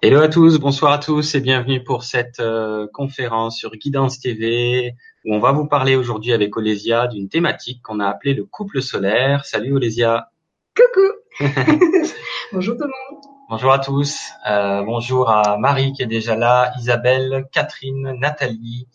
[0.00, 4.94] Hello à tous, bonsoir à tous et bienvenue pour cette euh, conférence sur Guidance TV
[5.24, 8.82] où on va vous parler aujourd'hui avec Olésia d'une thématique qu'on a appelée le couple
[8.82, 9.44] solaire.
[9.44, 10.30] Salut Olésia.
[10.76, 11.40] Coucou.
[12.52, 13.24] bonjour tout le monde.
[13.50, 14.18] Bonjour à tous.
[14.48, 18.88] Euh, bonjour à Marie qui est déjà là, Isabelle, Catherine, Nathalie,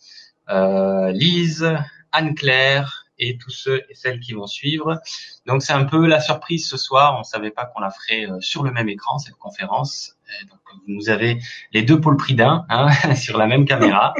[0.48, 1.72] euh, Lise,
[2.12, 5.00] Anne-Claire, et tous ceux et celles qui vont suivre.
[5.46, 7.16] Donc c'est un peu la surprise ce soir.
[7.18, 10.16] On savait pas qu'on la ferait euh, sur le même écran cette conférence.
[10.50, 11.38] donc vous avez
[11.72, 14.14] les deux le prix d'un hein, sur la même caméra.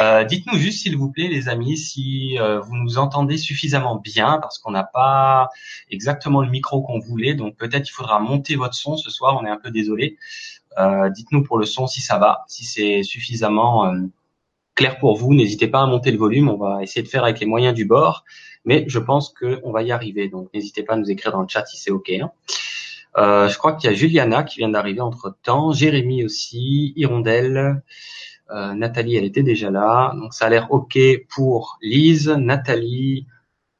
[0.00, 4.38] Euh, dites-nous juste, s'il vous plaît, les amis, si euh, vous nous entendez suffisamment bien,
[4.40, 5.48] parce qu'on n'a pas
[5.90, 9.38] exactement le micro qu'on voulait, donc peut-être il faudra monter votre son ce soir.
[9.40, 10.16] On est un peu désolé.
[10.78, 13.92] Euh, dites-nous pour le son si ça va, si c'est suffisamment
[14.80, 15.34] clair pour vous.
[15.34, 16.48] N'hésitez pas à monter le volume.
[16.48, 18.24] On va essayer de faire avec les moyens du bord,
[18.64, 20.30] mais je pense qu'on va y arriver.
[20.30, 22.08] Donc n'hésitez pas à nous écrire dans le chat si c'est ok.
[22.08, 22.30] Hein.
[23.18, 27.82] Euh, je crois qu'il y a Juliana qui vient d'arriver entre temps, Jérémy aussi, Hirondelle,
[28.50, 30.14] euh, Nathalie, elle était déjà là.
[30.16, 33.26] Donc ça a l'air ok pour Lise, Nathalie,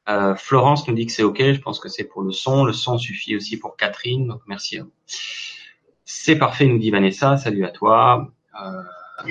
[0.07, 1.39] euh, Florence nous dit que c'est ok.
[1.39, 2.63] Je pense que c'est pour le son.
[2.63, 4.27] Le son suffit aussi pour Catherine.
[4.27, 4.79] Donc merci.
[6.05, 7.37] C'est parfait, nous dit Vanessa.
[7.37, 8.31] Salut à toi.
[8.63, 8.83] Euh,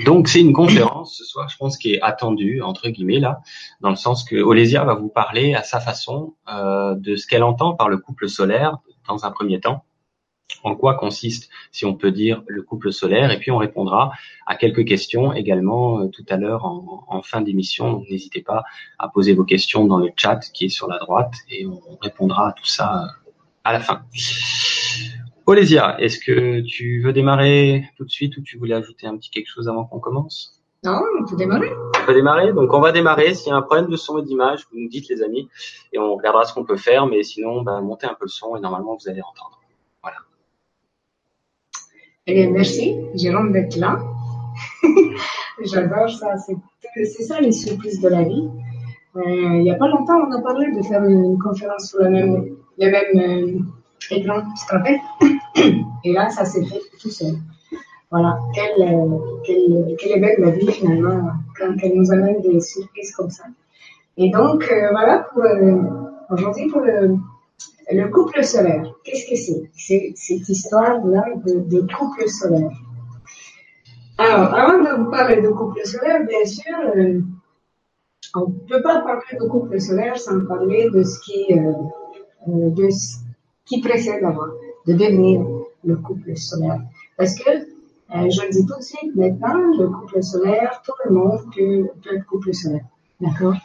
[0.05, 3.41] donc c'est une conférence ce soir, je pense, qui est attendue entre guillemets là,
[3.81, 7.43] dans le sens que Olésia va vous parler à sa façon euh, de ce qu'elle
[7.43, 9.83] entend par le couple solaire dans un premier temps.
[10.63, 13.31] En quoi consiste, si on peut dire, le couple solaire?
[13.31, 14.11] Et puis on répondra
[14.45, 17.93] à quelques questions également euh, tout à l'heure en, en, fin d'émission.
[17.93, 18.63] Donc n'hésitez pas
[18.99, 22.49] à poser vos questions dans le chat qui est sur la droite et on répondra
[22.49, 23.31] à tout ça euh,
[23.63, 24.03] à la fin.
[25.51, 29.29] Olésia, est-ce que tu veux démarrer tout de suite ou tu voulais ajouter un petit
[29.29, 30.61] quelque chose avant qu'on commence?
[30.85, 31.69] Non, on peut démarrer.
[32.01, 33.33] On peut démarrer, donc on va démarrer.
[33.33, 35.49] S'il y a un problème de son et d'image, vous nous dites les amis,
[35.91, 38.55] et on regardera ce qu'on peut faire, mais sinon, ben, montez un peu le son
[38.55, 39.59] et normalement vous allez entendre.
[40.01, 40.19] Voilà.
[42.27, 43.99] Eh merci, Jérôme, d'être là.
[45.65, 48.49] J'adore ça, c'est ça les surprises de la vie.
[49.17, 52.09] Euh, il n'y a pas longtemps, on a parlé de faire une, conférence sur le
[52.09, 54.99] même, le même euh, écran, tu te rappelles
[55.55, 57.35] et là, ça s'est fait tout seul.
[58.09, 63.29] Voilà, quelle, quelle est belle la vie finalement, quand elle nous amène des surprises comme
[63.29, 63.45] ça.
[64.17, 65.81] Et donc, euh, voilà, pour euh,
[66.29, 67.15] aujourd'hui, pour le,
[67.89, 68.93] le, couple solaire.
[69.05, 69.71] Qu'est-ce que c'est?
[69.73, 72.71] C'est cette histoire-là de, couple solaire.
[74.17, 77.21] Alors, avant de vous parler de couple solaire, bien sûr, euh,
[78.35, 82.89] on ne peut pas parler de couple solaire sans parler de ce qui, euh, de
[82.89, 83.17] ce
[83.65, 84.51] qui précède avant
[84.87, 85.45] de devenir
[85.83, 86.81] le couple solaire.
[87.17, 91.11] Parce que, euh, je le dis tout de suite, maintenant, le couple solaire, tout le
[91.15, 92.85] monde peut, peut être couple solaire.
[93.19, 93.55] D'accord?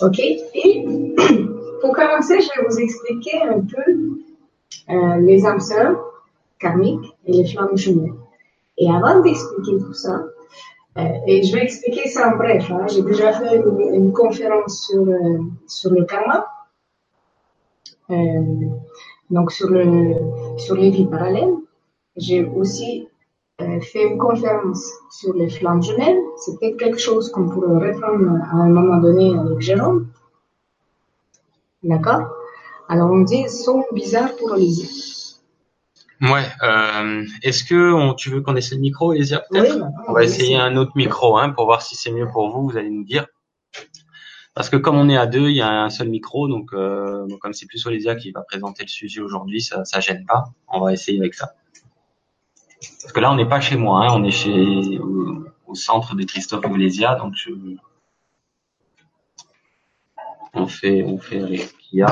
[0.00, 0.18] Ok?
[0.18, 0.84] Et
[1.80, 3.92] pour commencer, je vais vous expliquer un peu
[4.90, 5.98] euh, les âmes sœurs
[6.58, 8.14] karmiques et les flammes jumelles.
[8.78, 10.24] Et avant d'expliquer tout ça,
[10.98, 15.06] euh, et je vais expliquer ça en bref, hein, j'ai déjà fait une, conférence sur,
[15.66, 16.46] sur le karma.
[19.32, 20.14] Donc sur le
[20.58, 21.54] sur les vies parallèles.
[22.16, 23.08] J'ai aussi
[23.60, 26.20] euh, fait une conférence sur les flammes jumelles.
[26.36, 30.08] C'est peut-être quelque chose qu'on pourrait reprendre à un moment donné avec Jérôme.
[31.82, 32.22] D'accord?
[32.88, 34.88] Alors on dit son bizarre pour Olivier.
[36.20, 36.44] Ouais.
[36.62, 39.48] Euh, Est-ce que on, tu veux qu'on essaie le micro, peut-être?
[39.50, 42.68] Oui, On va essayer un autre micro, hein, pour voir si c'est mieux pour vous.
[42.68, 43.26] Vous allez nous dire.
[44.54, 47.26] Parce que comme on est à deux, il y a un seul micro, donc euh,
[47.40, 50.44] comme c'est plus Olésia qui va présenter le sujet aujourd'hui, ça, ça gêne pas.
[50.68, 51.54] On va essayer avec ça.
[53.00, 56.24] Parce que là, on n'est pas chez moi, hein, on est chez au, centre de
[56.24, 57.50] Christophe Olésia, donc je,
[60.52, 62.02] on fait on fait avec et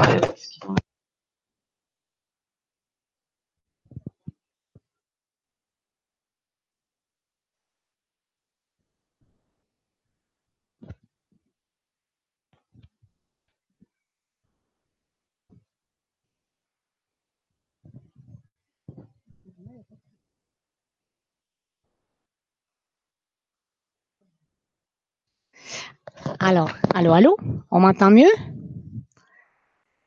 [26.39, 27.37] Alors, allô, allô,
[27.71, 28.31] on m'entend mieux?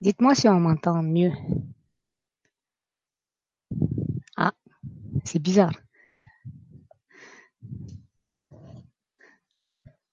[0.02, 1.32] Dites-moi si on m'entend mieux.
[4.36, 4.54] Ah,
[5.24, 5.74] c'est bizarre.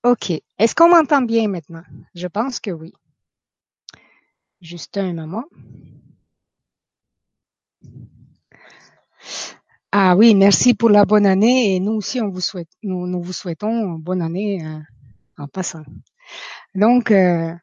[0.02, 1.82] Ok, est-ce qu'on m'entend bien maintenant?
[2.14, 2.92] Je pense que oui.
[4.60, 5.44] Juste un moment.
[9.92, 14.64] Ah oui, merci pour la bonne année et nous aussi nous, vous souhaitons bonne année
[14.64, 14.78] euh,
[15.40, 15.84] en passant.
[16.74, 17.54] Donc, euh,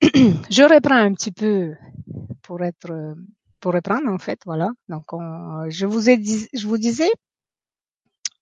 [0.02, 1.74] je reprends un petit peu
[2.42, 3.16] pour être
[3.60, 4.70] pour reprendre en fait, voilà.
[4.88, 5.04] Donc,
[5.68, 7.10] je vous ai dit, je vous disais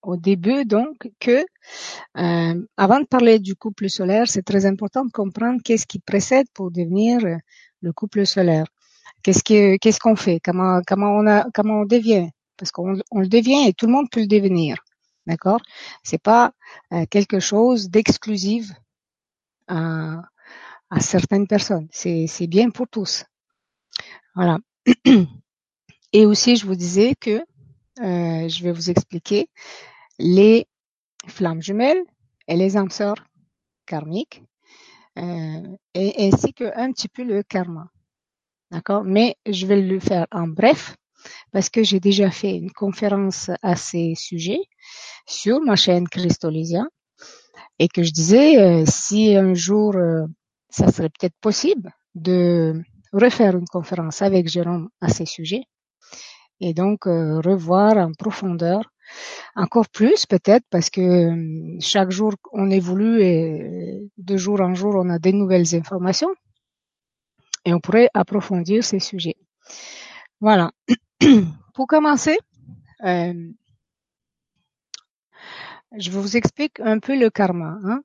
[0.03, 1.43] au début donc que
[2.17, 6.47] euh, avant de parler du couple solaire, c'est très important de comprendre qu'est-ce qui précède
[6.53, 7.19] pour devenir
[7.81, 8.67] le couple solaire.
[9.23, 10.39] Qu'est-ce que qu'est-ce qu'on fait?
[10.43, 12.29] Comment comment on a comment on devient?
[12.57, 14.77] Parce qu'on on le devient et tout le monde peut le devenir.
[15.27, 15.59] D'accord?
[16.03, 16.53] C'est pas
[16.93, 18.71] euh, quelque chose d'exclusif
[19.67, 20.21] à,
[20.89, 21.87] à certaines personnes.
[21.91, 23.25] C'est bien pour tous.
[24.35, 24.59] Voilà.
[26.13, 27.43] Et aussi, je vous disais que
[28.01, 29.49] euh, je vais vous expliquer
[30.19, 30.67] les
[31.27, 32.03] flammes jumelles
[32.47, 33.25] et les âmes sœurs
[33.85, 34.43] karmiques,
[35.17, 37.89] euh, et, ainsi que un petit peu le karma.
[38.71, 39.03] D'accord?
[39.03, 40.95] Mais je vais le faire en bref
[41.51, 44.61] parce que j'ai déjà fait une conférence à ces sujets
[45.25, 46.83] sur ma chaîne Christolisia
[47.79, 50.25] et que je disais euh, si un jour euh,
[50.69, 52.81] ça serait peut-être possible de
[53.13, 55.63] refaire une conférence avec Jérôme à ces sujets
[56.59, 58.81] et donc euh, revoir en profondeur
[59.55, 64.95] encore plus peut-être parce que euh, chaque jour on évolue et de jour en jour
[64.95, 66.33] on a des nouvelles informations
[67.65, 69.37] et on pourrait approfondir ces sujets.
[70.39, 70.71] Voilà.
[71.73, 72.37] Pour commencer,
[75.97, 77.77] je vous explique un peu le karma.
[77.83, 78.01] Hein.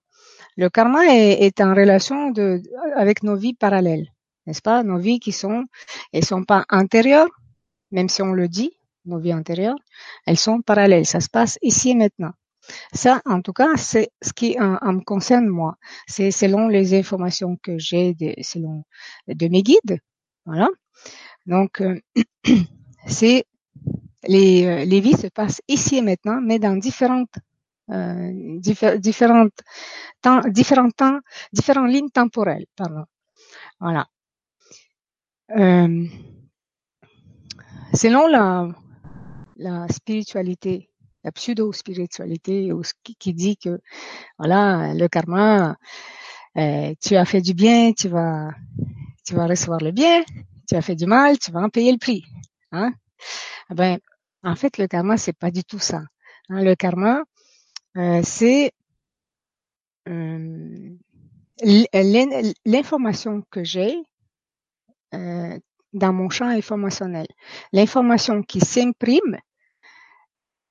[0.57, 2.63] Le karma est, en relation de,
[2.97, 4.09] avec nos vies parallèles,
[4.47, 4.83] n'est-ce pas?
[4.83, 5.65] Nos vies qui sont,
[6.13, 7.31] elles sont pas antérieures,
[7.91, 8.73] même si on le dit,
[9.07, 9.79] nos vies antérieures,
[10.27, 11.07] elles sont parallèles.
[11.07, 12.33] Ça se passe ici et maintenant.
[12.93, 15.77] Ça, en tout cas, c'est ce qui me concerne moi.
[16.07, 18.85] C'est selon les informations que j'ai, de, selon
[19.27, 19.99] de mes guides.
[20.45, 20.69] Voilà.
[21.47, 21.99] Donc, euh,
[23.07, 23.45] c'est
[24.25, 27.35] les, euh, les vies se passent ici et maintenant, mais dans différentes
[27.91, 28.59] euh,
[28.99, 29.53] différentes
[30.23, 30.41] temps,
[31.53, 32.67] différentes lignes temporelles.
[32.77, 33.05] Pardon.
[33.81, 34.07] Voilà.
[35.57, 36.07] Euh,
[37.95, 38.69] selon la,
[39.57, 40.91] la spiritualité,
[41.25, 42.71] la pseudo-spiritualité,
[43.19, 43.81] qui, dit que
[44.39, 45.77] voilà, le karma,
[46.57, 48.51] euh, tu as fait du bien, tu vas,
[49.25, 50.23] tu vas recevoir le bien,
[50.69, 52.25] tu as fait du mal, tu vas en payer le prix.
[52.73, 52.93] Hein?
[53.71, 53.99] Eh ben,
[54.43, 56.03] en fait, le karma, c'est pas du tout ça.
[56.49, 56.63] Hein?
[56.63, 57.23] Le karma,
[57.95, 58.73] c'est
[60.09, 60.97] euh,
[62.65, 63.97] l'information que j'ai
[65.15, 65.59] euh,
[65.93, 67.27] dans mon champ informationnel.
[67.73, 69.39] L'information qui s'imprime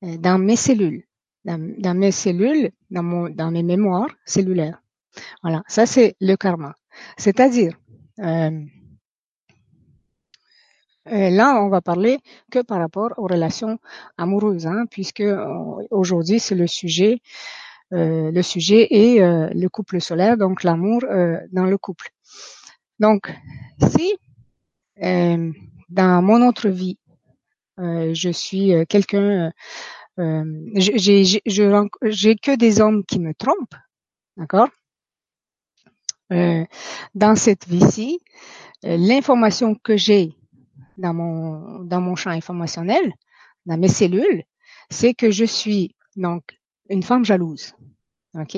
[0.04, 1.04] euh, dans mes cellules,
[1.46, 4.82] dans, mes cellules, dans, dans mes mémoires cellulaires.
[5.44, 6.76] Voilà, ça c'est le karma.
[7.18, 7.78] C'est-à-dire,
[8.20, 8.66] euh,
[11.12, 12.20] euh, là, on va parler
[12.52, 13.80] que par rapport aux relations
[14.18, 15.24] amoureuses, hein, puisque
[15.92, 17.22] aujourd'hui c'est le sujet.
[17.92, 19.20] le sujet est
[19.54, 21.02] le couple solaire, donc l'amour
[21.52, 22.10] dans le couple.
[23.00, 23.34] Donc,
[23.92, 24.14] si
[25.90, 26.98] dans mon autre vie,
[27.80, 29.52] euh, je suis euh, quelqu'un,
[30.20, 30.44] euh,
[30.76, 33.76] j'ai que des hommes qui me trompent,
[34.38, 34.70] d'accord?
[37.16, 38.20] Dans cette vie-ci,
[38.84, 40.36] l'information que j'ai
[41.00, 43.14] dans mon dans mon champ informationnel,
[43.66, 44.44] dans mes cellules,
[44.90, 46.44] c'est que je suis donc
[46.90, 47.74] une femme jalouse,
[48.36, 48.58] ok?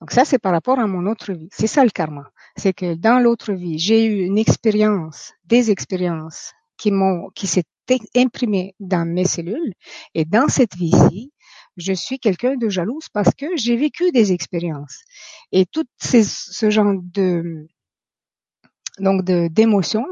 [0.00, 1.48] Donc ça, c'est par rapport à mon autre vie.
[1.52, 2.30] C'est ça le karma.
[2.56, 7.64] C'est que dans l'autre vie, j'ai eu une expérience, des expériences qui m'ont, qui s'est
[8.16, 9.74] imprimé dans mes cellules.
[10.14, 11.32] Et dans cette vie-ci,
[11.76, 15.02] je suis quelqu'un de jalouse parce que j'ai vécu des expériences.
[15.52, 17.68] Et tout ce genre de,
[18.98, 20.04] donc de, d'émotion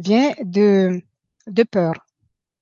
[0.00, 1.00] vient de,
[1.46, 1.94] de peur.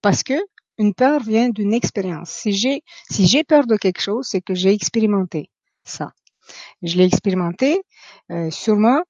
[0.02, 0.34] Parce que
[0.78, 2.30] une peur vient d'une expérience.
[2.30, 5.50] Si j'ai, si j'ai peur de quelque chose, c'est que j'ai expérimenté
[5.84, 6.12] ça.
[6.82, 7.82] Je l'ai expérimenté
[8.30, 9.02] euh, sûrement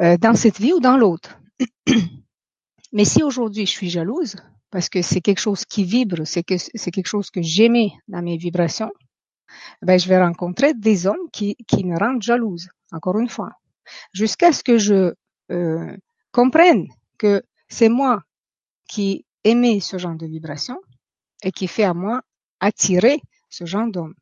[0.00, 1.38] euh, dans cette vie ou dans l'autre.
[2.92, 4.36] Mais si aujourd'hui je suis jalouse,
[4.70, 8.22] parce que c'est quelque chose qui vibre, c'est que c'est quelque chose que j'aimais dans
[8.22, 8.90] mes vibrations,
[9.82, 13.50] ben je vais rencontrer des hommes qui, qui me rendent jalouse, encore une fois,
[14.12, 15.14] jusqu'à ce que je
[15.50, 15.96] euh,
[16.32, 16.86] comprenne
[17.18, 18.22] que c'est moi
[18.88, 20.80] qui aimais ce genre de vibration
[21.42, 22.22] et qui fait à moi
[22.60, 23.20] attirer
[23.50, 24.14] ce genre d'homme.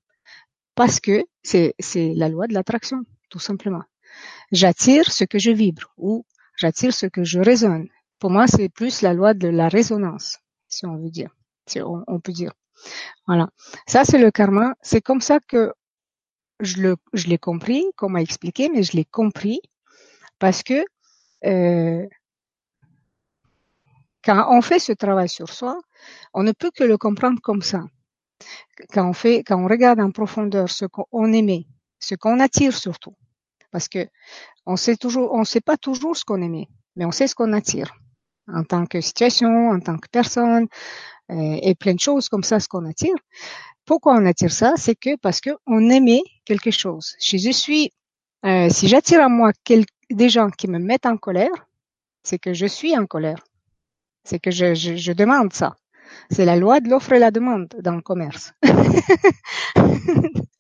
[0.75, 3.83] Parce que c'est, la loi de l'attraction, tout simplement.
[4.53, 6.27] J'attire ce que je vibre ou
[6.57, 7.89] j'attire ce que je résonne.
[8.19, 10.39] Pour moi, c'est plus la loi de la résonance,
[10.69, 11.31] si on veut dire,
[11.67, 12.53] si on, peut dire.
[13.27, 13.49] Voilà.
[13.87, 14.75] Ça, c'est le karma.
[14.83, 15.73] C'est comme ça que
[16.61, 19.61] je le, je l'ai compris, qu'on m'a expliqué, mais je l'ai compris
[20.39, 20.85] parce que
[21.45, 22.07] euh,
[24.27, 25.81] quand on fait ce travail sur soi,
[26.35, 27.85] on ne peut que le comprendre comme ça.
[28.93, 31.67] Quand on fait, quand on regarde en profondeur ce qu'on aimait,
[32.01, 33.15] ce qu'on attire surtout,
[33.71, 34.09] parce que
[34.67, 37.53] on sait toujours, on sait pas toujours ce qu'on aimait, mais on sait ce qu'on
[37.53, 37.93] attire.
[38.49, 40.67] en tant que situation, en tant que personne,
[41.33, 43.17] euh, et plein de choses comme ça, ce qu'on attire.
[43.85, 44.75] Pourquoi on attire ça?
[44.77, 47.17] C'est que parce que on aimait quelque chose.
[47.19, 47.93] Si je suis,
[48.45, 49.53] euh, si j'attire à moi
[50.11, 51.67] des gens qui me mettent en colère,
[52.23, 53.43] c'est que je suis en colère.
[54.27, 55.77] C'est que je, je, je demande ça.
[56.31, 58.53] C'est la loi de l'offre et la demande dans le commerce.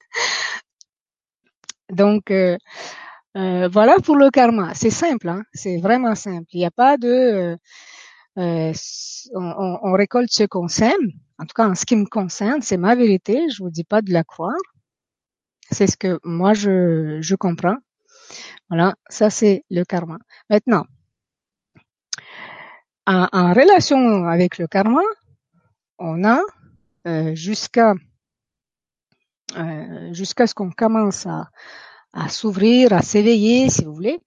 [1.90, 2.56] Donc, euh,
[3.36, 4.72] euh, voilà pour le karma.
[4.74, 5.42] C'est simple, hein?
[5.52, 6.46] c'est vraiment simple.
[6.52, 7.08] Il n'y a pas de...
[7.08, 7.56] Euh,
[8.38, 8.72] euh
[9.34, 11.10] on, on, récolte ce qu'on sème.
[11.38, 13.48] En tout cas, en ce qui me concerne, c'est ma vérité.
[13.50, 14.54] Je vous dis pas de la croire.
[15.72, 17.78] C'est ce que moi je, je comprends.
[18.68, 20.18] Voilà, ça c'est le karma.
[20.50, 20.84] Maintenant,
[23.06, 25.02] en, en, relation avec le karma,
[25.98, 26.40] on a
[27.06, 27.94] euh, jusqu'à
[29.56, 31.48] euh, jusqu'à ce qu'on commence à,
[32.12, 34.18] à s'ouvrir, à s'éveiller, si vous voulez,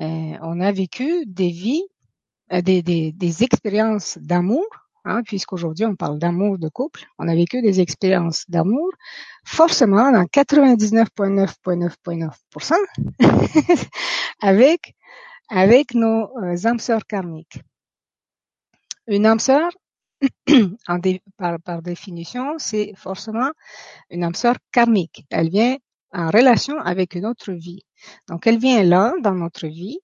[0.00, 1.84] euh, on a vécu des vies,
[2.52, 4.66] euh, des, des, des expériences d'amour,
[5.04, 8.90] hein, puisqu'aujourd'hui on parle d'amour de couple, on a vécu des expériences d'amour,
[9.44, 12.74] forcément dans 99,9,9,9%
[14.40, 14.94] avec
[15.50, 17.60] avec nos euh, âmes sœurs karmiques.
[19.10, 19.72] Une âme sœur,
[21.36, 23.50] par, définition, c'est forcément
[24.08, 25.26] une âme sœur karmique.
[25.30, 25.76] Elle vient
[26.12, 27.82] en relation avec une autre vie.
[28.28, 29.98] Donc, elle vient là, dans notre vie,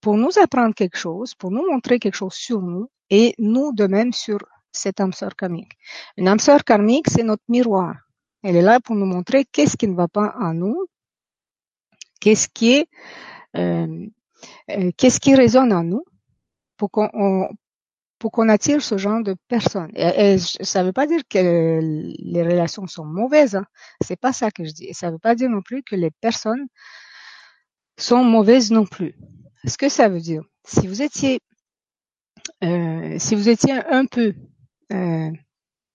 [0.00, 3.86] pour nous apprendre quelque chose, pour nous montrer quelque chose sur nous et nous de
[3.86, 4.38] même sur
[4.72, 5.72] cette âme sœur karmique.
[6.16, 7.94] Une âme sœur karmique, c'est notre miroir.
[8.42, 10.86] Elle est là pour nous montrer qu'est-ce qui ne va pas en nous,
[12.22, 12.88] qu'est-ce qui est,
[13.58, 14.06] euh,
[14.70, 16.06] euh qu'est-ce qui résonne en nous,
[16.78, 17.50] pour qu'on
[18.20, 19.90] pour qu'on attire ce genre de personnes.
[19.96, 21.80] Et, ça ne veut pas dire que
[22.18, 23.56] les relations sont mauvaises.
[23.56, 23.64] Hein.
[24.04, 24.92] C'est pas ça que je dis.
[24.92, 26.66] Ça ne veut pas dire non plus que les personnes
[27.98, 29.14] sont mauvaises non plus.
[29.64, 31.40] Ce que ça veut dire, si vous étiez,
[32.62, 34.34] euh, si vous étiez un peu
[34.92, 35.30] euh,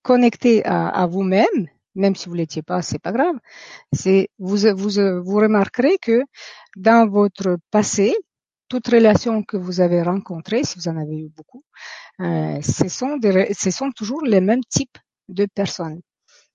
[0.01, 3.35] connecté à, à vous-même, même si vous l'étiez pas, c'est pas grave.
[3.93, 6.23] C'est vous, vous vous remarquerez que
[6.75, 8.15] dans votre passé,
[8.67, 11.63] toute relation que vous avez rencontrée, si vous en avez eu beaucoup,
[12.19, 14.97] ce, sont des, ce sont toujours les mêmes types
[15.29, 16.01] de personnes,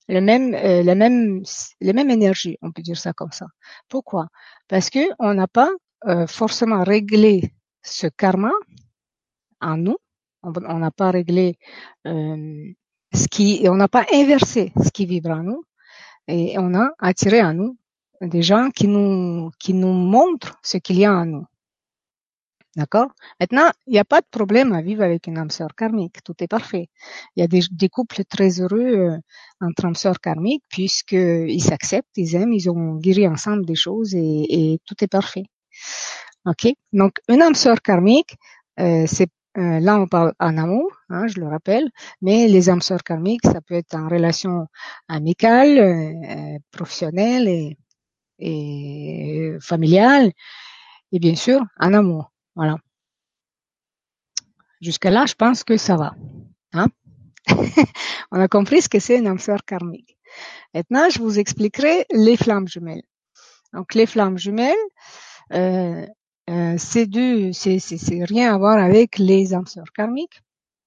[0.08, 1.42] les mêmes, euh, mêmes,
[1.80, 3.46] les mêmes énergies, on peut dire ça comme ça.
[3.88, 4.28] Pourquoi?
[4.68, 5.70] Parce que on n'a pas
[6.06, 7.52] euh, forcément réglé
[7.82, 8.52] ce karma
[9.60, 9.96] en nous,
[10.42, 11.56] on n'a pas réglé
[12.06, 12.72] euh,
[13.12, 15.64] ce qui, on n'a pas inversé ce qui vibre en nous,
[16.28, 17.76] et on a attiré à nous
[18.20, 21.46] des gens qui nous, qui nous montrent ce qu'il y a en nous.
[22.76, 23.08] D'accord?
[23.40, 26.22] Maintenant, il n'y a pas de problème à vivre avec une âme sœur karmique.
[26.24, 26.88] Tout est parfait.
[27.34, 29.18] Il y a des, couples très heureux euh,
[29.60, 34.78] entre âmes sœurs karmiques puisqu'ils s'acceptent, ils aiment, ils ont guéri ensemble des choses et,
[34.86, 35.44] tout est parfait.
[36.46, 36.68] Ok?
[36.92, 38.36] Donc, une âme sœur karmique,
[38.78, 41.90] euh, c'est euh, là on parle en amour, hein, je le rappelle,
[42.22, 44.68] mais les âmes sœurs karmiques, ça peut être en relation
[45.08, 47.74] amicale, euh, professionnelle
[48.38, 50.32] et familiale,
[51.12, 52.29] et bien sûr en amour.
[52.56, 52.76] Voilà.
[54.80, 56.14] Jusqu'à là, je pense que ça va.
[56.72, 56.88] Hein?
[58.32, 60.16] On a compris ce que c'est une âme karmique.
[60.74, 63.02] Maintenant, je vous expliquerai les flammes jumelles.
[63.72, 64.74] Donc, les flammes jumelles,
[65.52, 66.06] euh,
[66.48, 67.08] euh, c'est
[67.78, 70.40] c'est rien à voir avec les âmes karmiques.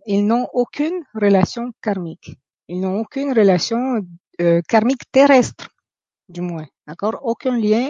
[0.05, 2.38] Ils n'ont aucune relation karmique.
[2.67, 4.01] Ils n'ont aucune relation
[4.41, 5.70] euh, karmique terrestre,
[6.29, 6.67] du moins.
[6.87, 7.19] D'accord?
[7.23, 7.89] Aucun lien.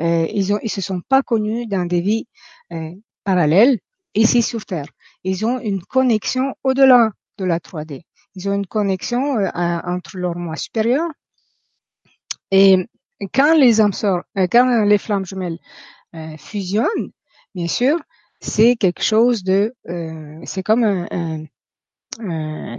[0.00, 2.26] Euh, ils, ont, ils se sont pas connus dans des vies
[2.72, 2.92] euh,
[3.24, 3.78] parallèles
[4.14, 4.86] ici sur Terre.
[5.24, 8.02] Ils ont une connexion au-delà de la 3D.
[8.34, 11.04] Ils ont une connexion euh, entre leur moi supérieur.
[12.50, 12.86] Et
[13.34, 15.58] quand les âmes quand les flammes jumelles
[16.38, 17.12] fusionnent,
[17.54, 17.96] bien sûr,
[18.40, 19.72] c'est quelque chose de,
[20.44, 21.44] c'est comme un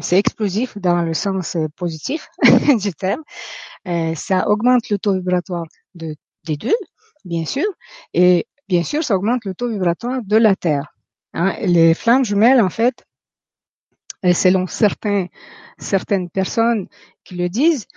[0.02, 2.28] c'est explosif dans le sens positif
[2.82, 3.24] du terme.
[3.88, 6.76] Euh, ça augmente le taux vibratoire de, des deux,
[7.26, 7.66] bien sûr,
[8.14, 10.94] et bien sûr, ça augmente le taux vibratoire de la Terre.
[11.34, 11.56] Hein.
[11.62, 13.04] Les flammes jumelles, en fait,
[14.24, 15.28] selon certains,
[15.80, 16.88] certaines personnes
[17.24, 17.88] qui le disent,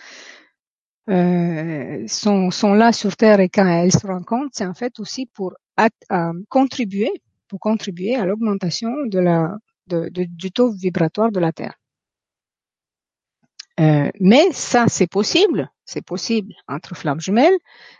[1.11, 5.27] euh, sont, sont là sur Terre et quand elles se rencontrent, c'est en fait aussi
[5.27, 5.55] pour
[6.49, 7.11] contribuer,
[7.49, 9.55] pour contribuer à l'augmentation de la,
[9.87, 11.75] du taux vibratoire de la Terre.
[13.81, 17.57] Euh, mais ça, c'est possible, c'est possible entre flammes jumelles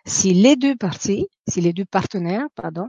[0.07, 2.89] si les deux parties, si les deux partenaires, pardon,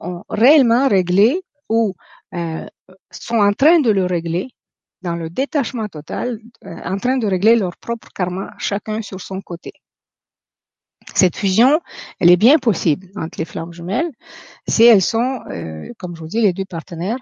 [0.00, 1.94] ont réellement réglé ou
[2.34, 2.66] euh,
[3.10, 4.48] sont en train de le régler
[5.02, 9.40] dans le détachement total, euh, en train de régler leur propre karma, chacun sur son
[9.40, 9.72] côté.
[11.14, 11.80] Cette fusion,
[12.18, 14.10] elle est bien possible entre les flammes jumelles
[14.68, 15.40] si elles sont,
[15.98, 17.16] comme je vous dis, les deux partenaires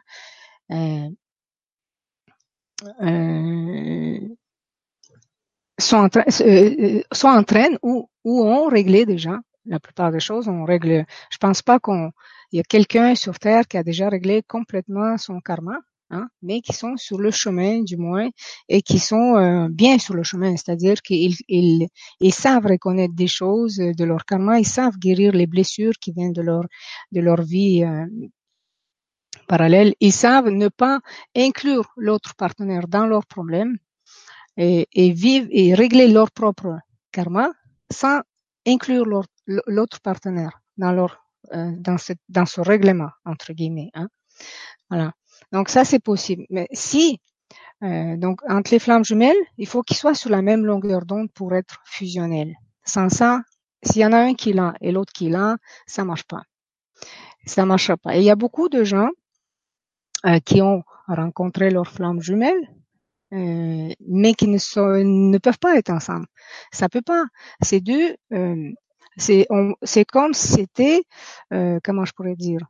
[5.78, 10.20] sont en, train, euh, sont en train ou, ou ont réglé déjà la plupart des
[10.20, 10.48] choses.
[10.48, 11.04] On règle.
[11.30, 12.10] Je pense pas qu'on
[12.52, 15.78] il y a quelqu'un sur Terre qui a déjà réglé complètement son karma.
[16.10, 18.28] Hein, mais qui sont sur le chemin du moins
[18.68, 21.88] et qui sont euh, bien sur le chemin, c'est-à-dire qu'ils ils,
[22.20, 26.32] ils savent reconnaître des choses de leur karma, ils savent guérir les blessures qui viennent
[26.32, 26.62] de leur
[27.10, 28.06] de leur vie euh,
[29.46, 31.00] parallèle, ils savent ne pas
[31.36, 33.78] inclure l'autre partenaire dans leurs problèmes
[34.56, 36.78] et, et vivre et régler leur propre
[37.12, 37.50] karma
[37.90, 38.20] sans
[38.66, 39.06] inclure
[39.46, 43.90] l'autre partenaire dans leur euh, dans, cette, dans ce règlement entre guillemets.
[43.94, 44.08] Hein.
[44.90, 45.12] Voilà.
[45.52, 46.44] Donc ça c'est possible.
[46.50, 47.20] Mais si
[47.82, 51.30] euh, donc entre les flammes jumelles, il faut qu'ils soient sur la même longueur d'onde
[51.32, 52.54] pour être fusionnels.
[52.84, 53.42] Sans ça,
[53.82, 56.42] s'il y en a un qui l'a et l'autre qui l'a, ça marche pas.
[57.44, 58.16] Ça marchera pas.
[58.16, 59.10] Et il y a beaucoup de gens
[60.44, 62.68] qui ont rencontré leurs flammes jumelles,
[63.32, 66.26] euh, mais qui ne, sont, ne peuvent pas être ensemble.
[66.72, 67.24] Ça peut pas.
[67.62, 68.16] C'est deux.
[68.32, 68.72] Euh,
[69.16, 71.02] c'est comme c'était
[71.52, 72.60] euh, comment je pourrais dire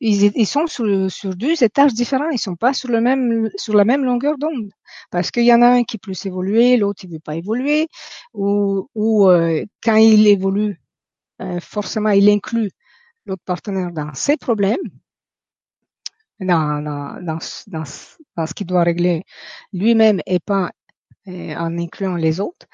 [0.00, 3.74] ils, ils sont sur, sur, deux étages différents, ils sont pas sur le même sur
[3.74, 4.70] la même longueur d'onde
[5.10, 7.88] parce qu'il y en a un qui est plus évolué, l'autre il veut pas évoluer
[8.34, 10.80] ou, ou euh, quand il évolue
[11.42, 12.70] euh, forcément il inclut
[13.26, 14.76] l'autre partenaire dans ses problèmes
[16.40, 17.84] dans dans dans, dans,
[18.36, 19.24] dans ce qu'il doit régler
[19.72, 20.70] lui-même et pas
[21.28, 22.66] euh, en incluant les autres.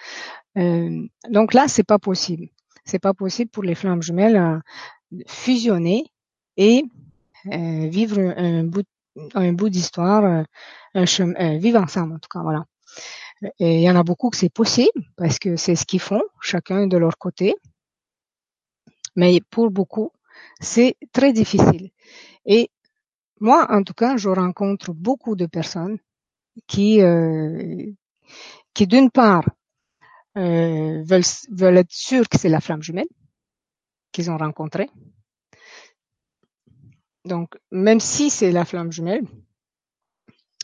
[0.59, 2.49] Euh, donc là c'est pas possible,
[2.85, 4.61] c'est pas possible pour les flammes jumelles à
[5.27, 6.07] fusionner
[6.57, 6.85] et
[7.53, 8.87] euh, vivre un bout,
[9.35, 10.43] un bout d'histoire, euh,
[10.95, 12.65] un chemin, euh, vivre ensemble en tout cas, voilà.
[13.59, 16.23] Et il y en a beaucoup que c'est possible parce que c'est ce qu'ils font,
[16.41, 17.55] chacun de leur côté.
[19.17, 20.11] Mais pour beaucoup,
[20.61, 21.91] c'est très difficile.
[22.47, 22.71] Et
[23.45, 25.99] moi, en tout cas, je rencontre beaucoup de personnes
[26.67, 27.93] qui, euh,
[28.75, 29.45] qui d'une part,
[30.39, 33.09] euh, veulent, veulent être sûrs que c'est la flamme jumelle
[34.13, 34.89] qu'ils ont rencontrée,
[37.25, 39.25] donc, même si c'est la flamme jumelle,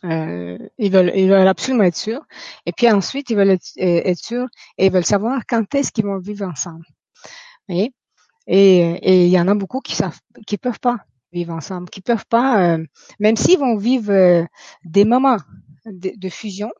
[0.04, 2.22] euh, ils veulent, ils veulent absolument être sûrs.
[2.66, 6.04] Et puis ensuite, ils veulent être, euh, sûrs et ils veulent savoir quand est-ce qu'ils
[6.06, 6.86] vont vivre ensemble.
[7.68, 7.92] Et
[8.46, 10.98] et il y en a beaucoup qui savent, qui peuvent pas
[11.32, 12.84] vivre ensemble, qui peuvent pas, euh,
[13.18, 14.44] même s'ils vont vivre euh,
[14.84, 15.38] des moments
[15.86, 16.70] de, fusion,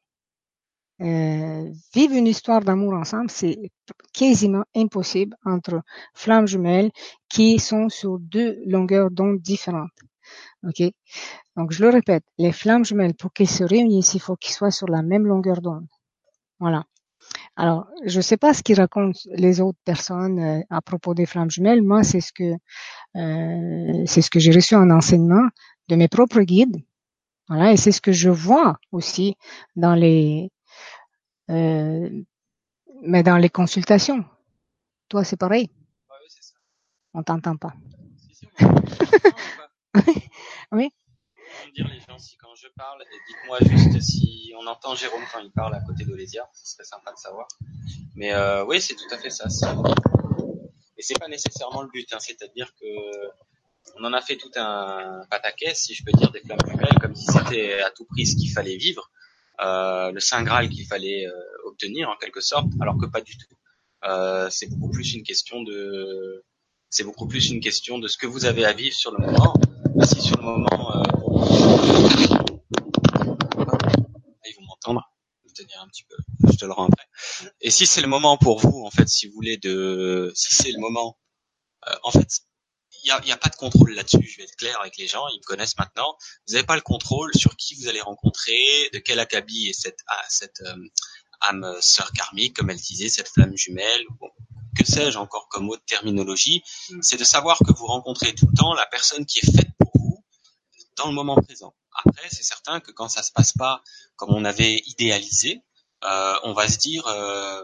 [1.00, 3.70] euh, vivre une histoire d'amour ensemble, c'est
[4.12, 5.82] quasiment impossible entre
[6.14, 6.90] flammes jumelles
[7.28, 9.90] qui sont sur deux longueurs d'onde différentes.
[10.64, 10.82] Ok,
[11.56, 14.70] donc je le répète, les flammes jumelles pour qu'elles se réunissent, il faut qu'ils soient
[14.70, 15.86] sur la même longueur d'onde.
[16.60, 16.84] Voilà.
[17.56, 21.26] Alors, je ne sais pas ce qu'ils racontent les autres personnes euh, à propos des
[21.26, 21.82] flammes jumelles.
[21.82, 22.54] Moi, c'est ce que
[23.16, 25.46] euh, c'est ce que j'ai reçu en enseignement
[25.88, 26.76] de mes propres guides.
[27.48, 29.36] Voilà, et c'est ce que je vois aussi
[29.76, 30.50] dans les
[31.50, 32.08] euh,
[33.02, 34.24] mais dans les consultations,
[35.08, 35.68] toi, c'est pareil.
[36.08, 36.54] Ouais, oui, c'est ça.
[37.14, 37.74] On t'entend pas.
[38.18, 40.12] Si, si, on m'entend.
[40.72, 40.90] oui.
[41.74, 45.38] Dire les gens si quand je parle, et dites-moi juste si on entend Jérôme quand
[45.38, 47.46] il parle à côté d'Olésia, ce serait sympa de savoir.
[48.16, 49.46] Mais euh, oui, c'est tout à fait ça.
[50.96, 52.86] Et c'est pas nécessairement le but, hein, c'est-à-dire que
[53.96, 57.14] on en a fait tout un pataquès, si je peux dire, des flammes jumelles, comme
[57.14, 59.10] si c'était à tout prix ce qu'il fallait vivre
[59.60, 61.32] euh, le saint graal qu'il fallait euh,
[61.66, 63.54] obtenir en quelque sorte, alors que pas du tout.
[64.50, 66.44] C'est beaucoup plus une question de
[66.88, 69.54] c'est beaucoup plus une question de ce que vous avez à vivre sur le moment.
[70.02, 71.02] Si sur le moment.
[74.44, 75.10] Ils vont m'entendre,
[75.42, 76.16] je vais te dire un petit peu,
[76.50, 77.06] je te le rends après.
[77.60, 80.72] Et si c'est le moment pour vous, en fait, si vous voulez de, si c'est
[80.72, 81.18] le moment,
[81.88, 82.28] euh, en fait,
[83.02, 84.22] il n'y a, y a, pas de contrôle là-dessus.
[84.22, 86.16] Je vais être clair avec les gens, ils me connaissent maintenant.
[86.46, 90.00] Vous n'avez pas le contrôle sur qui vous allez rencontrer, de quel acabit est cette,
[90.08, 90.76] ah, cette euh,
[91.40, 94.28] âme sœur karmique, comme elle disait, cette flamme jumelle, bon,
[94.76, 96.62] que sais-je encore comme autre terminologie.
[96.90, 96.98] Mm.
[97.02, 99.89] C'est de savoir que vous rencontrez tout le temps la personne qui est faite pour
[99.89, 99.89] vous
[101.00, 101.74] dans le moment présent.
[102.04, 103.82] Après, c'est certain que quand ça se passe pas
[104.16, 105.62] comme on avait idéalisé,
[106.04, 107.62] euh, on va se dire euh,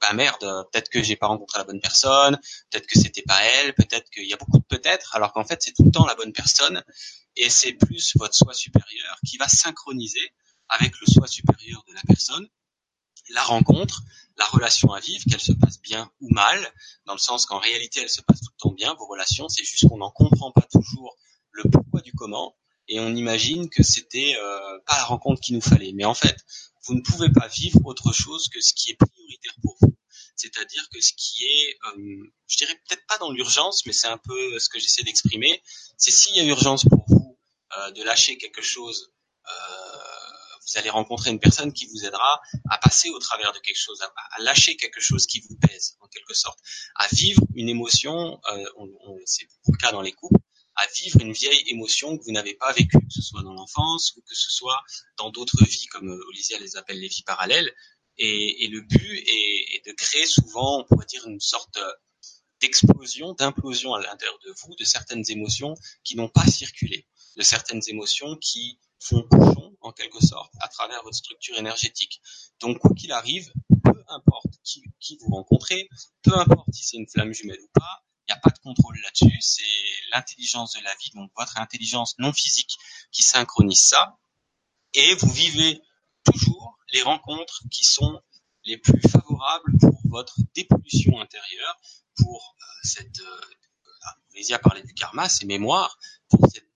[0.00, 0.38] bah merde
[0.70, 2.38] peut-être que j'ai pas rencontré la bonne personne
[2.70, 5.60] peut-être que c'était pas elle peut-être qu'il y a beaucoup de peut-être alors qu'en fait
[5.60, 6.82] c'est tout le temps la bonne personne.
[7.36, 10.32] Et c'est plus votre soi supérieur qui va synchroniser
[10.68, 12.46] avec le soi supérieur de la personne
[13.30, 14.02] la rencontre
[14.36, 16.72] la relation à vivre qu'elle se passe bien ou mal
[17.06, 18.94] dans le sens qu'en réalité elle se passe tout le temps bien.
[18.94, 21.16] Vos relations c'est juste qu'on n'en comprend pas toujours
[21.50, 22.54] le pourquoi du comment
[22.92, 26.36] et on imagine que c'était euh, pas la rencontre qu'il nous fallait mais en fait
[26.86, 29.96] vous ne pouvez pas vivre autre chose que ce qui est prioritaire pour vous.
[30.34, 34.18] C'est-à-dire que ce qui est, euh, je dirais peut-être pas dans l'urgence, mais c'est un
[34.18, 35.62] peu ce que j'essaie d'exprimer,
[35.96, 37.38] c'est s'il y a urgence pour vous
[37.94, 39.12] de lâcher quelque chose
[40.66, 44.00] vous allez rencontrer une personne qui vous aidera à passer au travers de quelque chose,
[44.02, 46.58] à, lâcher quelque chose qui vous pèse en quelque sorte,
[46.96, 48.64] à vivre une émotion, euh,
[49.24, 50.40] c'est beaucoup le cas dans les couples,
[50.82, 54.14] à vivre une vieille émotion que vous n'avez pas vécue, que ce soit dans l'enfance
[54.16, 54.82] ou que ce soit
[55.16, 57.72] dans d'autres vies, comme euh, Olivia les appelle les vies parallèles.
[58.18, 61.78] Et, le but est, de créer souvent, on pourrait dire, une sorte
[62.60, 67.80] d'explosion, d'implosion à l'intérieur de vous, de certaines émotions qui n'ont pas circulé, de certaines
[67.88, 72.20] émotions qui font bouchon, en quelque sorte, à travers votre structure énergétique.
[72.60, 73.50] Donc, quoi qu'il arrive,
[73.82, 75.88] peu importe qui vous rencontrez,
[76.22, 78.98] peu importe si c'est une flamme jumelle ou pas, il n'y a pas de contrôle
[79.02, 79.36] là-dessus.
[79.40, 79.62] C'est
[80.12, 82.76] l'intelligence de la vie, donc votre intelligence non physique
[83.10, 84.18] qui synchronise ça.
[84.94, 85.80] Et vous vivez
[86.24, 88.20] toujours les rencontres qui sont
[88.64, 91.80] les plus favorables pour votre dépollution intérieure,
[92.16, 96.68] pour euh, cette, euh, a parlé du karma, c'est mémoire, pour cette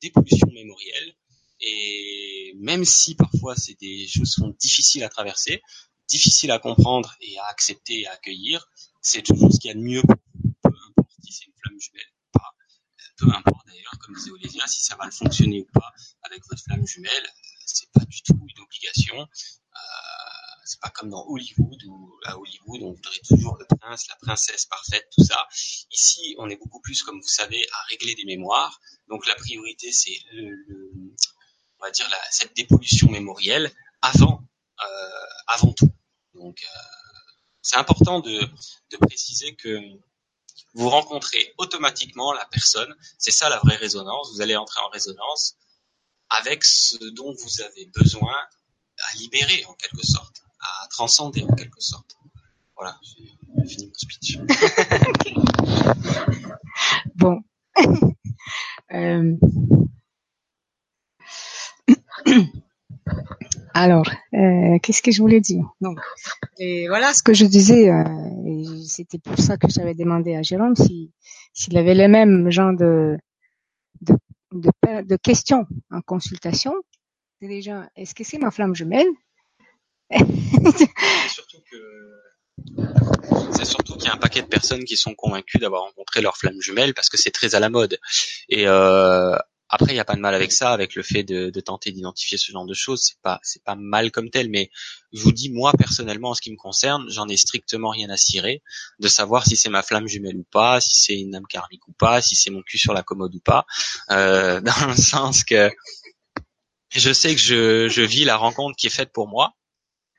[0.00, 1.14] dépollution mémorielle
[1.62, 5.62] et même si parfois c'est des choses sont difficiles à traverser,
[6.08, 8.68] difficiles à comprendre et à accepter et à accueillir,
[9.00, 10.52] c'est toujours ce qu'il y a de mieux pour vous.
[10.62, 12.54] Peu importe si c'est une flamme jumelle ou pas.
[13.18, 16.62] Peu importe d'ailleurs, comme disait Olésia, si ça va le fonctionner ou pas avec votre
[16.62, 17.28] flamme jumelle,
[17.66, 19.20] c'est pas du tout une obligation.
[19.20, 24.16] Euh, c'est pas comme dans Hollywood ou à Hollywood on voudrait toujours le prince, la
[24.16, 25.46] princesse parfaite, tout ça.
[25.90, 28.80] Ici, on est beaucoup plus, comme vous savez, à régler des mémoires.
[29.08, 30.18] Donc la priorité, c'est
[31.82, 33.72] on va dire, cette dépollution mémorielle
[34.02, 34.40] avant,
[34.84, 35.90] euh, avant tout.
[36.34, 36.78] Donc, euh,
[37.60, 38.48] c'est important de
[39.00, 39.80] préciser que
[40.74, 42.92] vous rencontrez automatiquement la personne.
[43.18, 44.32] C'est ça la vraie résonance.
[44.34, 45.56] Vous allez entrer en résonance
[46.30, 51.80] avec ce dont vous avez besoin à libérer en quelque sorte, à transcender en quelque
[51.80, 52.16] sorte.
[52.76, 53.34] Voilà, j'ai
[53.68, 54.38] fini mon speech.
[57.16, 57.42] bon.
[58.92, 59.36] euh,
[63.74, 65.64] alors, euh, qu'est-ce que je voulais dire?
[65.80, 65.98] Donc,
[66.88, 67.90] voilà ce que je disais.
[67.90, 68.04] Euh,
[68.86, 71.12] C'était pour ça que j'avais demandé à Jérôme si
[71.52, 73.18] s'il avait les mêmes genre de
[75.22, 76.74] questions en consultation.
[77.40, 79.08] Déjà, est-ce que c'est ma flamme jumelle?
[80.10, 80.88] C'est
[81.28, 81.62] surtout
[83.52, 86.60] c'est qu'il y a un paquet de personnes qui sont convaincues d'avoir rencontré leur flamme
[86.60, 87.98] jumelle parce que c'est très à la mode.
[88.52, 89.36] Euh,
[89.74, 92.36] après, il n'y a pas de mal avec ça, avec le fait de, tenter d'identifier
[92.36, 93.14] ce genre de choses.
[93.42, 94.70] C'est pas, mal comme tel, mais
[95.14, 98.18] je vous dis, moi personnellement, en ce qui me concerne, j'en ai strictement rien à
[98.18, 98.62] cirer
[98.98, 101.92] de savoir si c'est ma flamme jumelle ou pas, si c'est une âme karmique ou
[101.92, 103.64] pas, si c'est mon cul sur la commode ou pas,
[104.10, 105.70] euh, dans le sens que
[106.90, 109.54] je sais que je, je vis la rencontre qui est faite pour moi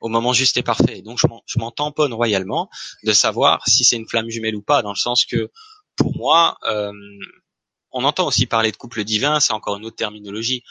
[0.01, 1.03] au moment juste et parfait.
[1.03, 2.71] Donc je m'en tamponne royalement
[3.03, 5.51] de savoir si c'est une flamme jumelle ou pas, dans le sens que
[5.95, 6.91] pour moi, euh,
[7.93, 10.63] on entend aussi parler de couple divin, c'est encore une autre terminologie.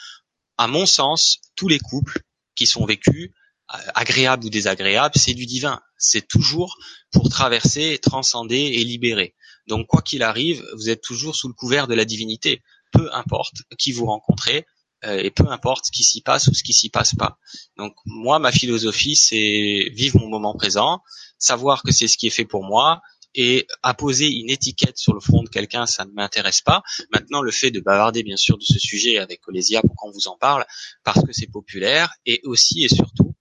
[0.57, 2.21] À mon sens, tous les couples
[2.55, 3.31] qui sont vécus,
[3.73, 5.79] euh, agréables ou désagréables, c'est du divin.
[5.97, 6.77] C'est toujours
[7.11, 9.35] pour traverser, transcender et libérer.
[9.67, 12.61] Donc quoi qu'il arrive, vous êtes toujours sous le couvert de la divinité.
[12.91, 14.65] Peu importe qui vous rencontrez,
[15.05, 17.37] euh, et peu importe ce qui s'y passe ou ce qui s'y passe pas.
[17.77, 21.01] Donc moi, ma philosophie, c'est vivre mon moment présent,
[21.37, 23.01] savoir que c'est ce qui est fait pour moi,
[23.35, 26.83] et apposer une étiquette sur le front de quelqu'un, ça ne m'intéresse pas.
[27.11, 30.27] Maintenant, le fait de bavarder bien sûr de ce sujet avec Colésia pour qu'on vous
[30.27, 30.65] en parle,
[31.03, 33.33] parce que c'est populaire, et aussi et surtout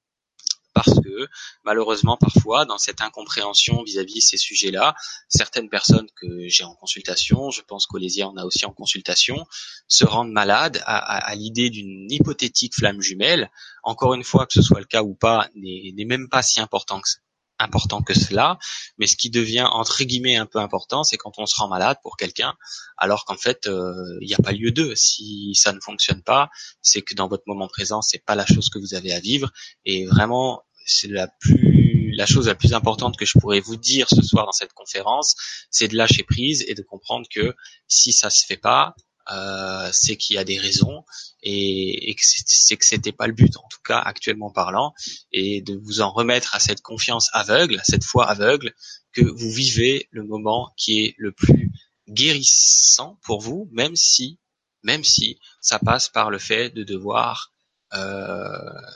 [0.74, 1.28] parce que
[1.64, 4.94] malheureusement parfois dans cette incompréhension vis-à-vis de ces sujets-là,
[5.28, 9.46] certaines personnes que j'ai en consultation, je pense qu'Olésia en a aussi en consultation,
[9.86, 13.50] se rendent malades à, à, à l'idée d'une hypothétique flamme jumelle.
[13.82, 17.00] Encore une fois, que ce soit le cas ou pas, n'est même pas si important
[17.00, 17.18] que ça
[17.58, 18.58] important que cela,
[18.98, 21.98] mais ce qui devient entre guillemets un peu important, c'est quand on se rend malade
[22.02, 22.54] pour quelqu'un,
[22.96, 24.94] alors qu'en fait euh, il n'y a pas lieu d'eux.
[24.96, 28.68] Si ça ne fonctionne pas, c'est que dans votre moment présent, c'est pas la chose
[28.68, 29.50] que vous avez à vivre,
[29.84, 34.06] et vraiment c'est la plus la chose la plus importante que je pourrais vous dire
[34.08, 35.34] ce soir dans cette conférence,
[35.70, 37.54] c'est de lâcher prise et de comprendre que
[37.88, 38.94] si ça se fait pas,
[39.30, 41.04] euh, c'est qu'il y a des raisons
[41.42, 44.94] et, et que c'est que c'était pas le but en tout cas actuellement parlant
[45.30, 48.74] et de vous en remettre à cette confiance aveugle, à cette foi aveugle
[49.12, 51.70] que vous vivez le moment qui est le plus
[52.08, 54.38] guérissant pour vous, même si
[54.82, 57.52] même si ça passe par le fait de devoir
[57.94, 58.48] euh,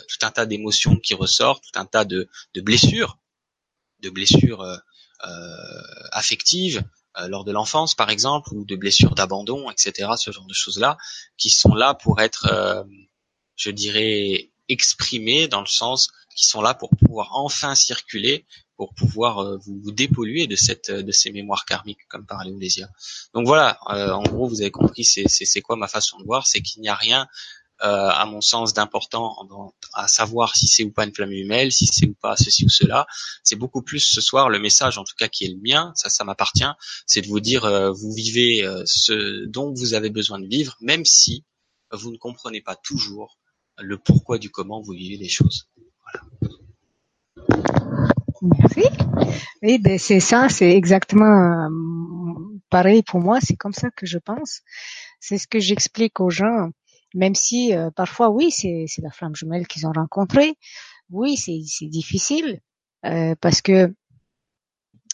[0.09, 3.19] tout un tas d'émotions qui ressortent, tout un tas de, de blessures,
[4.01, 4.77] de blessures euh,
[5.27, 6.83] euh affectives,
[7.19, 10.99] euh, lors de l'enfance, par exemple, ou de blessures d'abandon, etc., ce genre de choses-là,
[11.37, 12.85] qui sont là pour être, euh,
[13.57, 18.45] je dirais, exprimées dans le sens qui sont là pour pouvoir enfin circuler
[18.77, 22.89] pour pouvoir euh, vous, dépolluer de cette de ces mémoires karmiques comme parlait Olésia.
[23.33, 26.83] Donc voilà, en gros vous avez compris c'est quoi ma façon de voir, c'est qu'il
[26.83, 27.27] n'y a rien
[27.81, 29.37] à mon sens d'important
[29.93, 32.69] à savoir si c'est ou pas une flamme jumelle, si c'est ou pas ceci ou
[32.69, 33.07] cela.
[33.43, 36.09] C'est beaucoup plus ce soir le message en tout cas qui est le mien, ça
[36.09, 36.65] ça m'appartient,
[37.07, 37.63] c'est de vous dire
[37.93, 41.45] vous vivez ce dont vous avez besoin de vivre même si
[41.93, 43.39] vous ne comprenez pas toujours
[43.79, 45.69] le pourquoi du comment vous vivez les choses.
[46.03, 46.27] Voilà.
[48.43, 48.83] Merci.
[49.63, 53.39] Oui, ben c'est ça, c'est exactement euh, pareil pour moi.
[53.41, 54.61] C'est comme ça que je pense.
[55.21, 56.71] C'est ce que j'explique aux gens,
[57.15, 60.57] même si euh, parfois, oui, c'est c'est la flamme jumelle qu'ils ont rencontrée.
[61.11, 62.61] Oui, c'est c'est difficile
[63.05, 63.95] euh, parce que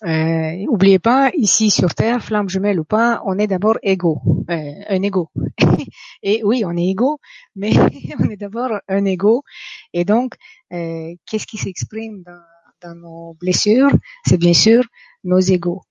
[0.04, 4.72] euh, oubliez pas, ici sur Terre, flamme jumelle ou pas, on est d'abord égaux, euh,
[4.88, 5.30] un égaux.
[6.24, 7.20] et oui, on est égaux,
[7.54, 7.70] mais
[8.18, 9.44] on est d'abord un égaux.
[9.92, 10.34] Et donc,
[10.72, 12.42] euh, qu'est-ce qui s'exprime dans,
[12.82, 13.90] dans nos blessures,
[14.26, 14.82] c'est bien sûr
[15.22, 15.82] nos égaux.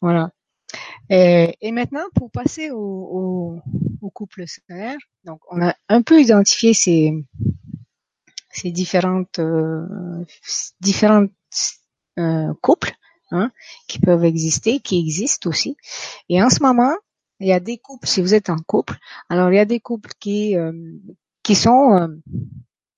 [0.00, 0.30] Voilà.
[1.10, 3.60] Et, et, maintenant, pour passer au, au,
[4.02, 7.14] au couple solaire, donc on a un peu identifié ces,
[8.50, 9.86] ces différentes euh,
[10.80, 11.30] différentes
[12.18, 12.92] euh, couples
[13.30, 13.50] hein,
[13.86, 15.76] qui peuvent exister, qui existent aussi.
[16.28, 16.94] Et en ce moment,
[17.40, 18.08] il y a des couples.
[18.08, 18.96] Si vous êtes en couple,
[19.28, 20.72] alors il y a des couples qui euh,
[21.42, 22.08] qui sont euh,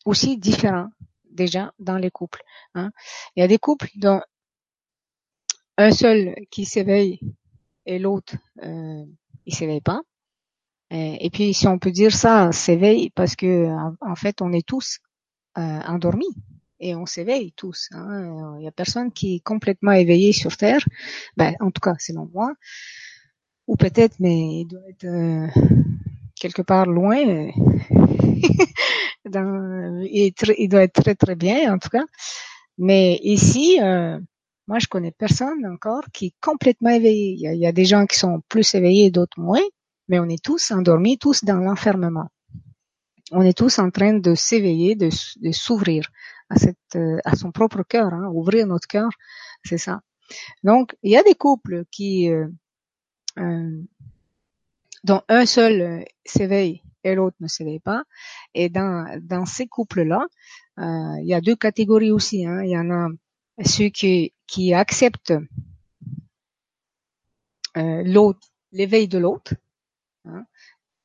[0.05, 0.89] aussi différents
[1.31, 2.43] déjà dans les couples.
[2.75, 2.91] Hein.
[3.37, 4.21] Il y a des couples dont
[5.77, 7.21] un seul qui s'éveille
[7.87, 9.05] et l'autre euh,
[9.47, 10.01] il s'éveille pas.
[10.93, 13.69] Et, puis si on peut dire ça, s'éveille parce que
[14.01, 14.99] en, fait on est tous
[15.57, 16.35] euh, endormis
[16.81, 17.89] et on s'éveille tous.
[17.93, 18.57] Hein.
[18.59, 20.85] Il y a personne qui est complètement éveillé sur Terre.
[21.37, 22.55] Ben, en tout cas, selon moi.
[23.67, 25.47] Ou peut-être, mais il doit être euh,
[26.35, 27.23] quelque part loin.
[29.31, 32.05] dans, il, il, doit être très très bien en tout cas.
[32.79, 34.19] Mais ici, euh,
[34.71, 37.33] moi je connais personne encore qui est complètement éveillé.
[37.33, 39.67] Il y a, des gens qui sont plus éveillés, d'autres moins,
[40.09, 42.29] mais on est tous endormis, tous dans l'enfermement.
[43.33, 45.11] On est tous en train de s'éveiller, de,
[45.51, 46.09] s'ouvrir
[46.51, 49.11] à cette, euh, à son propre cœur, hein, ouvrir notre cœur,
[49.65, 50.03] c'est ça.
[50.63, 52.47] Donc il y a des couples qui euh,
[53.39, 53.83] euh
[55.03, 58.05] dont un seul s'éveille et l'autre ne s'éveille pas.
[58.55, 60.27] Et dans, dans ces couples-là,
[60.79, 62.45] euh, il y a deux catégories aussi.
[62.47, 62.63] Hein.
[62.63, 63.09] Il y en a
[63.65, 65.35] ceux qui, qui acceptent
[67.77, 69.55] euh, l'autre, l'éveil de l'autre.
[70.25, 70.45] Hein.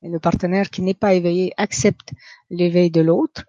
[0.01, 2.13] Et le partenaire qui n'est pas éveillé accepte
[2.49, 3.45] l'éveil de l'autre.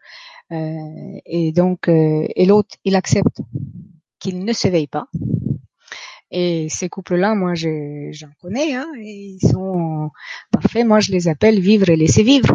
[0.52, 3.40] Euh, et donc, euh, et l'autre, il accepte
[4.18, 5.08] qu'il ne s'éveille pas.
[6.30, 10.10] Et ces couples-là, moi, j'en connais, hein, et ils sont
[10.50, 10.86] parfaits.
[10.86, 12.54] Moi, je les appelle vivre et laisser vivre.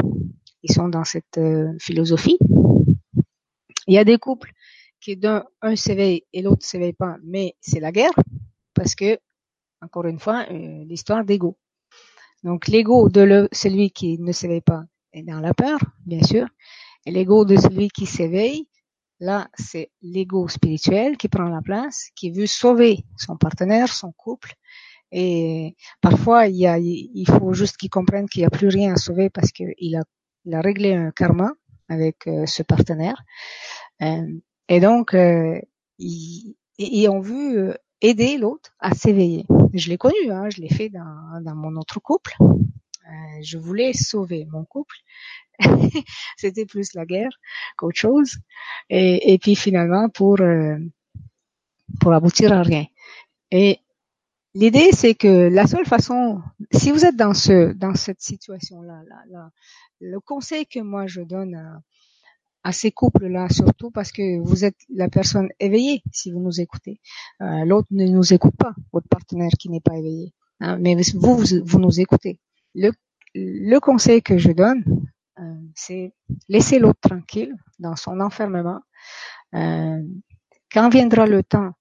[0.62, 2.38] Ils sont dans cette euh, philosophie.
[3.88, 4.54] Il y a des couples
[5.02, 8.14] qui d'un un s'éveille et l'autre s'éveille pas, mais c'est la guerre
[8.74, 9.20] parce que,
[9.82, 11.58] encore une fois, euh, l'histoire d'ego.
[12.44, 14.84] Donc l'ego de le, celui qui ne s'éveille pas
[15.14, 16.48] est dans la peur, bien sûr,
[17.06, 18.68] et l'ego de celui qui s'éveille
[19.22, 24.56] Là, c'est l'ego spirituel qui prend la place, qui veut sauver son partenaire, son couple.
[25.12, 28.94] Et parfois, il, y a, il faut juste qu'il comprenne qu'il n'y a plus rien
[28.94, 30.04] à sauver parce qu'il a,
[30.46, 31.52] il a réglé un karma
[31.88, 33.22] avec euh, ce partenaire.
[34.02, 34.26] Euh,
[34.72, 35.60] et donc, euh,
[36.00, 39.46] ils, ils, ont vu euh, aider l'autre à s'éveiller.
[39.74, 42.34] Je l'ai connu, hein, je l'ai fait dans, dans mon autre couple.
[42.42, 44.96] Euh, je voulais sauver mon couple
[46.38, 47.38] c'était plus la guerre
[47.76, 48.38] qu'autre chose.
[48.90, 50.78] Et, et, puis finalement pour euh,
[52.00, 52.86] pour aboutir à rien.
[53.52, 53.80] Et
[54.54, 59.02] l'idée c'est que la seule façon, si vous êtes dans ce dans cette situation là,
[59.30, 59.50] là,
[60.00, 61.82] le conseil que moi je donne à,
[62.63, 67.00] à ces couples-là, surtout parce que vous êtes la personne éveillée, si vous nous écoutez.
[67.41, 70.34] Euh, L'autre ne nous écoute pas, votre partenaire qui n'est pas éveillé.
[70.60, 72.39] Hein, mais vous, vous, vous, nous écoutez.
[72.76, 72.91] Le,
[73.34, 74.84] le conseil que je donne,
[75.39, 76.13] euh, c'est
[76.50, 78.82] laisser l'autre tranquille dans son enfermement.
[79.56, 80.02] Euh,
[80.71, 81.71] quand viendra le temps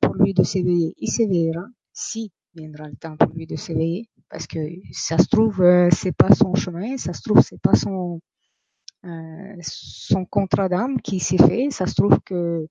[0.00, 1.64] pour lui de s'éveiller, il s'éveillera.
[1.92, 4.58] Si viendra le temps pour lui de s'éveiller, parce que
[4.92, 8.20] ça se trouve euh, c'est pas son chemin, ça se trouve c'est pas son
[9.04, 12.66] euh, son contrat d'âme qui s'est fait, ça se trouve que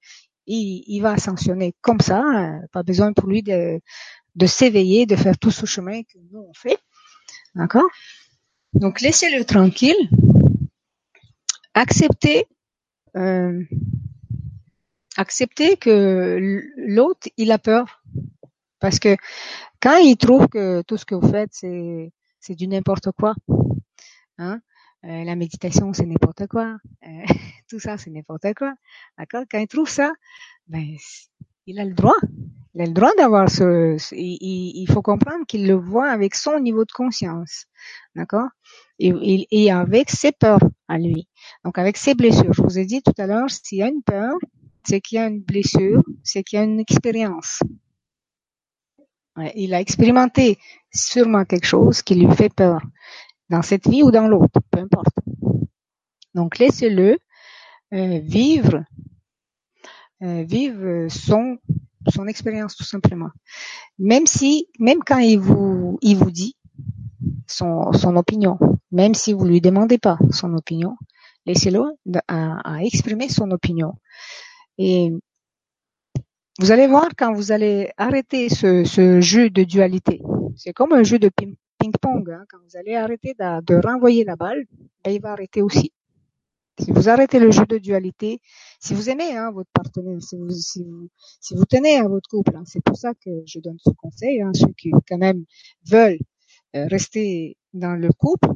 [0.46, 3.80] il, il va sanctionner comme ça, pas besoin pour lui de
[4.36, 6.78] de s'éveiller, de faire tout ce chemin que nous on fait,
[7.56, 7.89] d'accord?
[8.74, 10.10] Donc laissez-le tranquille.
[11.76, 12.46] Acceptez,
[13.15, 13.63] euh,
[15.17, 18.04] acceptez que l'autre il a peur.
[18.80, 19.15] Parce que
[19.82, 23.36] quand il trouve que tout ce que vous faites c'est c'est du n'importe quoi,
[24.38, 24.60] hein,
[25.06, 27.26] euh, la méditation c'est n'importe quoi, euh,
[27.70, 28.74] tout ça c'est n'importe quoi,
[29.18, 29.44] d'accord?
[29.50, 30.13] Quand il trouve ça,
[30.68, 30.96] ben
[31.66, 32.16] il a le droit.
[32.76, 36.86] Il a le droit d'avoir ce, il, faut comprendre qu'il le voit avec son niveau
[36.86, 37.68] de conscience.
[38.16, 38.48] D'accord?
[38.98, 41.28] Et, et, avec ses peurs à lui.
[41.63, 42.52] Donc avec ses blessures.
[42.52, 44.34] Je vous ai dit tout à l'heure, s'il y a une peur,
[44.84, 47.62] c'est qu'il y a une blessure, c'est qu'il y a une expérience.
[49.56, 50.58] il a expérimenté
[50.92, 52.82] sûrement quelque chose qui lui fait peur,
[53.54, 55.16] dans cette vie ou dans l'autre, peu importe.
[56.34, 57.20] Donc laissez-le
[57.94, 58.84] euh, vivre,
[60.24, 61.60] euh, vivre son
[62.10, 63.30] son expérience tout simplement.
[64.00, 66.56] Même si, même quand il vous il vous dit
[67.48, 68.58] son son opinion,
[68.92, 70.98] même si vous lui demandez pas son opinion,
[71.46, 71.84] laissez-le
[72.28, 73.94] à, à exprimer son opinion.
[74.80, 75.12] Et
[76.60, 80.22] vous allez voir quand vous allez arrêter ce, ce jeu de dualité.
[80.56, 81.30] C'est comme un jeu de
[81.84, 82.30] ping-pong.
[82.32, 82.46] Hein.
[82.50, 84.65] Quand vous allez arrêter de, renvoyer la balle,
[85.04, 85.91] ben, il va arrêter aussi.
[86.80, 88.39] Si vous arrêtez le jeu de dualité,
[88.80, 92.98] si vous aimez hein, votre partenaire, si vous, tenez à votre couple, hein, c'est pour
[92.98, 95.46] ça que je donne ce conseil, ceux qui quand même
[95.86, 96.17] veulent
[96.76, 98.50] euh, rester dans le couple,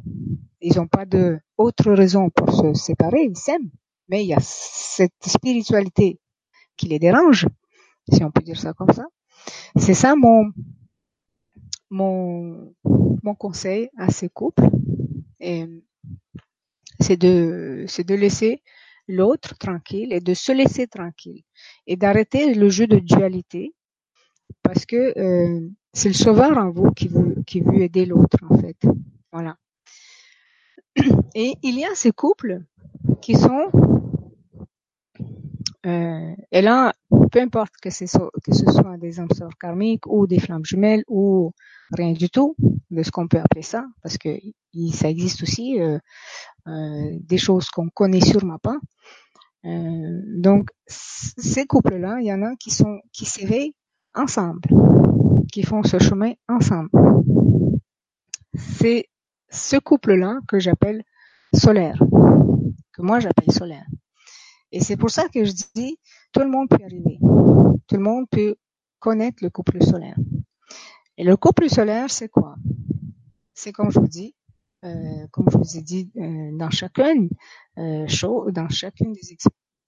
[0.60, 3.70] ils n'ont pas de autre raison pour se séparer, ils s'aiment,
[4.08, 6.18] mais il y a cette spiritualité
[6.76, 7.46] qui les dérange,
[8.12, 9.04] si on peut dire ça comme ça.
[9.76, 10.50] C'est ça mon
[11.90, 12.74] mon
[13.22, 14.68] mon conseil à ces couples.
[15.40, 15.66] Et
[17.00, 18.62] c'est de c'est de laisser
[19.06, 21.42] l'autre tranquille et de se laisser tranquille
[21.86, 23.74] et d'arrêter le jeu de dualité
[24.62, 28.58] parce que euh, c'est le sauveur en vous qui veut qui veut aider l'autre en
[28.58, 28.76] fait.
[29.32, 29.56] Voilà.
[31.34, 32.62] Et il y a ces couples
[33.22, 33.70] qui sont
[35.86, 36.92] euh, et là,
[37.30, 38.30] peu importe que ce, soit,
[38.98, 39.28] des âmes
[39.60, 41.52] karmiques ou des flammes jumelles ou
[41.92, 42.56] rien du tout
[42.90, 44.30] de ce qu'on peut appeler ça, parce que
[44.92, 45.98] ça existe aussi euh,
[46.66, 48.76] euh, des choses qu'on connaît sûrement pas.
[49.64, 53.74] Euh, donc ces couples-là, il y en a qui sont qui s'éveillent
[54.14, 54.60] ensemble,
[55.52, 56.90] qui font ce chemin ensemble.
[58.54, 59.06] C'est
[59.50, 61.02] ce couple-là que j'appelle
[61.54, 62.02] solaire,
[62.92, 63.86] que moi j'appelle solaire.
[64.72, 65.98] Et c'est pour ça que je dis,
[66.32, 67.18] tout le monde peut arriver.
[67.20, 68.56] Tout le monde peut
[68.98, 70.16] connaître le couple solaire.
[71.16, 72.56] Et le couple solaire, c'est quoi?
[73.54, 74.34] C'est comme je vous dis,
[74.84, 77.30] euh, comme je vous ai dit euh, dans chacune
[77.78, 78.06] euh,
[78.52, 79.20] dans chacune des,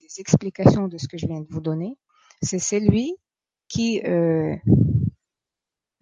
[0.01, 1.97] des, explications de ce que je viens de vous donner,
[2.43, 3.15] c'est celui
[3.69, 4.57] qui, euh,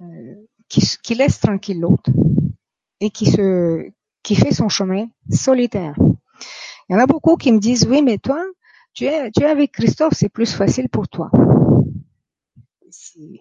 [0.01, 0.35] euh,
[0.69, 2.11] qui, qui laisse tranquille l'autre
[3.01, 3.91] et qui se
[4.23, 5.95] qui fait son chemin solitaire.
[6.89, 8.43] Il y en a beaucoup qui me disent oui mais toi
[8.99, 11.31] tu es, tu es avec Christophe, c'est plus facile pour toi.
[12.91, 13.39] C'est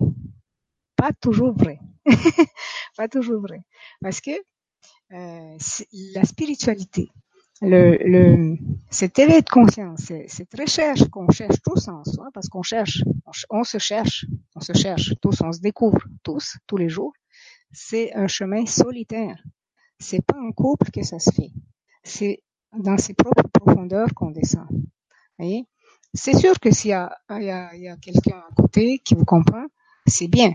[0.96, 1.80] pas toujours vrai.
[2.96, 3.62] pas toujours vrai.
[4.00, 4.30] Parce que
[5.14, 5.58] euh,
[6.14, 7.10] la spiritualité,
[7.62, 8.56] le, le,
[8.92, 13.04] cet éveil de conscience, cette recherche qu'on cherche tous en soi, parce qu'on cherche,
[13.50, 17.14] on, se cherche, on se cherche tous, on se découvre tous, tous les jours,
[17.72, 19.42] c'est un chemin solitaire.
[19.98, 21.50] C'est pas en couple que ça se fait.
[22.04, 22.44] C'est
[22.78, 24.68] dans ses propres profondeurs qu'on descend
[25.38, 25.66] voyez
[26.14, 29.66] C'est sûr que s'il y a, il y a, quelqu'un à côté qui vous comprend,
[30.06, 30.52] c'est bien.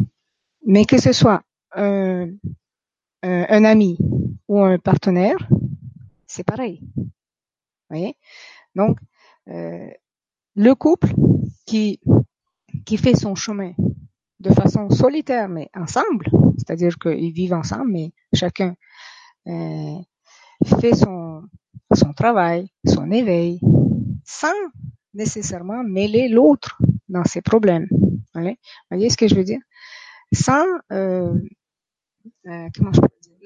[0.66, 1.42] Mais que ce soit
[1.74, 2.28] un,
[3.22, 3.98] un, un ami
[4.48, 5.36] ou un partenaire,
[6.26, 6.80] c'est pareil.
[7.90, 8.16] voyez
[8.74, 8.98] Donc,
[9.48, 9.88] euh,
[10.54, 11.12] le couple
[11.66, 12.00] qui,
[12.98, 13.72] fait son chemin
[14.40, 16.26] de façon solitaire, mais ensemble,
[16.58, 18.74] c'est-à-dire qu'ils vivent ensemble, mais chacun
[19.46, 19.98] euh,
[20.80, 21.48] fait son
[22.16, 23.60] travail, son éveil,
[24.24, 24.54] sans
[25.14, 27.86] nécessairement mêler l'autre dans ses problèmes.
[28.34, 28.56] Vous
[28.90, 29.10] voyez?
[29.10, 29.60] Ce que je veux dire?
[30.32, 31.34] Sans euh,
[32.46, 32.68] euh,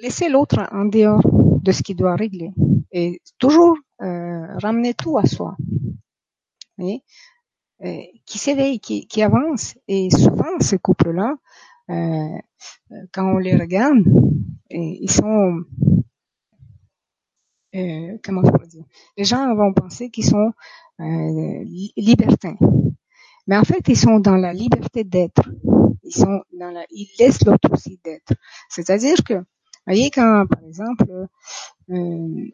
[0.01, 2.53] laisser l'autre en dehors de ce qu'il doit régler
[2.93, 5.57] et toujours euh, ramener tout à soi.
[6.79, 9.75] Qui s'éveille, qui, avance.
[9.89, 11.37] Et souvent, ces couples-là,
[11.89, 14.03] quand on les regarde,
[14.71, 15.63] ils sont
[17.77, 18.85] euh, comment je peux dire
[19.17, 20.53] Les gens vont penser qu'ils sont
[21.01, 21.65] euh,
[21.97, 22.57] libertins,
[23.47, 25.49] mais en fait, ils sont dans la liberté d'être.
[26.03, 28.33] Ils sont dans la, ils laissent l'autre aussi d'être.
[28.69, 29.45] C'est-à-dire que,
[29.87, 31.29] voyez, quand, par exemple,
[31.91, 32.51] euh,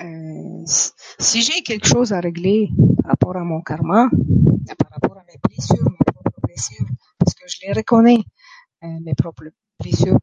[0.00, 2.70] euh, si j'ai quelque chose à régler
[3.02, 4.08] par rapport à mon karma,
[4.78, 6.86] par rapport à mes blessures, mes propres blessures,
[7.18, 8.24] parce que je les reconnais,
[8.84, 10.18] euh, mes propres blessures,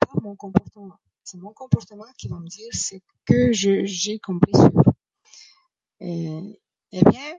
[0.00, 4.82] par mon comportement c'est mon comportement qui va me dire ce que j'ai comme blessure.
[6.00, 6.60] Et,
[6.92, 7.36] eh bien,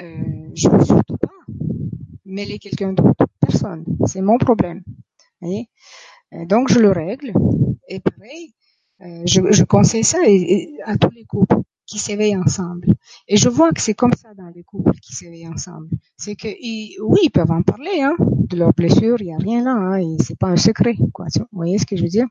[0.00, 1.28] euh, je ne veux surtout pas
[2.24, 3.84] mêler quelqu'un d'autre, personne.
[4.06, 4.82] C'est mon problème.
[5.40, 5.68] Voyez?
[6.32, 7.32] Donc je le règle.
[7.88, 8.54] Et pareil,
[9.02, 10.18] euh, je, je, conseille ça
[10.84, 11.56] à tous les couples.
[11.86, 12.88] Qui s'éveillent ensemble.
[13.28, 15.88] Et je vois que c'est comme ça dans les couples qui s'éveillent ensemble.
[16.16, 16.48] C'est que
[17.02, 20.16] oui, ils peuvent en parler, hein, de leurs blessures, il y a rien là, hein,
[20.20, 21.26] c'est pas un secret, quoi.
[21.36, 22.26] Vous voyez ce que je veux dire?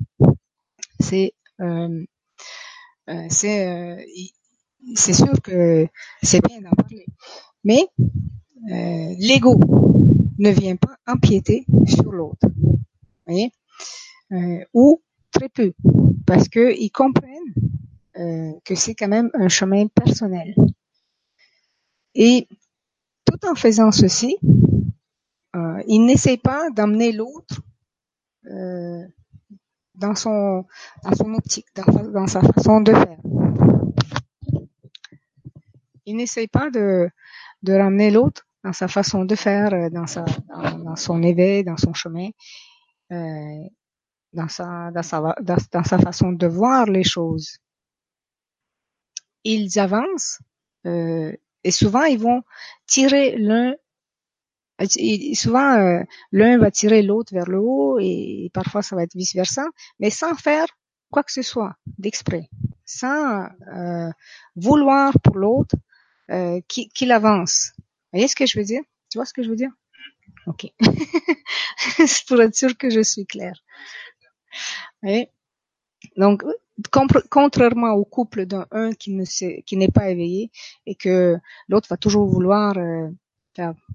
[1.00, 2.06] C'est euh,
[3.10, 4.02] euh, c'est euh,
[4.96, 5.88] c'est sûr que
[6.22, 7.06] c'est bien d'en parler,
[7.64, 7.88] mais
[8.72, 9.60] euh, l'ego
[10.38, 12.48] ne vient pas empiéter sur l'autre,
[13.26, 13.52] voyez,
[14.32, 15.02] euh, ou
[15.32, 15.74] très peu,
[16.26, 17.54] parce que ils comprennent
[18.16, 20.56] que c'est quand même un chemin personnel.
[22.16, 22.48] Et
[23.26, 24.38] tout en faisant ceci,
[25.56, 27.62] euh, il n'essaie pas d'emmener l'autre
[28.48, 29.04] euh,
[29.96, 30.66] dans son
[31.04, 33.20] dans son optique, dans, sa façon de faire.
[36.06, 37.10] Il n'essaie pas de
[37.64, 41.78] de ramener l'autre dans sa façon de faire, euh, dans sa dans, son éveil, dans
[41.78, 42.30] son chemin,
[43.12, 43.68] euh,
[44.34, 45.36] dans sa dans sa
[45.72, 47.60] dans sa façon de voir les choses.
[49.46, 50.40] Ils avancent
[50.86, 51.34] euh,
[51.64, 52.44] et souvent ils vont
[52.86, 53.76] tirer l'un
[55.34, 59.36] souvent euh, l'un va tirer l'autre vers le haut et, parfois ça va être vice
[59.36, 59.66] versa,
[60.00, 60.68] mais sans faire
[61.12, 62.50] quoi que ce soit d'exprès,
[62.86, 64.10] sans euh,
[64.56, 65.76] vouloir pour l'autre
[66.32, 67.72] euh, qu'il avance.
[67.78, 68.82] Vous voyez ce que je veux dire?
[69.10, 69.72] Tu vois ce que je veux dire?
[70.48, 70.68] Ok.
[72.28, 73.64] Pour être sûr que je suis claire.
[76.18, 76.44] Donc,
[77.30, 79.24] contrairement au couple d'un un qui ne
[79.62, 80.52] qui n'est pas éveillé
[80.86, 81.38] et que
[81.70, 83.10] l'autre va toujours vouloir euh,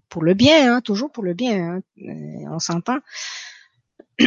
[0.08, 2.98] pour le bien, hein, toujours pour le bien, hein, euh, on s'entend.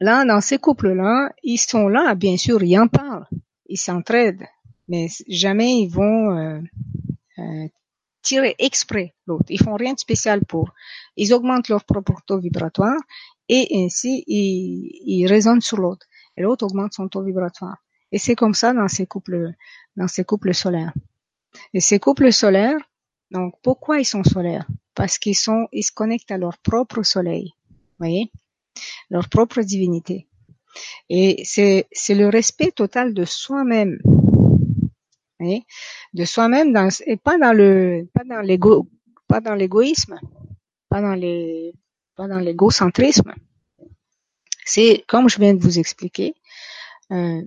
[0.00, 3.26] Là, dans ces couples-là, ils sont là, bien sûr, ils en parlent,
[3.66, 4.46] ils s'entraident,
[4.88, 6.60] mais jamais ils vont euh,
[7.38, 7.68] euh,
[8.20, 9.46] tirer exprès l'autre.
[9.48, 10.74] Ils font rien de spécial pour.
[11.16, 12.98] Ils augmentent leur propre taux vibratoire
[13.48, 16.06] et ainsi ils, ils résonnent sur l'autre.
[16.36, 17.76] Et l'autre augmente son taux vibratoire.
[18.12, 19.52] Et c'est comme ça dans ces couples,
[19.96, 20.92] dans ces couples solaires.
[21.72, 22.78] Et ces couples solaires,
[23.30, 24.66] donc, pourquoi ils sont solaires?
[24.94, 27.52] Parce qu'ils sont, ils se connectent à leur propre soleil,
[27.98, 28.30] voyez,
[29.10, 30.28] leur propre divinité.
[31.08, 33.98] Et c'est c'est le respect total de soi-même,
[35.40, 35.64] voyez,
[36.14, 38.88] de soi-même dans et pas dans le pas dans l'égo
[39.26, 40.20] pas dans l'égoïsme,
[40.88, 41.74] pas dans les
[42.14, 43.34] pas dans l'égocentrisme.
[44.66, 46.34] C'est comme je viens de vous expliquer.
[47.12, 47.42] Euh,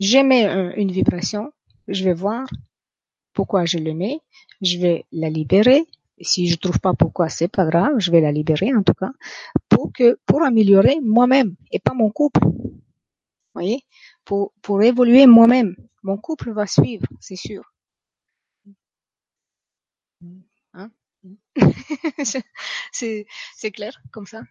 [0.00, 0.46] J'émets
[0.78, 1.52] une vibration,
[1.88, 2.46] je vais voir
[3.34, 4.20] pourquoi je l'aimais,
[4.62, 5.86] je vais la libérer.
[6.20, 9.12] Si je trouve pas pourquoi, c'est pas grave, je vais la libérer en tout cas,
[9.68, 12.40] pour que pour améliorer moi-même et pas mon couple.
[12.44, 12.80] Vous
[13.54, 13.82] voyez,
[14.24, 15.74] pour pour évoluer moi-même,
[16.04, 17.64] mon couple va suivre, c'est sûr.
[20.74, 20.90] Hein?
[23.56, 24.42] C'est clair comme ça?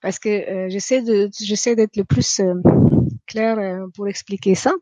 [0.00, 2.54] Parce que euh, j'essaie de j'essaie d'être le plus euh,
[3.26, 4.72] clair euh, pour expliquer ça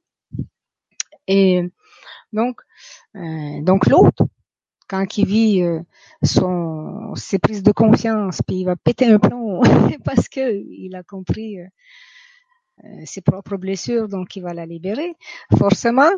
[1.27, 1.63] et
[2.33, 2.61] donc,
[3.17, 4.25] euh, donc l'autre,
[4.89, 5.81] quand il vit euh,
[6.23, 9.63] son ses prises de conscience, puis il va péter un plomb
[10.05, 15.15] parce que il a compris euh, ses propres blessures, donc il va la libérer.
[15.57, 16.11] Forcément,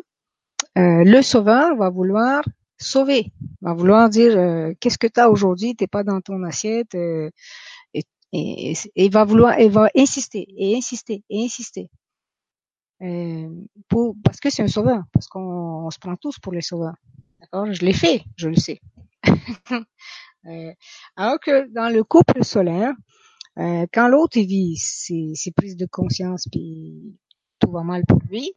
[0.75, 2.43] le sauveur va vouloir
[2.79, 7.29] sauver, va vouloir dire qu'est-ce que tu as aujourd'hui, t'es pas dans ton assiette, et,
[8.33, 11.89] et, il va vouloir, il va insister et insister et insister.
[13.01, 13.49] Euh,
[13.89, 16.95] pour, parce que c'est un sauveur, parce qu'on se prend tous pour les sauveurs.
[17.39, 17.71] D'accord?
[17.71, 18.81] Je l'ai fait, je le sais.
[20.45, 20.73] euh,
[21.15, 22.93] alors que dans le couple solaire,
[23.59, 27.17] euh, quand l'autre vit ses, ses, prises de conscience puis
[27.59, 28.53] tout va mal pour lui,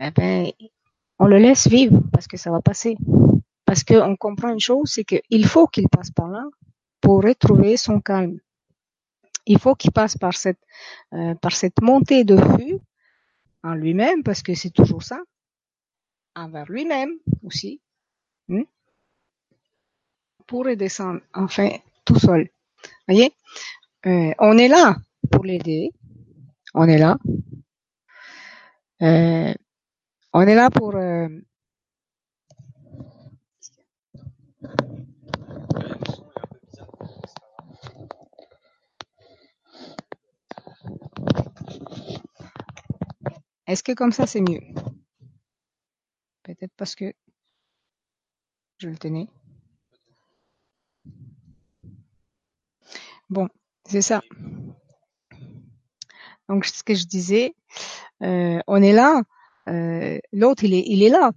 [0.00, 0.50] eh ben
[1.18, 2.96] on le laisse vivre parce que ça va passer.
[3.64, 6.44] Parce qu'on comprend une chose, c'est qu'il faut qu'il passe par là
[7.00, 8.38] pour retrouver son calme.
[9.46, 10.60] Il faut qu'il passe par cette
[11.12, 12.78] euh, par cette montée de vue
[13.62, 15.20] en lui-même, parce que c'est toujours ça,
[16.34, 17.10] envers lui-même
[17.44, 17.80] aussi,
[18.50, 18.62] hein,
[20.46, 21.70] pour redescendre enfin
[22.04, 22.48] tout seul.
[23.06, 23.32] Voyez,
[24.06, 24.96] euh, on est là
[25.30, 25.90] pour l'aider,
[26.74, 27.18] on est là,
[29.02, 29.52] euh,
[30.32, 30.94] on est là pour
[43.70, 44.62] Est-ce que comme ça c'est mieux?
[46.42, 47.12] Peut-être parce que
[48.78, 49.28] je le tenais.
[53.28, 53.48] Bon,
[53.84, 54.22] c'est ça.
[56.48, 57.54] Donc ce que je disais,
[58.24, 59.22] euh, on est là,
[59.68, 61.30] euh, l'autre il est, il est là,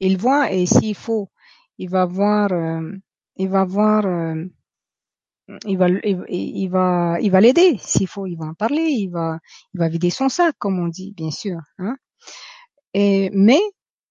[0.00, 1.30] il voit et s'il faut,
[1.78, 2.96] il va voir, euh,
[3.36, 4.04] il va voir,
[5.66, 5.88] il va,
[6.28, 9.38] il, va, il va l'aider s'il faut, il va en parler, il va,
[9.74, 11.58] il va vider son sac comme on dit, bien sûr.
[11.78, 11.96] Hein
[12.94, 13.60] et mais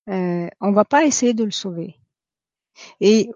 [0.10, 1.96] euh, on va pas essayer de le sauver.
[3.02, 3.30] Et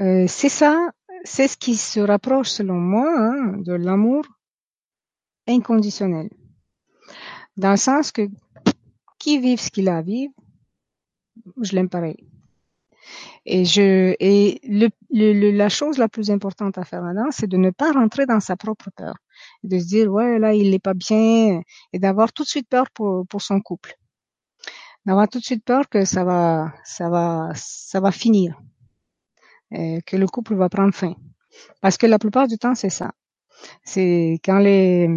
[0.00, 0.90] euh, c'est ça,
[1.24, 4.24] c'est ce qui se rapproche selon moi hein, de l'amour
[5.46, 6.28] inconditionnel,
[7.56, 8.28] dans le sens que
[9.18, 10.32] qui vive ce qu'il a à vivre,
[11.60, 12.16] je l'aime pareil.
[13.46, 17.56] Et je et le, le, la chose la plus importante à faire maintenant, c'est de
[17.56, 19.14] ne pas rentrer dans sa propre peur,
[19.64, 21.62] de se dire ouais là il n'est pas bien
[21.92, 23.96] et d'avoir tout de suite peur pour pour son couple,
[25.06, 28.60] d'avoir tout de suite peur que ça va ça va ça va finir,
[29.70, 31.14] et que le couple va prendre fin,
[31.80, 33.12] parce que la plupart du temps c'est ça,
[33.84, 35.08] c'est quand les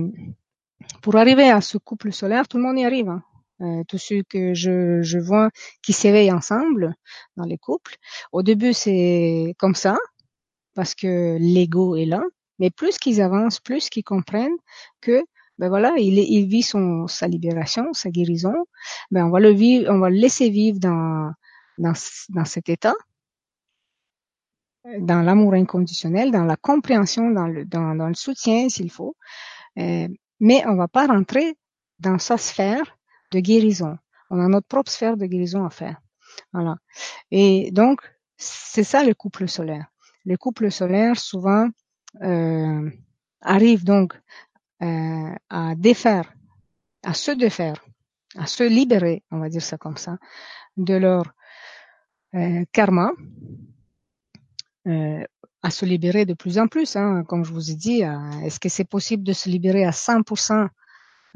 [1.01, 3.09] pour arriver à ce couple solaire, tout le monde y arrive.
[3.09, 3.23] Hein.
[3.61, 5.49] Euh, tous ceux que je, je vois
[5.83, 6.95] qui s'éveillent ensemble
[7.37, 7.95] dans les couples.
[8.31, 9.97] Au début, c'est comme ça,
[10.73, 12.23] parce que l'ego est là,
[12.59, 14.57] mais plus qu'ils avancent, plus qu'ils comprennent
[15.01, 15.23] que
[15.59, 18.55] ben voilà, il, il vit son sa libération, sa guérison,
[19.11, 21.31] ben on va le vivre, on va le laisser vivre dans
[21.77, 21.93] dans,
[22.29, 22.95] dans cet état,
[24.99, 29.15] dans l'amour inconditionnel, dans la compréhension, dans le dans, dans le soutien s'il faut,
[29.77, 30.07] euh,
[30.39, 31.55] mais on va pas rentrer
[31.99, 32.97] dans sa sphère
[33.31, 33.97] de guérison.
[34.29, 36.01] On a notre propre sphère de guérison à faire.
[36.53, 36.75] Voilà.
[37.31, 38.01] Et donc,
[38.37, 39.87] c'est ça le couple solaire.
[40.25, 41.67] Les couples solaires, souvent,
[42.21, 42.89] euh,
[43.41, 44.19] arrivent donc
[44.83, 46.33] euh, à défaire,
[47.03, 47.83] à se défaire,
[48.37, 50.17] à se libérer, on va dire ça comme ça,
[50.77, 51.33] de leur
[52.35, 53.11] euh, karma,
[55.63, 56.95] à se libérer de plus en plus.
[56.95, 58.01] Hein, comme je vous ai dit,
[58.43, 60.69] est-ce que c'est possible de se libérer à 100%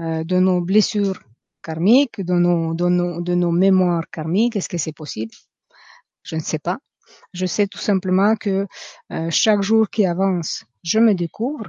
[0.01, 1.21] euh, de nos blessures
[1.67, 4.55] karmiques, de nos, de nos, de nos mémoires karmiques.
[4.55, 5.33] Est-ce que c'est possible?
[6.23, 6.77] Je ne sais pas.
[7.33, 8.67] Je sais tout simplement que
[9.11, 11.67] euh, chaque jour qui avance, je me découvre.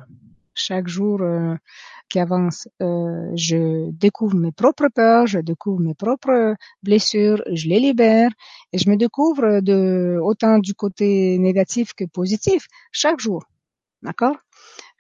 [0.55, 1.55] Chaque jour euh,
[2.09, 7.81] qui avance, euh, je découvre mes propres peurs, je découvre mes propres blessures, je les
[7.81, 8.31] libère
[8.73, 13.45] et je me découvre de autant du côté négatif que positif chaque jour.
[14.03, 14.37] D'accord?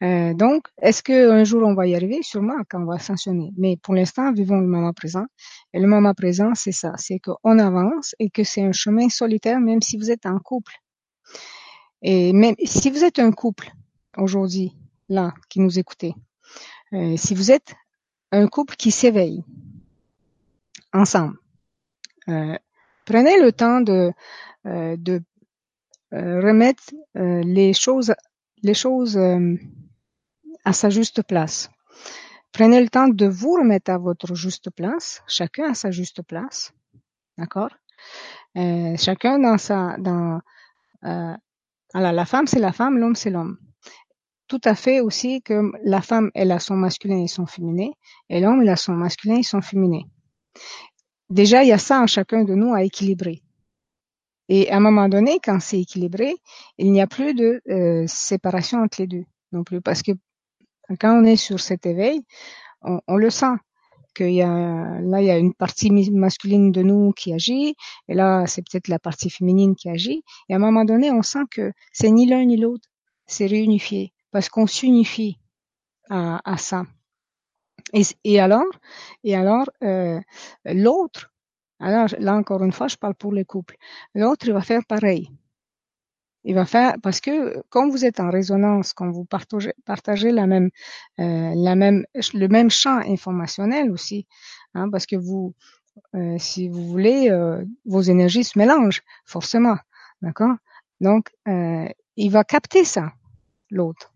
[0.02, 2.22] Euh, donc, est-ce qu'un jour on va y arriver?
[2.22, 3.52] Sûrement quand on va sanctionner.
[3.56, 5.24] Mais pour l'instant, vivons le moment présent.
[5.72, 9.60] Et le moment présent, c'est ça, c'est qu'on avance et que c'est un chemin solitaire,
[9.60, 10.72] même si vous êtes en couple.
[12.02, 13.70] Et même si vous êtes un couple
[14.16, 14.72] aujourd'hui,
[15.08, 16.14] là, qui nous écoutez,
[16.92, 17.74] euh, si vous êtes
[18.32, 19.44] un couple qui s'éveille
[20.92, 21.36] ensemble,
[22.28, 22.56] euh,
[23.06, 24.12] prenez le temps de,
[24.64, 25.22] de
[26.12, 28.12] remettre les choses,
[28.62, 29.18] les choses
[30.64, 31.70] à sa juste place.
[32.52, 36.72] Prenez le temps de vous remettre à votre juste place, chacun à sa juste place,
[37.38, 37.70] d'accord?
[38.56, 40.40] Euh, Chacun dans sa, dans,
[41.04, 41.34] euh,
[41.92, 43.58] alors la femme c'est la femme, l'homme c'est l'homme.
[44.48, 47.90] Tout à fait aussi que la femme elle a son masculin et son féminin,
[48.30, 50.02] et l'homme il a son masculin et son féminin.
[51.28, 53.42] Déjà il y a ça en chacun de nous à équilibrer.
[54.48, 56.34] Et à un moment donné, quand c'est équilibré,
[56.78, 60.12] il n'y a plus de euh, séparation entre les deux non plus, parce que
[61.00, 62.22] quand on est sur cet éveil,
[62.82, 63.54] on, on le sent
[64.16, 67.76] qu'il y a là il y a une partie masculine de nous qui agit
[68.08, 71.22] et là c'est peut-être la partie féminine qui agit et à un moment donné on
[71.22, 72.88] sent que c'est ni l'un ni l'autre
[73.26, 75.38] c'est réunifié parce qu'on s'unifie
[76.08, 76.84] à, à, ça.
[77.92, 78.64] Et, et, alors
[79.24, 80.20] et alors euh,
[80.64, 81.32] l'autre
[81.80, 83.76] alors là encore une fois je parle pour les couples
[84.14, 85.30] l'autre il va faire pareil
[86.46, 90.46] il va faire parce que quand vous êtes en résonance, quand vous partagez, partagez la
[90.46, 90.70] même,
[91.18, 94.26] euh, la même, le même champ informationnel aussi,
[94.74, 95.54] hein, parce que vous,
[96.14, 99.76] euh, si vous voulez, euh, vos énergies se mélangent forcément,
[100.22, 100.54] d'accord?
[101.00, 101.30] Donc,
[102.16, 103.12] il va capter ça,
[103.70, 104.15] l'autre.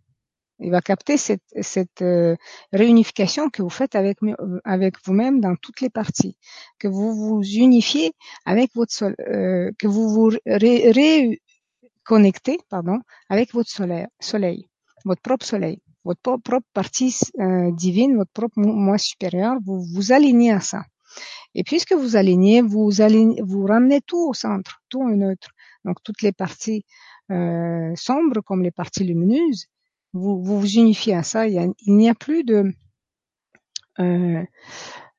[0.60, 2.36] Il va capter cette, cette euh,
[2.72, 4.18] réunification que vous faites avec,
[4.64, 6.36] avec vous-même dans toutes les parties,
[6.78, 8.12] que vous vous unifiez
[8.44, 11.40] avec votre sol, euh, que vous vous ré, ré,
[12.68, 12.98] pardon,
[13.28, 14.68] avec votre soleil,
[15.04, 20.52] votre propre soleil, votre propre partie euh, divine, votre propre moi supérieur, vous vous alignez
[20.52, 20.82] à ça.
[21.54, 25.50] Et puisque vous alignez, vous alignez, vous ramenez tout au centre, tout en neutre.
[25.84, 26.84] Donc toutes les parties
[27.30, 29.66] euh, sombres comme les parties lumineuses,
[30.12, 31.46] vous vous, unifiez à ça.
[31.46, 32.72] Il n'y a, a, plus de
[33.98, 34.44] euh,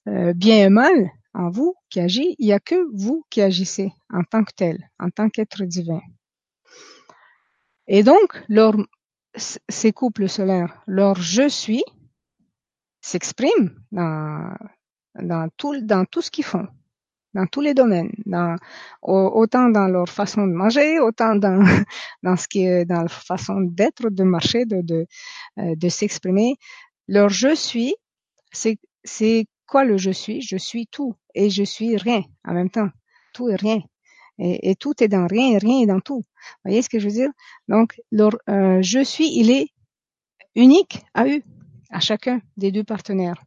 [0.08, 2.36] euh, bien et mal en vous qui agit.
[2.40, 6.02] Il n'y a que vous qui agissez en tant que tel, en tant qu'être divin.
[7.88, 8.76] Et donc, leur,
[9.36, 11.84] ces couples solaires, leur je suis
[13.02, 14.56] s'exprime dans,
[15.16, 16.68] dans, tout, dans tout ce qu'ils font,
[17.34, 18.56] dans tous les domaines, dans,
[19.02, 21.60] autant dans leur façon de manger, autant dans,
[22.24, 25.08] dans ce qui est dans leur façon d'être, de marcher, de, de,
[25.60, 26.56] euh, de s'exprimer.
[27.08, 27.96] Leur je suis,
[28.52, 30.42] c'est, c'est quoi le je suis?
[30.42, 32.90] Je suis tout et je suis rien en même temps.
[33.34, 33.82] Tout et rien.
[34.40, 36.22] Et, tout est dans rien et rien est dans tout.
[36.22, 37.30] Vous voyez ce que je veux dire?
[37.68, 39.68] Donc, leur, euh, je suis, il est
[40.56, 41.44] unique à eux,
[41.92, 43.42] à chacun des deux partenaires.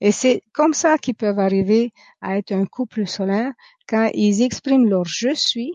[0.00, 3.52] Et c'est comme ça qu'ils peuvent arriver à être un couple solaire
[3.86, 5.74] quand ils expriment leur je suis,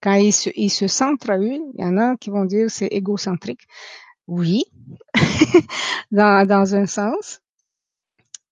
[0.00, 1.60] quand ils se, ils centrent à eux.
[1.74, 3.62] Il y en a qui vont dire c'est égocentrique.
[4.26, 4.64] Oui,
[6.10, 7.40] dans, dans un sens.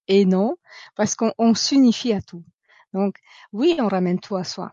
[0.08, 0.56] Et non,
[0.96, 2.44] parce qu'on s'unifie à tout.
[2.92, 3.16] Donc,
[3.52, 4.72] oui, on ramène tout à soi.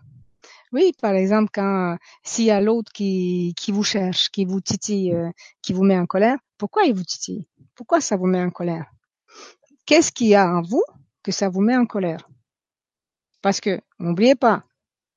[0.72, 5.14] Oui, par exemple, quand s'il y a l'autre qui, qui vous cherche, qui vous titille,
[5.14, 5.32] euh,
[5.62, 7.48] qui vous met en colère, pourquoi il vous titille?
[7.76, 8.86] Pourquoi ça vous met en colère?
[9.90, 10.84] Qu'est-ce qu'il y a en vous
[11.24, 12.30] que ça vous met en colère?
[13.42, 14.64] Parce que, n'oubliez pas,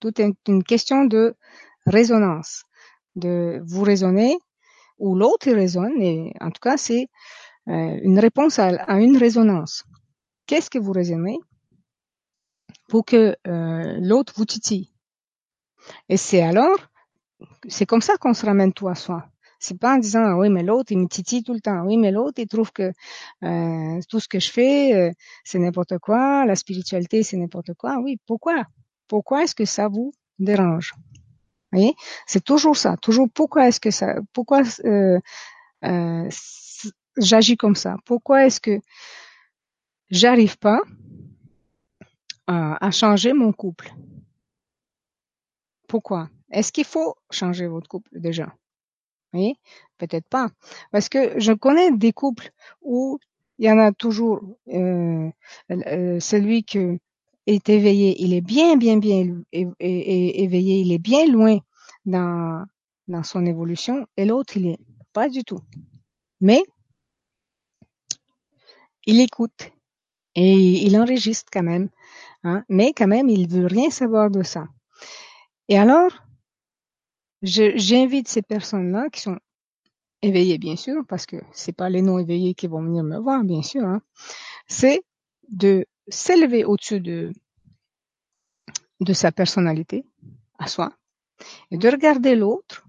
[0.01, 1.37] tout est une question de
[1.85, 2.63] résonance,
[3.15, 4.39] de vous raisonner
[4.99, 7.09] ou l'autre raisonne, et en tout cas, c'est
[7.69, 9.85] euh, une réponse à, une résonance.
[10.47, 11.39] Qu'est-ce que vous raisonnez
[12.89, 14.91] pour que euh, l'autre vous titille?
[16.09, 16.79] Et c'est alors,
[17.69, 19.32] c'est comme ça qu'on se ramène tout à soi.
[19.63, 21.85] C'est pas en disant ah oui mais l'autre il me titille tout le temps.
[21.87, 22.93] Oui mais l'autre il trouve que
[23.45, 25.13] euh, tout ce que je fais euh,
[25.45, 27.99] c'est n'importe quoi, la spiritualité c'est n'importe quoi.
[28.03, 28.65] Oui pourquoi?
[29.07, 30.95] Pourquoi est-ce que ça vous dérange?
[31.71, 31.95] Voyez?
[32.27, 32.97] C'est toujours ça.
[32.97, 35.21] Toujours pourquoi est-ce que ça Pourquoi euh,
[35.85, 36.29] euh,
[37.17, 37.95] j'agis comme ça?
[38.05, 38.81] Pourquoi est-ce que
[40.11, 40.81] j'arrive pas
[42.49, 43.95] à changer mon couple?
[45.87, 46.29] Pourquoi?
[46.51, 48.53] Est-ce qu'il faut changer votre couple déjà?
[49.33, 49.55] Oui,
[49.99, 50.49] peut-être pas.
[50.91, 52.51] Parce que je connais des couples
[52.83, 53.19] où
[53.59, 55.31] il y en a toujours euh,
[55.71, 56.99] euh, celui qui
[57.47, 61.59] est éveillé, il est bien, bien, bien éveillé, il est bien loin
[62.05, 62.65] dans,
[63.09, 64.79] dans son évolution, et l'autre, il est
[65.13, 65.61] pas du tout.
[66.41, 66.63] Mais
[69.07, 69.71] il écoute
[70.35, 70.53] et
[70.87, 71.89] il enregistre quand même
[72.45, 74.67] Hein, mais quand même, il veut rien savoir de ça.
[75.69, 76.11] Et alors,
[77.43, 79.39] j'invite ces personnes-là qui sont
[80.23, 83.43] éveillées, bien sûr, parce que c'est pas les non éveillés qui vont venir me voir,
[83.45, 83.85] bien sûr.
[83.85, 84.01] Hein,
[84.67, 85.03] c'est
[85.49, 87.33] de s'élever au-dessus de
[89.01, 90.05] de sa personnalité
[90.59, 90.93] à soi
[91.73, 92.87] et de regarder l'autre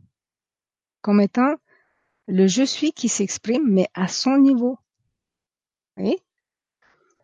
[1.01, 1.55] comme étant
[2.27, 4.77] le je suis qui s'exprime, mais à son niveau.
[5.95, 6.19] Vous voyez?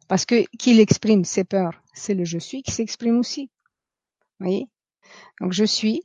[0.08, 3.50] Parce que qu'il exprime ses peurs, c'est le je suis qui s'exprime aussi.
[4.40, 4.68] Vous voyez?
[5.40, 6.04] Donc je suis.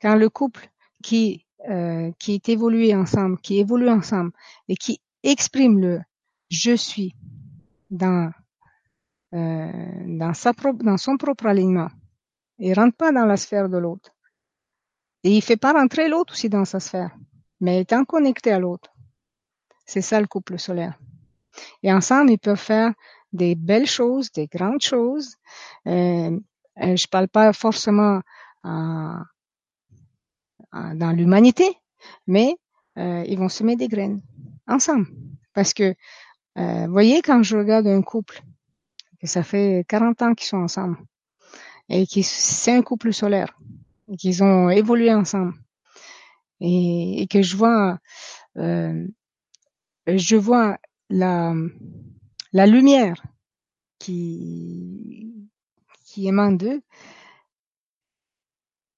[0.00, 0.68] Quand le couple
[1.02, 4.32] qui euh, qui est évolué ensemble, qui évolue ensemble
[4.68, 6.00] et qui exprime le
[6.50, 7.14] je suis
[7.90, 8.32] dans
[9.34, 9.70] euh,
[10.06, 11.90] dans sa propre dans son propre alignement,
[12.58, 14.10] il rentre pas dans la sphère de l'autre.
[15.24, 17.16] Et il fait pas rentrer l'autre aussi dans sa sphère,
[17.60, 18.92] mais étant connecté à l'autre.
[19.86, 20.98] C'est ça le couple solaire.
[21.82, 22.92] Et ensemble, ils peuvent faire
[23.32, 25.36] des belles choses, des grandes choses.
[25.86, 26.38] Euh,
[26.82, 28.20] euh je parle pas forcément
[30.72, 31.64] dans l'humanité,
[32.26, 32.56] mais
[32.98, 34.20] euh, ils vont semer des graines
[34.66, 35.06] ensemble.
[35.54, 35.94] Parce que,
[36.58, 38.42] euh, voyez, quand je regarde un couple,
[39.20, 40.98] que ça fait 40 ans qu'ils sont ensemble,
[41.88, 43.58] et qui c'est un couple solaire,
[44.08, 45.54] et qu'ils ont évolué ensemble,
[46.60, 47.98] et, et que je vois,
[48.56, 49.06] euh,
[50.06, 50.78] je vois
[51.10, 51.54] la
[52.52, 53.22] la lumière
[53.98, 55.48] qui,
[56.04, 56.82] qui émane d'eux,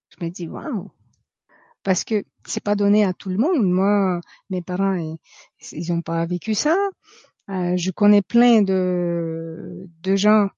[0.09, 0.91] je me dis waouh,
[1.85, 3.65] parce que c'est pas donné à tout le monde.
[3.65, 4.21] Moi,
[4.51, 4.97] mes parents,
[5.73, 6.77] ils n'ont pas vécu ça.
[7.51, 10.49] Euh, je connais plein de de gens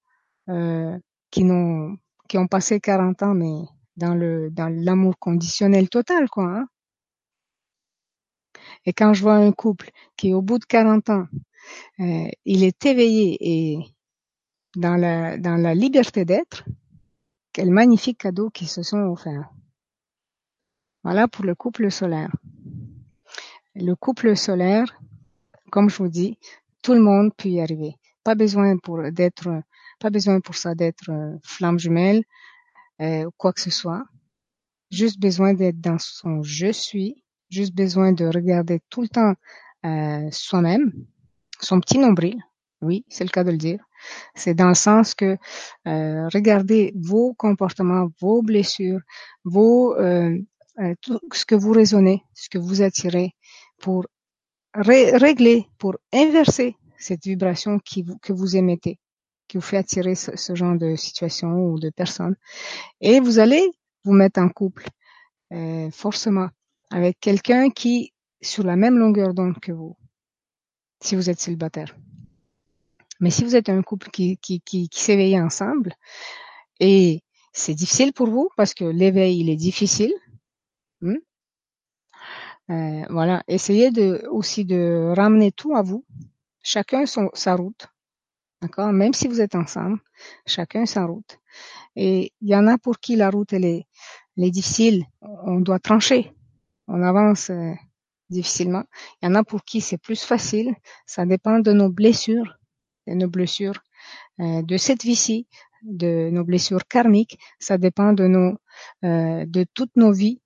[0.48, 0.98] euh,
[1.30, 1.96] qui n'ont
[2.28, 3.54] qui ont passé 40 ans, mais
[3.96, 6.44] dans le dans l'amour conditionnel total, quoi.
[6.44, 6.66] Hein.
[8.84, 11.26] Et quand je vois un couple qui, au bout de 40 ans,
[12.00, 13.78] euh, il est éveillé et
[14.76, 16.64] dans la, dans la liberté d'être,
[17.52, 19.50] quel magnifique cadeau qu'ils se sont offerts.
[21.06, 22.32] Voilà pour le couple solaire.
[23.76, 25.00] Le couple solaire,
[25.70, 26.36] comme je vous dis,
[26.82, 27.94] tout le monde peut y arriver.
[28.24, 29.48] Pas besoin pour d'être,
[30.00, 32.24] pas besoin pour ça d'être euh, flamme jumelle,
[33.00, 34.02] euh, quoi que ce soit.
[34.90, 37.22] Juste besoin d'être dans son je suis.
[37.50, 39.34] Juste besoin de regarder tout le temps
[39.84, 40.90] euh, soi-même,
[41.60, 42.42] son petit nombril,
[42.82, 43.78] oui, c'est le cas de le dire.
[44.34, 45.38] C'est dans le sens que
[45.86, 49.02] euh, regardez vos comportements, vos blessures,
[49.44, 49.94] vos
[51.00, 53.34] tout ce que vous raisonnez, ce que vous attirez,
[53.78, 54.06] pour
[54.74, 58.98] régler, pour inverser cette vibration qui que vous émettez,
[59.48, 62.36] qui vous fait attirer ce, ce, genre de situation ou de personne.
[63.00, 63.70] Et vous allez
[64.04, 64.86] vous mettre en couple,
[65.52, 66.48] euh, forcément,
[66.90, 69.96] avec quelqu'un qui sur la même longueur d'onde que vous
[71.00, 71.94] si vous êtes célibataire.
[73.20, 75.94] Mais si vous êtes un couple qui, qui, qui, qui s'éveille ensemble
[76.80, 77.22] et
[77.52, 80.12] c'est difficile pour vous parce que l'éveil il est difficile,
[81.12, 81.18] hmm?
[82.70, 86.04] euh, voilà, essayez de aussi de ramener tout à vous,
[86.62, 87.86] chacun son, sa route,
[88.60, 88.92] d'accord?
[88.92, 90.00] Même si vous êtes ensemble,
[90.46, 91.38] chacun sa route.
[91.96, 93.86] Et il y en a pour qui la route elle est,
[94.36, 96.32] difficile, on doit trancher,
[96.88, 97.72] on avance euh,
[98.30, 98.84] difficilement.
[99.22, 100.74] Il y en a pour qui c'est plus facile,
[101.06, 102.58] ça dépend de nos blessures
[103.06, 103.80] de nos blessures
[104.40, 105.46] euh, de cette vie-ci,
[105.82, 107.38] de nos blessures karmiques.
[107.60, 108.58] Ça dépend de nos,
[109.02, 110.40] de toutes nos vies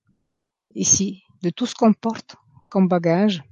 [0.75, 2.37] ici, de tout ce qu'on porte
[2.69, 3.43] comme bagage.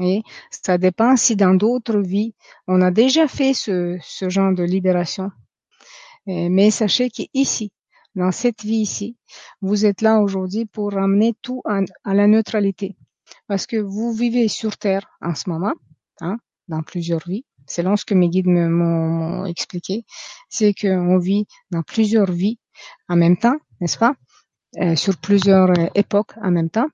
[0.00, 2.34] Et ça dépend si dans d'autres vies,
[2.66, 5.30] on a déjà fait ce, genre de libération.
[6.26, 7.72] mais sachez qu'ici,
[8.14, 9.16] dans cette vie ici,
[9.60, 12.96] vous êtes là aujourd'hui pour ramener tout à, la neutralité.
[13.46, 15.74] Parce que vous vivez sur Terre en ce moment,
[16.20, 16.36] hein,
[16.68, 20.04] dans plusieurs vies selon ce que mes guides m'ont expliqué,
[20.48, 22.58] c'est qu'on vit dans plusieurs vies
[23.08, 24.14] en même temps, n'est-ce pas?
[24.14, 24.25] euh,
[24.96, 26.88] Sur plusieurs euh, époques en même temps.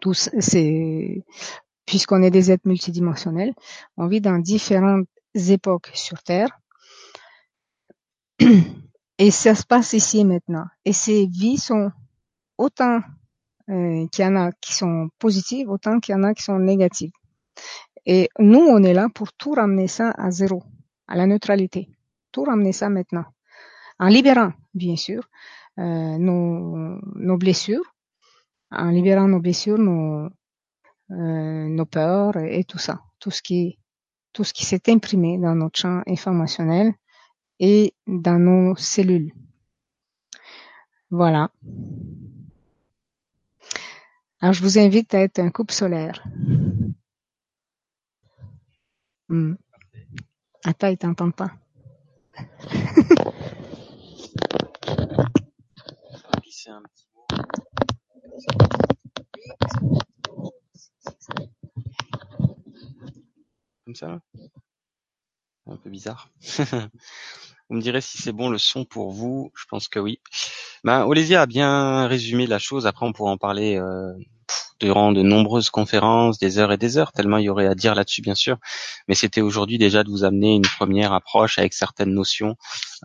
[0.00, 1.24] Tous, c'est
[1.86, 3.54] puisqu'on est des êtres multidimensionnels,
[3.96, 6.48] on vit dans différentes époques sur Terre.
[9.18, 10.66] Et ça se passe ici maintenant.
[10.84, 11.92] Et ces vies sont
[12.58, 13.00] autant
[13.70, 16.58] euh, qu'il y en a qui sont positives, autant qu'il y en a qui sont
[16.58, 17.12] négatives.
[18.06, 20.62] Et nous, on est là pour tout ramener ça à zéro,
[21.06, 21.88] à la neutralité.
[22.32, 23.24] Tout ramener ça maintenant.
[23.98, 25.24] En libérant, bien sûr, euh,
[25.76, 27.94] nos, nos, blessures,
[28.70, 30.28] en libérant nos blessures, nos,
[31.10, 33.02] euh, nos peurs et tout ça.
[33.18, 33.78] Tout ce qui,
[34.32, 36.94] tout ce qui s'est imprimé dans notre champ informationnel
[37.60, 39.32] et dans nos cellules.
[41.10, 41.50] Voilà.
[44.40, 46.22] Alors, je vous invite à être un couple solaire.
[49.28, 49.54] Mmh.
[50.64, 51.52] Attends, ils t'entendent pas.
[56.64, 56.82] Comme
[63.94, 64.18] ça
[65.66, 66.30] Un peu bizarre.
[67.68, 69.52] vous me direz si c'est bon le son pour vous.
[69.54, 70.20] Je pense que oui.
[70.84, 72.86] Ben, Olésia a bien résumé la chose.
[72.86, 74.14] Après, on pourra en parler euh,
[74.80, 77.94] durant de nombreuses conférences, des heures et des heures, tellement il y aurait à dire
[77.94, 78.58] là-dessus bien sûr.
[79.08, 82.56] Mais c'était aujourd'hui déjà de vous amener une première approche avec certaines notions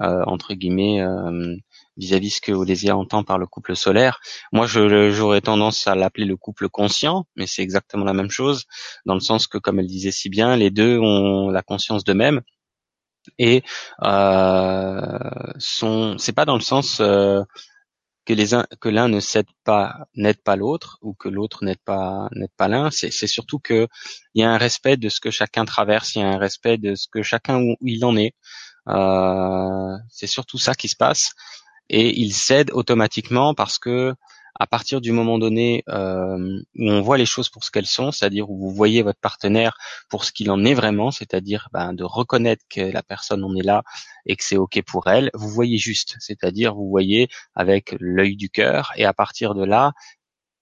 [0.02, 1.56] euh, entre guillemets euh,
[2.00, 4.20] vis-à-vis ce que Olésia entend par le couple solaire.
[4.52, 8.66] Moi, j'aurais tendance à l'appeler le couple conscient, mais c'est exactement la même chose,
[9.06, 12.42] dans le sens que, comme elle disait si bien, les deux ont la conscience d'eux-mêmes
[13.38, 13.64] et
[14.04, 15.20] euh,
[15.58, 16.18] sont.
[16.18, 17.44] C'est pas dans le sens euh,
[18.26, 21.82] que les uns, que l'un ne cède pas, n'aide pas l'autre, ou que l'autre n'aide
[21.86, 22.92] pas, n'aide pas l'un.
[22.92, 23.88] C'est, c'est surtout que
[24.34, 26.78] il y a un respect de ce que chacun traverse, il y a un respect
[26.78, 28.34] de ce que chacun où, il en est.
[28.88, 31.34] Euh, c'est surtout ça qui se passe,
[31.90, 34.14] et il cède automatiquement parce que
[34.60, 38.12] à partir du moment donné euh, où on voit les choses pour ce qu'elles sont,
[38.12, 39.78] c'est-à-dire où vous voyez votre partenaire
[40.10, 43.64] pour ce qu'il en est vraiment, c'est-à-dire ben, de reconnaître que la personne en est
[43.64, 43.84] là
[44.26, 48.50] et que c'est ok pour elle, vous voyez juste, c'est-à-dire vous voyez avec l'œil du
[48.50, 49.94] cœur et à partir de là,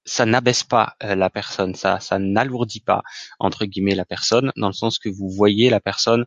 [0.06, 3.02] ça n'abaisse pas euh, la personne, ça, ça n'alourdit pas
[3.40, 6.26] entre guillemets la personne, dans le sens que vous voyez la personne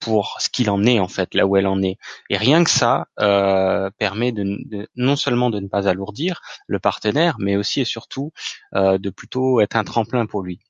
[0.00, 1.98] pour ce qu'il en est en fait, là où elle en est.
[2.30, 7.36] Et rien que ça euh, permet de, non seulement de ne pas alourdir le partenaire,
[7.38, 8.32] mais aussi et surtout
[8.74, 10.60] euh, de plutôt être un tremplin pour lui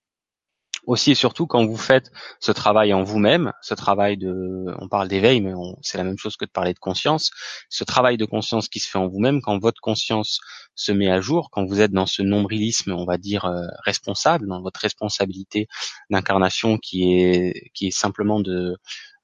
[0.91, 2.11] aussi et surtout quand vous faites
[2.41, 6.37] ce travail en vous-même, ce travail de, on parle d'éveil, mais c'est la même chose
[6.37, 7.31] que de parler de conscience,
[7.69, 10.41] ce travail de conscience qui se fait en vous-même, quand votre conscience
[10.75, 14.49] se met à jour, quand vous êtes dans ce nombrilisme, on va dire euh, responsable,
[14.49, 15.69] dans votre responsabilité
[16.11, 18.77] d'incarnation qui est qui est simplement de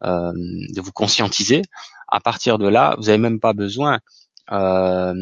[0.05, 0.33] euh,
[0.75, 1.63] de vous conscientiser,
[2.09, 3.99] à partir de là, vous n'avez même pas besoin
[4.53, 5.15] euh,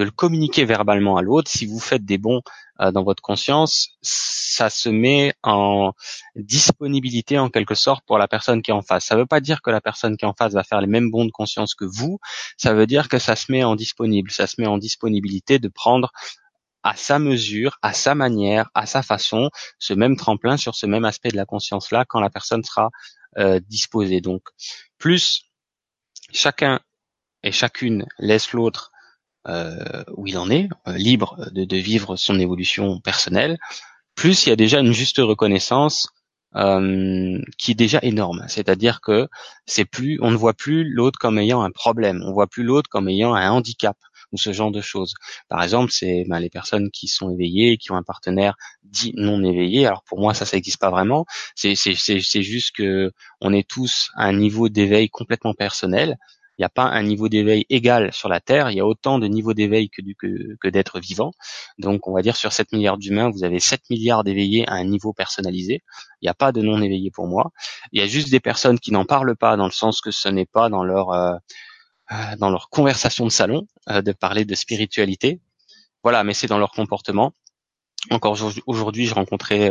[0.00, 1.50] de le communiquer verbalement à l'autre.
[1.50, 2.40] Si vous faites des bons
[2.80, 5.92] euh, dans votre conscience, ça se met en
[6.36, 9.04] disponibilité en quelque sorte pour la personne qui est en face.
[9.04, 10.86] Ça ne veut pas dire que la personne qui est en face va faire les
[10.86, 12.18] mêmes bons de conscience que vous.
[12.56, 15.68] Ça veut dire que ça se met en disponible, ça se met en disponibilité de
[15.68, 16.10] prendre
[16.82, 21.04] à sa mesure, à sa manière, à sa façon, ce même tremplin sur ce même
[21.04, 22.88] aspect de la conscience là quand la personne sera
[23.36, 24.22] euh, disposée.
[24.22, 24.40] Donc,
[24.96, 25.42] plus
[26.32, 26.80] chacun
[27.42, 28.89] et chacune laisse l'autre
[29.48, 33.58] euh, où il en est, euh, libre de, vivre son évolution personnelle,
[34.14, 36.08] plus il y a déjà une juste reconnaissance
[36.56, 38.44] euh, qui est déjà énorme.
[38.48, 39.28] C'est-à-dire que
[39.66, 42.90] c'est plus, on ne voit plus l'autre comme ayant un problème, on voit plus l'autre
[42.90, 43.96] comme ayant un handicap,
[44.32, 45.14] ou ce genre de choses.
[45.48, 49.42] Par exemple, c'est ben, les personnes qui sont éveillées, qui ont un partenaire dit non
[49.42, 49.86] éveillé.
[49.86, 51.26] Alors pour moi, ça, ça n'existe pas vraiment.
[51.54, 56.16] C'est juste que on est tous à un niveau d'éveil complètement personnel.
[56.60, 58.70] Il n'y a pas un niveau d'éveil égal sur la Terre.
[58.70, 61.32] Il y a autant de niveaux d'éveil que, que, que d'êtres vivants.
[61.78, 64.84] Donc, on va dire sur 7 milliards d'humains, vous avez 7 milliards d'éveillés à un
[64.84, 65.82] niveau personnalisé.
[66.20, 67.50] Il n'y a pas de non éveillés pour moi.
[67.92, 70.28] Il y a juste des personnes qui n'en parlent pas dans le sens que ce
[70.28, 71.34] n'est pas dans leur euh,
[72.12, 75.40] euh, dans leur conversation de salon euh, de parler de spiritualité.
[76.02, 77.32] Voilà, mais c'est dans leur comportement.
[78.10, 78.36] Encore
[78.66, 79.70] aujourd'hui, je rencontrais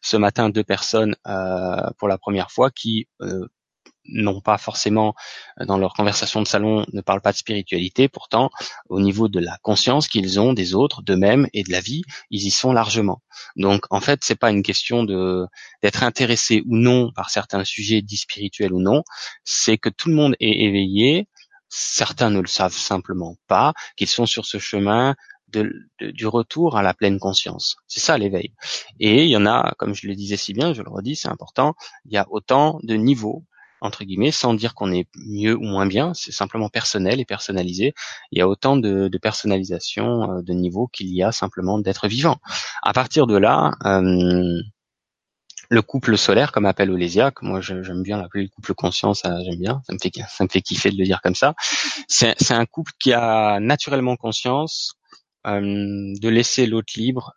[0.00, 1.14] ce matin deux personnes
[1.98, 3.06] pour la première fois qui
[4.06, 5.14] n'ont pas forcément
[5.60, 8.50] euh, dans leur conversation de salon ne parlent pas de spiritualité, pourtant
[8.88, 12.46] au niveau de la conscience qu'ils ont des autres, d'eux-mêmes et de la vie, ils
[12.46, 13.22] y sont largement.
[13.56, 15.46] Donc en fait, c'est pas une question de
[15.82, 19.02] d'être intéressé ou non par certains sujets dits spirituels ou non,
[19.44, 21.28] c'est que tout le monde est éveillé,
[21.68, 25.14] certains ne le savent simplement pas, qu'ils sont sur ce chemin
[26.00, 27.76] du retour à la pleine conscience.
[27.86, 28.54] C'est ça l'éveil.
[29.00, 31.28] Et il y en a, comme je le disais si bien, je le redis, c'est
[31.28, 31.74] important,
[32.06, 33.44] il y a autant de niveaux
[33.82, 37.94] entre guillemets, sans dire qu'on est mieux ou moins bien, c'est simplement personnel et personnalisé.
[38.30, 42.36] Il y a autant de, personnalisation euh, de niveau qu'il y a simplement d'être vivant.
[42.82, 44.60] À partir de là, euh,
[45.68, 49.58] le couple solaire, comme appelle Olésia, que moi j'aime bien l'appeler le couple conscience, j'aime
[49.58, 51.54] bien, ça me fait ça me fait kiffer de le dire comme ça.
[52.08, 54.94] C'est un couple qui a naturellement conscience
[55.46, 57.32] euh, de laisser l'autre libre,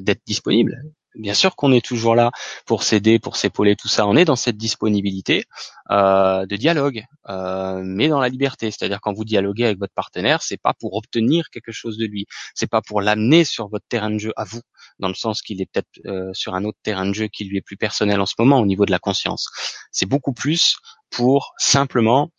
[0.00, 0.82] d'être disponible
[1.18, 2.30] bien sûr qu'on est toujours là
[2.66, 4.06] pour s'aider, pour s'épauler, tout ça.
[4.06, 5.44] On est dans cette disponibilité
[5.90, 8.70] euh, de dialogue, euh, mais dans la liberté.
[8.70, 12.26] C'est-à-dire quand vous dialoguez avec votre partenaire, c'est pas pour obtenir quelque chose de lui,
[12.54, 14.60] c'est pas pour l'amener sur votre terrain de jeu à vous,
[14.98, 17.58] dans le sens qu'il est peut-être euh, sur un autre terrain de jeu qui lui
[17.58, 19.48] est plus personnel en ce moment au niveau de la conscience.
[19.90, 20.76] C'est beaucoup plus
[21.10, 22.30] pour simplement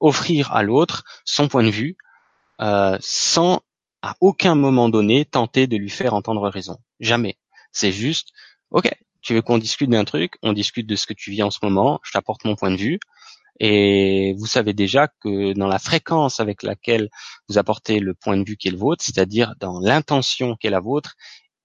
[0.00, 1.98] offrir à l'autre son point de vue
[3.00, 3.60] sans
[4.08, 6.78] à aucun moment donné tenter de lui faire entendre raison.
[6.98, 7.36] Jamais.
[7.72, 8.30] C'est juste,
[8.70, 8.90] ok,
[9.20, 11.58] tu veux qu'on discute d'un truc, on discute de ce que tu vis en ce
[11.62, 12.98] moment, je t'apporte mon point de vue,
[13.60, 17.10] et vous savez déjà que dans la fréquence avec laquelle
[17.50, 20.70] vous apportez le point de vue qui est le vôtre, c'est-à-dire dans l'intention qui est
[20.70, 21.14] la vôtre,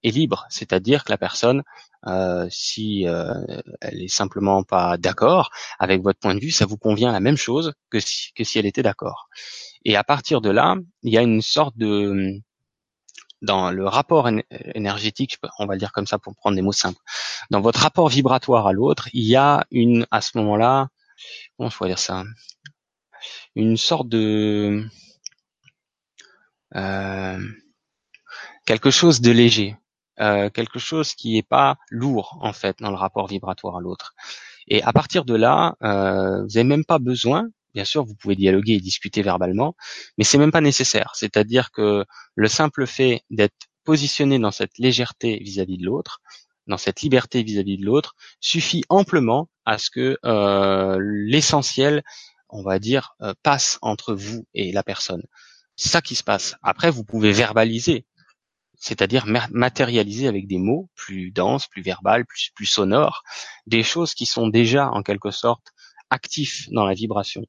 [0.04, 0.46] est libre.
[0.50, 1.62] C'est-à-dire que la personne,
[2.06, 3.34] euh, si euh,
[3.80, 7.36] elle est simplement pas d'accord avec votre point de vue, ça vous convient la même
[7.36, 9.28] chose que si, que si elle était d'accord.
[9.84, 12.40] Et à partir de là, il y a une sorte de
[13.42, 14.28] dans le rapport
[14.74, 17.00] énergétique, on va le dire comme ça pour prendre des mots simples,
[17.50, 20.88] dans votre rapport vibratoire à l'autre, il y a une, à ce moment-là,
[21.56, 22.24] comment pourrais dire ça,
[23.54, 24.86] une sorte de
[26.74, 27.38] euh,
[28.66, 29.76] quelque chose de léger,
[30.20, 34.14] euh, quelque chose qui est pas lourd en fait dans le rapport vibratoire à l'autre.
[34.68, 38.36] Et à partir de là, euh, vous n'avez même pas besoin Bien sûr, vous pouvez
[38.36, 39.74] dialoguer et discuter verbalement,
[40.16, 41.10] mais c'est même pas nécessaire.
[41.16, 42.04] C'est-à-dire que
[42.36, 46.20] le simple fait d'être positionné dans cette légèreté vis-à-vis de l'autre,
[46.68, 52.04] dans cette liberté vis-à-vis de l'autre, suffit amplement à ce que euh, l'essentiel,
[52.48, 55.24] on va dire, passe entre vous et la personne.
[55.74, 56.54] C'est ça qui se passe.
[56.62, 58.06] Après, vous pouvez verbaliser,
[58.84, 63.22] c'est-à-dire matérialiser avec des mots plus denses, plus verbales, plus, sonores,
[63.66, 65.72] des choses qui sont déjà en quelque sorte
[66.10, 67.46] actif dans la vibration.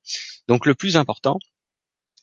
[0.47, 1.38] Donc le plus important,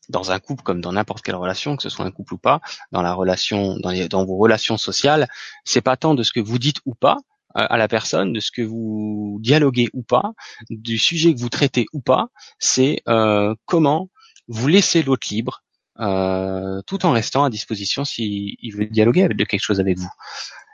[0.08, 2.62] dans un couple comme dans n'importe quelle relation, que ce soit un couple ou pas,
[2.90, 5.28] dans la relation, dans, dans vos relations sociales,
[5.66, 7.18] c'est pas tant de ce que vous dites ou pas
[7.58, 10.32] euh, à la personne, de ce que vous dialoguez ou pas,
[10.70, 14.08] du sujet que vous traitez ou pas, c'est euh, comment
[14.48, 15.62] vous laissez l'autre libre,
[16.01, 20.11] euh, tout en restant à disposition s'il veut dialoguer de quelque chose avec vous.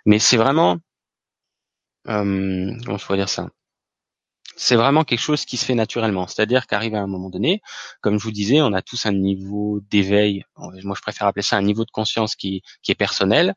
[0.06, 0.78] Mais c'est vraiment,
[2.04, 3.48] comment je pourrais dire ça?
[4.56, 6.26] C'est vraiment quelque chose qui se fait naturellement.
[6.26, 7.62] C'est-à-dire qu'arrive à un moment donné,
[8.00, 10.44] comme je vous disais, on a tous un niveau d'éveil.
[10.56, 13.54] Moi, je préfère appeler ça un niveau de conscience qui, qui est personnel.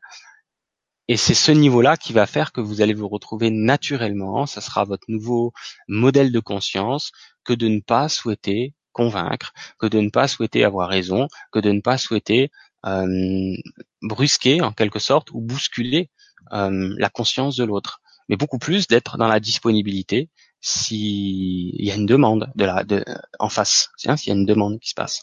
[1.08, 4.46] Et c'est ce niveau-là qui va faire que vous allez vous retrouver naturellement.
[4.46, 5.52] Ça sera votre nouveau
[5.88, 7.10] modèle de conscience
[7.44, 11.72] que de ne pas souhaiter convaincre, que de ne pas souhaiter avoir raison, que de
[11.72, 12.50] ne pas souhaiter
[12.86, 13.54] euh,
[14.02, 16.10] brusquer en quelque sorte ou bousculer
[16.52, 20.30] euh, la conscience de l'autre, mais beaucoup plus d'être dans la disponibilité,
[20.60, 23.04] s'il y a une demande de la de,
[23.38, 25.22] en face, s'il y a une demande qui se passe.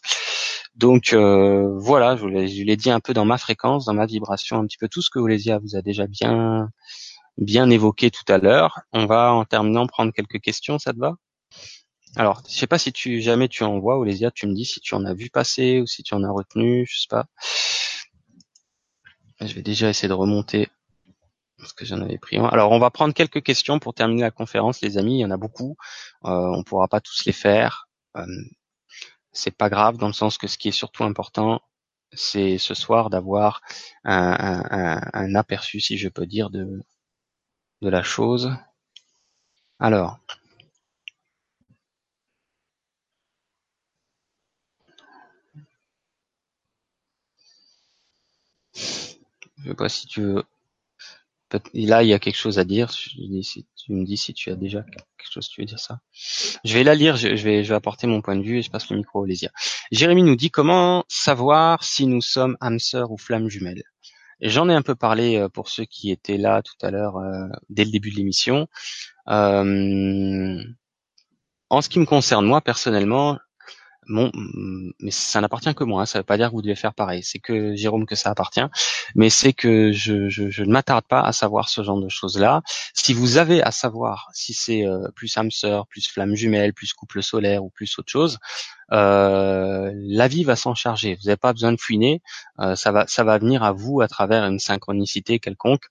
[0.76, 4.58] Donc euh, voilà, je vous l'ai dit un peu dans ma fréquence, dans ma vibration,
[4.58, 6.70] un petit peu tout ce que Olésia vous a déjà bien
[7.38, 8.80] bien évoqué tout à l'heure.
[8.94, 11.16] On va en terminant prendre quelques questions, ça te va?
[12.16, 14.80] Alors, je sais pas si tu jamais tu en vois, Olésia, tu me dis si
[14.80, 17.26] tu en as vu passer ou si tu en as retenu, je sais pas.
[19.42, 20.68] Je vais déjà essayer de remonter
[21.58, 22.46] parce que j'en avais pris un.
[22.46, 25.18] Alors, on va prendre quelques questions pour terminer la conférence, les amis.
[25.18, 25.78] Il y en a beaucoup.
[26.26, 27.88] Euh, on pourra pas tous les faire.
[28.18, 28.26] Euh,
[29.32, 31.62] c'est pas grave dans le sens que ce qui est surtout important,
[32.14, 33.62] c'est ce soir d'avoir
[34.04, 36.82] un, aperçu, si je peux dire, de,
[37.82, 38.52] de la chose.
[39.80, 40.20] Alors,
[49.64, 50.44] je sais pas si tu veux
[51.74, 52.92] Là, il y a quelque chose à dire.
[52.92, 53.18] tu
[53.90, 56.00] me dis si tu as déjà quelque chose, tu veux dire ça.
[56.64, 58.98] Je vais la lire, je, vais, apporter mon point de vue et je passe le
[58.98, 59.50] micro à Olésia.
[59.92, 63.84] Jérémy nous dit comment savoir si nous sommes âmes sœurs ou flammes jumelles?
[64.42, 67.48] J'en ai un peu parlé euh, pour ceux qui étaient là tout à l'heure euh,
[67.70, 68.68] dès le début de l'émission.
[69.28, 70.64] Euh,
[71.70, 73.38] en ce qui me concerne, moi personnellement,
[74.10, 76.02] mais ça n'appartient que moi.
[76.02, 77.24] Hein, ça ne veut pas dire que vous devez faire pareil.
[77.24, 78.66] C'est que Jérôme que ça appartient,
[79.16, 82.62] mais c'est que je, je, ne m'attarde pas à savoir ce genre de choses-là.
[82.94, 86.94] Si vous avez à savoir si c'est euh, plus âme sœur, plus flamme jumelle, plus
[86.94, 88.38] couple solaire ou plus autre chose,
[88.92, 91.16] euh, la vie va s'en charger.
[91.16, 92.22] Vous n'avez pas besoin de fouiner.
[92.60, 95.86] Euh, ça va ça va venir à vous à travers une synchronicité quelconque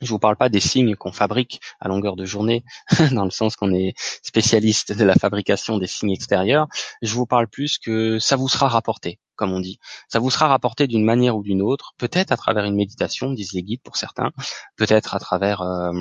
[0.00, 2.64] je vous parle pas des signes qu'on fabrique à longueur de journée,
[3.12, 6.68] dans le sens qu'on est spécialiste de la fabrication des signes extérieurs.
[7.02, 9.78] Je vous parle plus que ça vous sera rapporté, comme on dit.
[10.08, 13.52] Ça vous sera rapporté d'une manière ou d'une autre, peut-être à travers une méditation, disent
[13.52, 14.32] les guides pour certains,
[14.76, 15.92] peut-être à travers euh,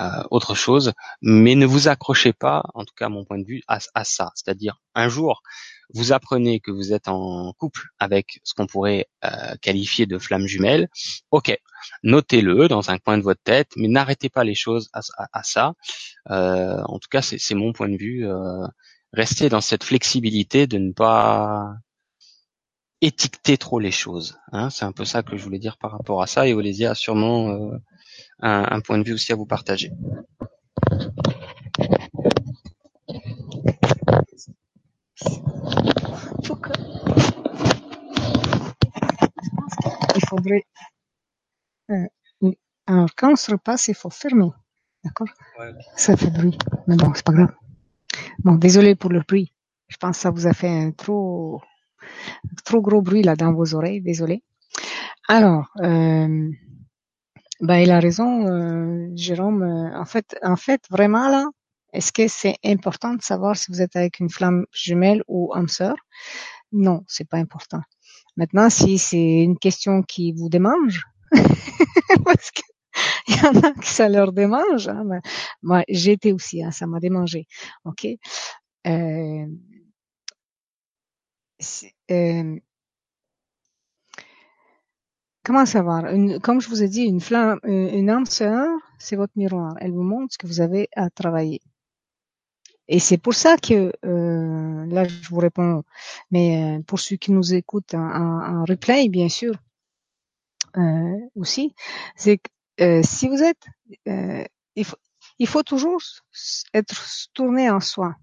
[0.00, 3.46] euh, autre chose, mais ne vous accrochez pas, en tout cas à mon point de
[3.46, 4.32] vue, à, à ça.
[4.34, 5.42] C'est-à-dire un jour,
[5.94, 10.46] vous apprenez que vous êtes en couple avec ce qu'on pourrait euh, qualifier de flamme
[10.46, 10.88] jumelle,
[11.30, 11.58] ok,
[12.02, 15.74] notez-le dans un coin de votre tête, mais n'arrêtez pas les choses à, ça.
[16.30, 18.26] Euh, en tout cas, c'est mon point de vue.
[18.26, 18.66] Euh,
[19.12, 21.74] restez dans cette flexibilité de ne pas
[23.00, 24.36] étiqueter trop les choses.
[24.52, 24.68] Hein.
[24.68, 26.46] c'est un peu ça que je voulais dire par rapport à ça.
[26.46, 27.72] Et Olésia a sûrement
[28.40, 29.90] un, un point de vue aussi à vous partager.
[40.16, 40.64] Il faudrait.
[41.90, 42.06] Euh,
[42.86, 44.50] alors, quand on se repasse, il faut fermer.
[45.04, 45.28] D'accord?
[45.96, 46.58] Ça fait bruit.
[46.86, 47.54] Mais bon, c'est pas grave.
[48.40, 49.52] Bon, désolé pour le bruit.
[49.88, 51.62] Je pense que ça vous a fait un trop,
[52.64, 54.00] trop gros bruit là dans vos oreilles.
[54.00, 54.42] Désolé.
[55.28, 56.50] Alors, euh,
[57.60, 59.62] ben, il a raison, euh, Jérôme.
[59.94, 61.46] En fait, en fait, vraiment là,
[61.92, 65.68] est-ce que c'est important de savoir si vous êtes avec une flamme jumelle ou âme
[65.68, 65.96] sœur?
[66.72, 67.80] Non, c'est pas important.
[68.36, 71.04] Maintenant, si c'est une question qui vous démange,
[72.24, 72.64] parce qu'il
[73.28, 75.20] y en a qui ça leur démange, hein, ben,
[75.62, 77.46] moi été aussi, hein, ça m'a démangé.
[77.84, 78.06] Ok?
[78.86, 79.46] Euh,
[82.10, 82.58] euh,
[85.44, 86.04] comment savoir?
[86.42, 89.74] Comme je vous ai dit, une flamme, une âme c'est votre miroir.
[89.80, 91.60] Elle vous montre ce que vous avez à travailler.
[92.92, 95.84] Et c'est pour ça que euh, là je vous réponds,
[96.32, 99.54] mais euh, pour ceux qui nous écoutent en, replay, bien sûr,
[100.76, 101.72] euh, aussi,
[102.16, 103.64] c'est que euh, si vous êtes,
[104.08, 104.96] euh, il faut,
[105.38, 106.00] il faut toujours
[106.74, 108.16] être tourné en soi,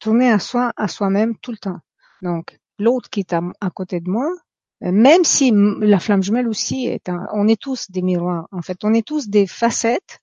[0.00, 1.80] tourner à soi, à soi-même tout le temps.
[2.20, 4.30] Donc l'autre qui est à, côté de moi,
[4.82, 8.48] même si la flamme jumelle aussi est, un, on est tous des miroirs.
[8.52, 10.20] En fait, on est tous des facettes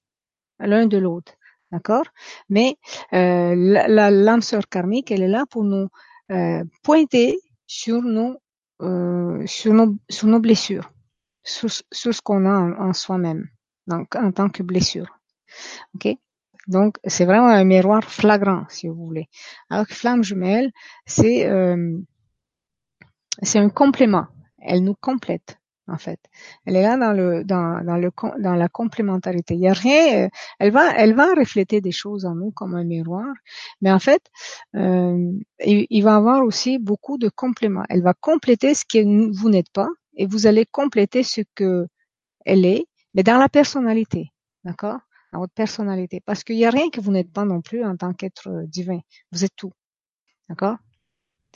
[0.60, 1.34] l'un de l'autre.
[1.76, 2.06] D'accord?
[2.48, 2.78] Mais
[3.12, 5.90] euh, la, l'âme sœur karmique, elle est là pour nous
[6.32, 8.38] euh, pointer sur nos,
[8.82, 10.90] euh, sur nos, sur nos blessures,
[11.44, 13.50] sur, ce qu'on a en, soi-même,
[13.88, 15.20] donc en tant que blessure.
[15.96, 16.16] Ok?
[16.68, 19.28] Donc c'est vraiment un miroir flagrant, si vous voulez.
[19.70, 20.72] Alors que flamme jumelle,
[21.06, 21.46] c'est
[23.42, 24.28] c'est un complément.
[24.60, 26.20] Elle nous complète en fait.
[26.66, 29.56] Elle est là dans le dans, dans le dans la complémentarité.
[29.56, 30.26] Il y a rien.
[30.26, 30.30] Euh,
[30.60, 33.34] elle va elle va refléter des choses en nous comme un miroir,
[33.82, 34.22] mais en fait,
[34.76, 35.32] euh,
[35.66, 37.86] il, va avoir aussi beaucoup de compléments.
[37.90, 39.00] Elle va compléter ce que
[39.38, 41.88] vous n'êtes pas et vous allez compléter ce que
[42.46, 44.32] elle est, mais dans la personnalité,
[44.64, 45.00] d'accord,
[45.34, 47.98] dans votre personnalité, parce qu'il y a rien que vous n'êtes pas non plus en
[47.98, 49.00] tant qu'être divin.
[49.32, 49.74] Vous êtes tout,
[50.50, 50.78] d'accord?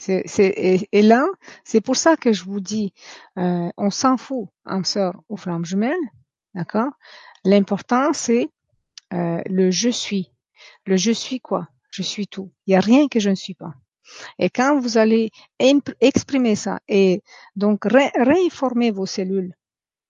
[0.00, 1.26] C'est, et, là,
[1.62, 2.94] c'est pour ça que je vous dis,
[3.38, 6.00] euh, on s'en fout, âme sœur ou flamme jumelle,
[6.54, 6.90] d'accord?
[7.44, 8.48] L'important, c'est
[9.12, 10.32] euh, le je suis.
[10.86, 11.68] Le je suis quoi?
[11.90, 12.50] Je suis tout.
[12.66, 13.74] Il n'y a rien que je ne suis pas.
[14.38, 17.22] Et quand vous allez exprimer ça et
[17.54, 19.54] donc réinformer vos cellules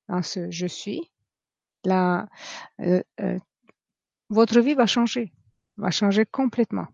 [0.09, 1.11] dans ce je suis,
[1.85, 2.29] là,
[2.81, 3.03] euh,
[4.29, 5.33] votre vie va changer,
[5.77, 6.87] va changer complètement.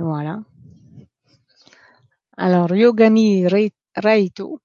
[0.00, 0.42] Voilà.
[2.36, 3.46] Alors, Yogami
[3.94, 4.60] Raito.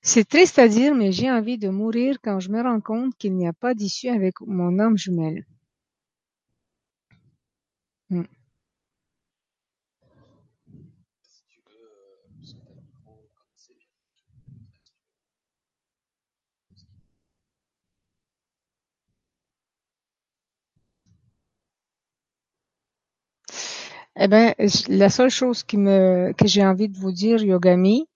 [0.00, 3.34] C'est triste à dire, mais j'ai envie de mourir quand je me rends compte qu'il
[3.36, 5.44] n'y a pas d'issue avec mon âme jumelle.
[24.16, 24.54] Eh ben,
[24.88, 28.06] la seule chose qui me, que j'ai envie de vous dire, Yogami,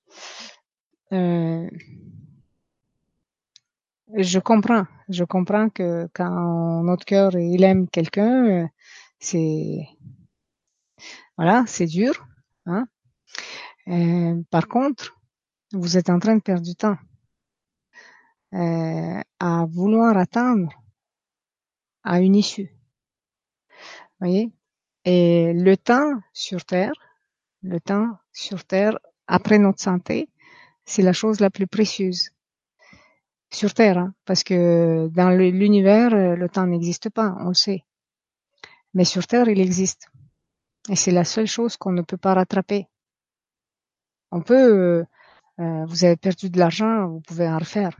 [1.12, 1.68] euh,
[4.14, 8.68] je comprends, je comprends que quand notre cœur il aime quelqu'un,
[9.18, 9.88] c'est
[11.36, 12.26] voilà, c'est dur.
[12.66, 12.86] Hein.
[13.88, 15.16] Euh, par contre,
[15.72, 16.96] vous êtes en train de perdre du temps
[18.54, 20.70] euh, à vouloir attendre
[22.04, 22.70] à une issue.
[24.20, 24.55] Voyez?
[25.06, 26.92] Et le temps sur Terre,
[27.62, 28.98] le temps sur Terre
[29.28, 30.28] après notre santé,
[30.84, 32.30] c'est la chose la plus précieuse
[33.52, 37.84] sur Terre, hein, parce que dans l'univers, euh, le temps n'existe pas, on le sait.
[38.94, 40.08] Mais sur Terre, il existe.
[40.90, 42.88] Et c'est la seule chose qu'on ne peut pas rattraper.
[44.32, 45.04] On peut, euh,
[45.60, 47.96] euh, vous avez perdu de l'argent, vous pouvez en refaire.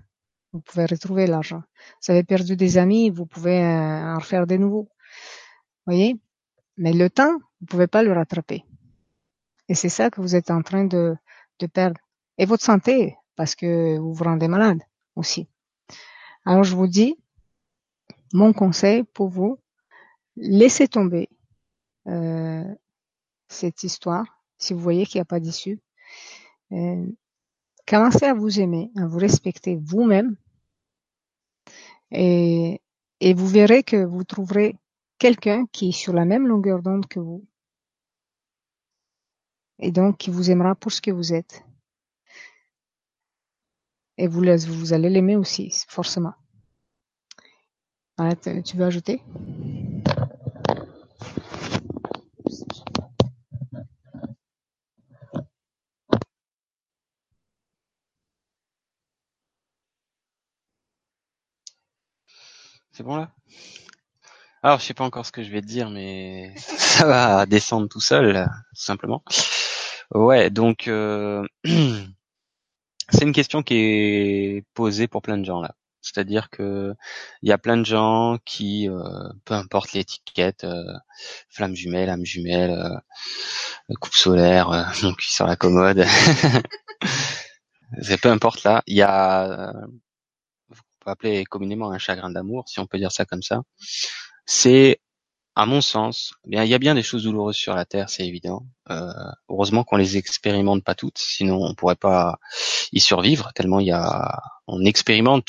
[0.53, 1.63] Vous pouvez retrouver l'argent.
[2.03, 4.89] Vous avez perdu des amis, vous pouvez en refaire des nouveaux.
[5.87, 6.19] Voyez?
[6.77, 8.65] Mais le temps, vous pouvez pas le rattraper.
[9.69, 11.17] Et c'est ça que vous êtes en train de,
[11.59, 12.01] de perdre.
[12.39, 14.83] Et votre santé, parce que vous vous rendez malade
[15.17, 15.49] aussi.
[16.45, 17.17] Alors je vous dis,
[18.33, 19.59] mon conseil pour vous,
[20.37, 21.29] laissez tomber
[22.07, 22.65] euh,
[23.49, 25.81] cette histoire si vous voyez qu'il n'y a pas d'issue.
[26.73, 27.07] Euh,
[27.87, 30.37] commencez à vous aimer, à vous respecter vous-même
[32.11, 32.81] et,
[33.21, 34.77] et vous verrez que vous trouverez
[35.19, 37.47] quelqu'un qui est sur la même longueur d'onde que vous
[39.79, 41.65] et donc qui vous aimera pour ce que vous êtes.
[44.19, 46.33] Et vous, vous allez l'aimer aussi, forcément.
[48.65, 49.23] tu veux ajouter?
[62.93, 63.31] C'est bon là?
[64.67, 67.89] Alors, je sais pas encore ce que je vais te dire, mais ça va descendre
[67.89, 69.23] tout seul, tout simplement.
[70.13, 71.47] Ouais, donc euh...
[73.09, 75.77] C'est une question qui est posée pour plein de gens là.
[76.01, 76.93] C'est-à-dire que
[77.43, 80.83] il y a plein de gens qui, euh, peu importe l'étiquette, euh,
[81.49, 86.05] flamme jumelle, âme jumelle, euh, coupe solaire, euh, mon cul sur la commode,
[88.03, 88.83] c'est peu importe là.
[88.89, 89.73] Il y a,
[90.71, 93.63] on peut appeler communément un chagrin d'amour, si on peut dire ça comme ça.
[94.47, 95.01] C'est
[95.57, 98.27] à mon sens, bien, il y a bien des choses douloureuses sur la Terre, c'est
[98.27, 98.67] évident.
[98.91, 99.11] Euh,
[99.49, 102.39] heureusement qu'on les expérimente pas toutes, sinon on pourrait pas
[102.93, 103.53] y survivre.
[103.55, 105.49] Tellement il y a, on expérimente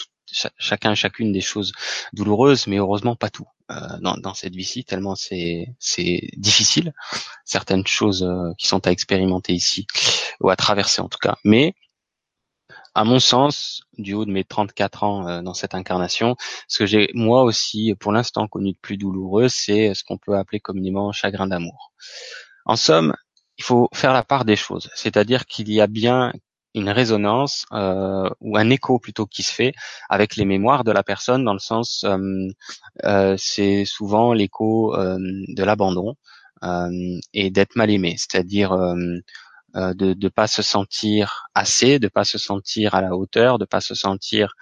[0.58, 1.74] chacun chacune des choses
[2.14, 4.86] douloureuses, mais heureusement pas tout euh, dans, dans, cette vie-ci.
[4.86, 6.93] Tellement c'est c'est difficile
[7.43, 9.88] certaines choses euh, qui sont à expérimenter ici
[10.39, 11.36] ou à traverser en tout cas.
[11.43, 11.76] Mais
[12.98, 16.36] à mon sens, du haut de mes 34 ans euh, dans cette incarnation,
[16.68, 20.36] ce que j'ai moi aussi pour l'instant connu de plus douloureux, c'est ce qu'on peut
[20.36, 21.91] appeler communément chagrin d'amour.
[22.66, 23.14] En somme,
[23.60, 26.34] il faut faire la part des choses, c'est-à-dire qu'il y a bien
[26.74, 29.74] une résonance euh, ou un écho plutôt qui se fait
[30.10, 32.48] avec les mémoires de la personne dans le sens euh,
[33.04, 36.16] euh c'est souvent l'écho euh, de l'abandon
[37.34, 38.76] et d'être mal aimé, c'est-à-dire
[39.78, 43.65] euh, de ne pas se sentir assez, de pas se sentir à la hauteur, de
[43.65, 44.55] pas se sentir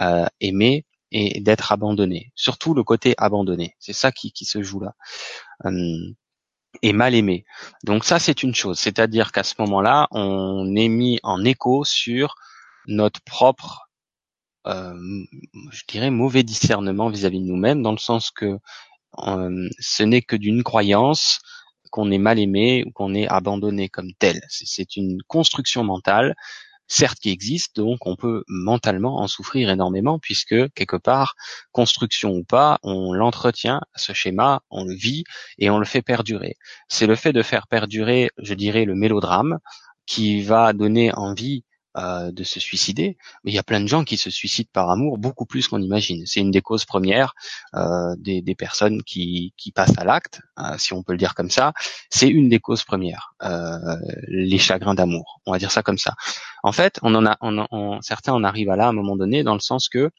[0.00, 2.30] euh, aimé et d'être abandonné.
[2.36, 4.94] Surtout le côté abandonné, c'est ça qui, qui se joue là.
[5.64, 6.14] Euh,
[6.82, 7.44] et mal aimé.
[7.82, 12.36] Donc ça c'est une chose, c'est-à-dire qu'à ce moment-là, on est mis en écho sur
[12.86, 13.90] notre propre,
[14.68, 14.94] euh,
[15.72, 18.58] je dirais, mauvais discernement vis-à-vis de nous-mêmes, dans le sens que
[19.16, 21.40] ce n'est que d'une croyance
[21.90, 24.40] qu'on est mal aimé ou qu'on est abandonné comme tel.
[24.48, 26.34] C'est une construction mentale,
[26.90, 31.34] certes qui existe, donc on peut mentalement en souffrir énormément puisque quelque part,
[31.72, 35.24] construction ou pas, on l'entretient, ce schéma, on le vit
[35.58, 36.56] et on le fait perdurer.
[36.88, 39.58] C'est le fait de faire perdurer, je dirais, le mélodrame
[40.06, 41.64] qui va donner envie
[41.96, 44.90] euh, de se suicider, mais il y a plein de gens qui se suicident par
[44.90, 46.24] amour beaucoup plus qu'on imagine.
[46.24, 47.34] C'est une des causes premières
[47.74, 51.50] euh, des, personnes qui, qui passent à l'acte, euh, si on peut le dire comme
[51.50, 51.72] ça.
[52.08, 53.34] C'est une des causes premières,
[54.28, 55.40] les chagrins d'amour.
[55.46, 56.14] On va dire ça comme ça.
[56.62, 59.42] En fait, on en a, on, certains en arrivent à là à un moment donné,
[59.42, 60.12] dans le sens que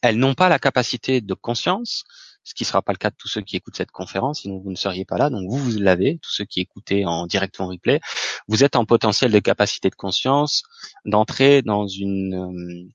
[0.00, 2.04] elles n'ont pas la capacité de conscience
[2.48, 4.58] ce qui ne sera pas le cas de tous ceux qui écoutent cette conférence, sinon
[4.58, 5.28] vous ne seriez pas là.
[5.28, 8.00] Donc vous, vous l'avez, tous ceux qui écoutez en direct ou en replay,
[8.48, 10.62] vous êtes en potentiel de capacité de conscience
[11.04, 12.88] d'entrer dans une euh,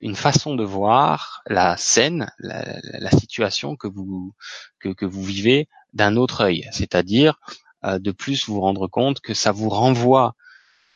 [0.00, 4.32] une façon de voir la scène, la, situation que vous
[5.24, 7.38] vivez d'un autre œil, c'est-à-dire
[7.84, 10.34] euh, de plus vous rendre compte que ça vous renvoie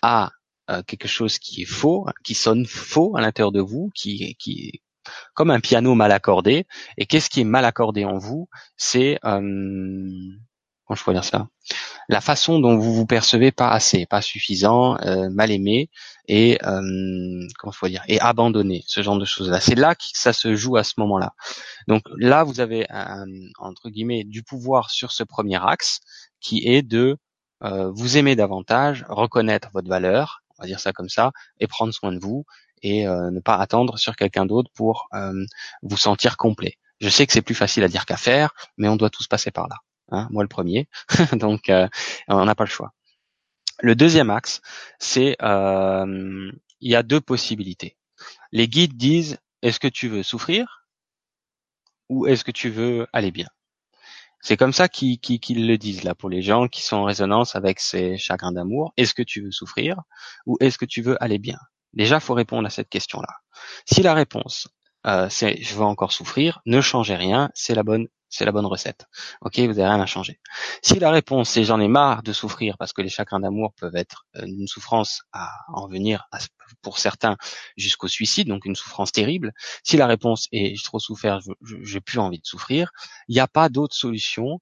[0.01, 0.31] à
[0.71, 4.81] euh, quelque chose qui est faux, qui sonne faux à l'intérieur de vous, qui, qui,
[5.35, 6.67] comme un piano mal accordé.
[6.99, 8.49] Et qu'est-ce qui est mal accordé en vous?
[8.77, 9.41] C'est euh,
[10.85, 11.49] comment je pourrais dire ça?
[12.09, 15.91] La façon dont vous vous percevez pas assez, pas suffisant, euh, mal aimé
[16.29, 18.05] et euh, comment je dire?
[18.09, 19.61] Et abandonné, ce genre de choses-là.
[19.61, 21.33] C'est là que ça se joue à ce moment-là.
[21.89, 23.25] Donc là, vous avez un,
[23.59, 26.01] entre guillemets du pouvoir sur ce premier axe
[26.41, 27.17] qui est de
[27.63, 31.95] euh, vous aimer davantage, reconnaître votre valeur, on va dire ça comme ça, et prendre
[31.95, 32.45] soin de vous
[32.85, 35.45] et euh, ne pas attendre sur quelqu'un d'autre pour euh,
[35.83, 36.75] vous sentir complet.
[37.01, 39.51] Je sais que c'est plus facile à dire qu'à faire, mais on doit tous passer
[39.51, 39.77] par là.
[40.11, 40.87] Hein, moi le premier,
[41.33, 41.89] donc euh,
[42.29, 42.93] on n'a pas le choix.
[43.81, 44.61] Le deuxième axe,
[44.99, 47.97] c'est euh, il y a deux possibilités.
[48.53, 50.87] Les guides disent est-ce que tu veux souffrir
[52.11, 53.49] ou est-ce que tu veux aller bien?
[54.41, 57.81] C'est comme ça qu'ils le disent là pour les gens qui sont en résonance avec
[57.81, 58.93] ces chagrins d'amour.
[58.99, 60.03] Est-ce que tu veux souffrir
[60.45, 61.59] ou est-ce que tu veux aller bien?
[61.95, 63.41] Déjà, faut répondre à cette question-là.
[63.87, 64.69] Si la réponse
[65.07, 68.67] euh, c'est je veux encore souffrir, ne changez rien, c'est la bonne c'est la bonne
[68.67, 69.07] recette.
[69.43, 70.41] Ok, vous n'avez rien à changer.
[70.83, 73.97] Si la réponse c'est j'en ai marre de souffrir parce que les chagrins d'amour peuvent
[73.97, 76.27] être euh, une souffrance à en venir
[76.83, 77.37] pour certains
[77.77, 79.53] jusqu'au suicide, donc une souffrance terrible.
[79.83, 81.41] Si la réponse est j'ai trop souffert,
[81.83, 82.91] j'ai plus envie de souffrir,
[83.29, 84.61] il n'y a pas d'autre solution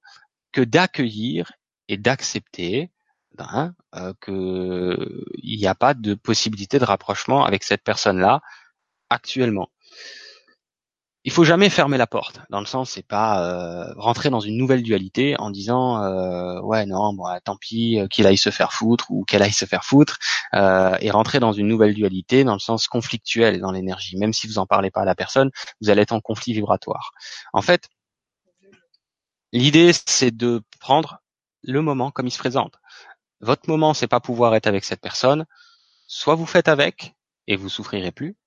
[0.51, 1.51] que d'accueillir
[1.87, 2.91] et d'accepter
[3.39, 8.41] hein, euh, que il n'y a pas de possibilité de rapprochement avec cette personne-là
[9.09, 9.69] actuellement
[11.25, 12.41] il faut jamais fermer la porte.
[12.49, 16.85] Dans le sens, c'est pas euh, rentrer dans une nouvelle dualité en disant euh, ouais
[16.85, 19.85] non, bon, tant pis, euh, qu'il aille se faire foutre ou qu'elle aille se faire
[19.85, 20.19] foutre,
[20.53, 24.17] et rentrer dans une nouvelle dualité dans le sens conflictuel dans l'énergie.
[24.17, 25.49] Même si vous en parlez pas à la personne,
[25.81, 27.11] vous allez être en conflit vibratoire.
[27.53, 27.87] En fait,
[29.53, 31.19] l'idée c'est de prendre
[31.63, 32.73] le moment comme il se présente.
[33.43, 35.45] Votre moment, c'est pas pouvoir être avec cette personne.
[36.07, 37.13] Soit vous faites avec
[37.47, 38.37] et vous souffrirez plus,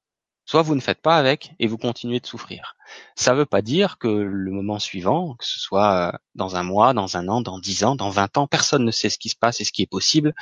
[0.47, 2.77] soit vous ne faites pas avec et vous continuez de souffrir.
[3.15, 6.63] Ça ne veut pas dire que le moment suivant, que ce soit euh, dans un
[6.63, 9.29] mois, dans un an, dans dix ans, dans vingt ans, personne ne sait ce qui
[9.29, 10.33] se passe et ce qui est possible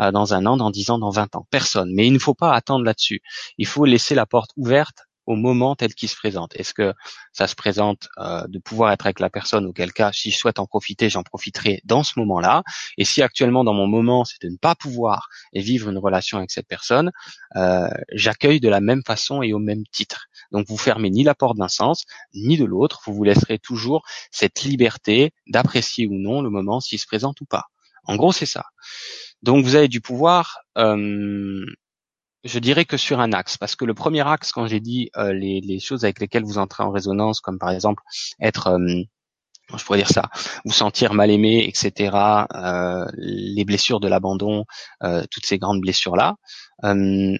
[0.00, 1.46] euh, dans un an, dans dix ans, dans vingt ans.
[1.48, 1.92] Personne.
[1.94, 3.22] Mais il ne faut pas attendre là-dessus.
[3.58, 6.56] Il faut laisser la porte ouverte au moment tel qu'il se présente.
[6.56, 6.92] Est-ce que
[7.32, 10.58] ça se présente euh, de pouvoir être avec la personne, auquel cas, si je souhaite
[10.58, 12.64] en profiter, j'en profiterai dans ce moment-là.
[12.98, 16.50] Et si actuellement, dans mon moment, c'est de ne pas pouvoir vivre une relation avec
[16.50, 17.12] cette personne,
[17.54, 20.26] euh, j'accueille de la même façon et au même titre.
[20.50, 23.00] Donc, vous fermez ni la porte d'un sens, ni de l'autre.
[23.06, 24.02] Vous vous laisserez toujours
[24.32, 27.66] cette liberté d'apprécier ou non le moment s'il se présente ou pas.
[28.02, 28.64] En gros, c'est ça.
[29.42, 31.64] Donc, vous avez du pouvoir euh,
[32.44, 35.32] je dirais que sur un axe, parce que le premier axe, quand j'ai dit euh,
[35.32, 38.02] les, choses avec lesquelles vous entrez en résonance, comme par exemple
[38.40, 39.02] être, euh,
[39.76, 40.30] je pourrais dire ça,
[40.64, 42.16] vous sentir mal aimé, etc.,
[42.54, 44.64] euh, les blessures de l'abandon,
[45.02, 46.36] euh, toutes ces grandes blessures-là,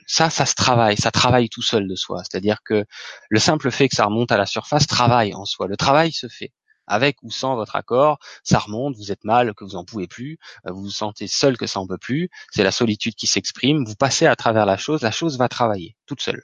[0.06, 2.22] ça, ça se travaille, ça travaille tout seul de soi.
[2.22, 2.85] C'est-à-dire que
[3.31, 5.66] le simple fait que ça remonte à la surface travaille en soi.
[5.66, 6.52] Le travail se fait
[6.90, 10.38] avec ou sans votre accord, ça remonte, vous êtes mal, que vous en pouvez plus,
[10.66, 13.84] euh, vous vous sentez seul, que ça en peut plus, c'est la solitude qui s'exprime,
[13.84, 16.42] vous passez à travers la chose, la chose va travailler toute seule.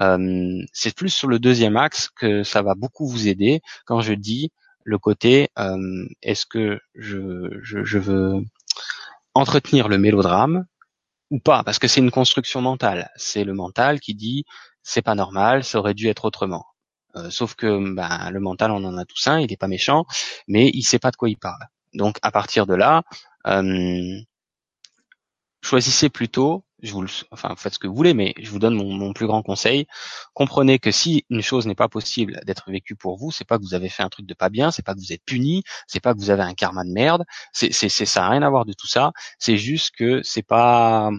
[0.00, 4.12] Euh, c'est plus sur le deuxième axe que ça va beaucoup vous aider quand je
[4.12, 4.50] dis
[4.84, 8.42] le côté euh, est-ce que je, je, je veux
[9.34, 10.66] entretenir le mélodrame
[11.30, 11.62] ou pas?
[11.64, 13.10] Parce que c'est une construction mentale.
[13.16, 14.44] C'est le mental qui dit
[14.82, 16.64] c'est pas normal ça aurait dû être autrement
[17.16, 20.04] euh, sauf que ben, le mental, on en a tous un, il n'est pas méchant,
[20.46, 21.66] mais il sait pas de quoi il parle.
[21.94, 23.02] Donc à partir de là,
[23.46, 24.20] euh,
[25.62, 29.12] choisissez plutôt, je vous enfin faites ce que vous voulez, mais je vous donne mon,
[29.12, 29.86] plus grand conseil.
[30.34, 33.64] Comprenez que si une chose n'est pas possible d'être vécue pour vous, c'est pas que
[33.64, 36.00] vous avez fait un truc de pas bien, c'est pas que vous êtes puni, c'est
[36.00, 38.64] pas que vous avez un karma de merde, c'est, c'est, ça n'a rien à voir
[38.64, 39.12] de tout ça.
[39.38, 41.10] C'est juste que c'est pas,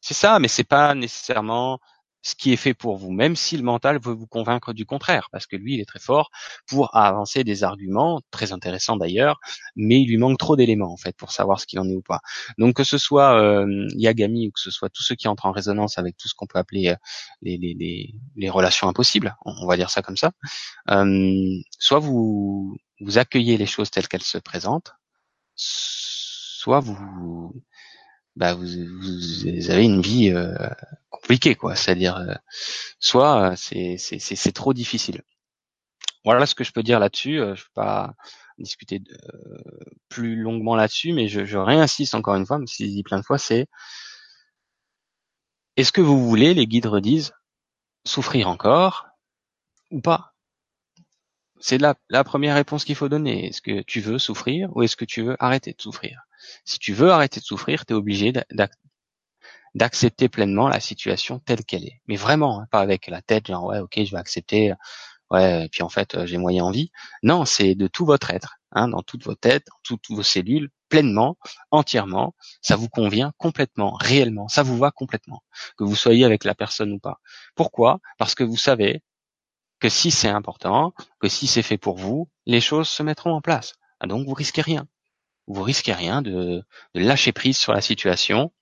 [0.00, 1.80] c'est ça, mais c'est pas nécessairement
[2.28, 5.28] ce qui est fait pour vous, même si le mental veut vous convaincre du contraire,
[5.32, 6.30] parce que lui, il est très fort
[6.66, 9.40] pour avancer des arguments, très intéressants d'ailleurs,
[9.76, 12.02] mais il lui manque trop d'éléments en fait pour savoir ce qu'il en est ou
[12.02, 12.20] pas.
[12.58, 15.52] Donc que ce soit euh, Yagami ou que ce soit tous ceux qui entrent en
[15.52, 16.96] résonance avec tout ce qu'on peut appeler euh,
[17.40, 20.32] les, les, les, les, relations impossibles, on, va dire ça comme ça,
[20.90, 24.92] euh, soit vous, vous accueillez les choses telles qu'elles se présentent,
[25.54, 27.62] soit vous
[28.38, 28.66] bah vous,
[29.00, 30.54] vous, avez une vie euh,
[31.20, 31.76] compliquée quoi.
[31.76, 32.34] C'est-à-dire euh,
[33.00, 35.22] soit euh, c'est c'est c'est trop difficile.
[36.24, 38.14] Voilà ce que je peux dire là-dessus je vais pas
[38.58, 39.16] discuter de,
[40.08, 43.18] plus longuement là-dessus mais je, je réinsiste encore une fois même si je dis plein
[43.18, 43.68] de fois c'est
[45.78, 47.32] est-ce que vous voulez les guides redisent
[48.04, 49.06] souffrir encore
[49.92, 50.34] ou pas?
[51.60, 53.46] C'est la, la première réponse qu'il faut donner.
[53.46, 56.22] Est-ce que tu veux souffrir ou est-ce que tu veux arrêter de souffrir?
[56.64, 58.32] Si tu veux arrêter de souffrir, tu es obligé
[59.78, 62.00] d'accepter pleinement la situation telle qu'elle est.
[62.08, 64.74] Mais vraiment, hein, pas avec la tête, genre ouais, ok, je vais accepter,
[65.30, 66.90] ouais, et puis en fait, euh, j'ai moyen envie.
[67.22, 68.56] Non, c'est de tout votre être.
[68.72, 71.36] hein, dans toute vos têtes, dans toutes vos cellules, pleinement,
[71.70, 75.42] entièrement, ça vous convient complètement, réellement, ça vous va complètement,
[75.76, 77.20] que vous soyez avec la personne ou pas.
[77.54, 78.00] Pourquoi?
[78.18, 79.02] Parce que vous savez
[79.80, 83.40] que si c'est important, que si c'est fait pour vous, les choses se mettront en
[83.40, 83.74] place.
[84.00, 84.86] Ah, donc vous risquez rien.
[85.46, 86.62] Vous risquez rien de,
[86.94, 88.52] lâcher prise sur la situation.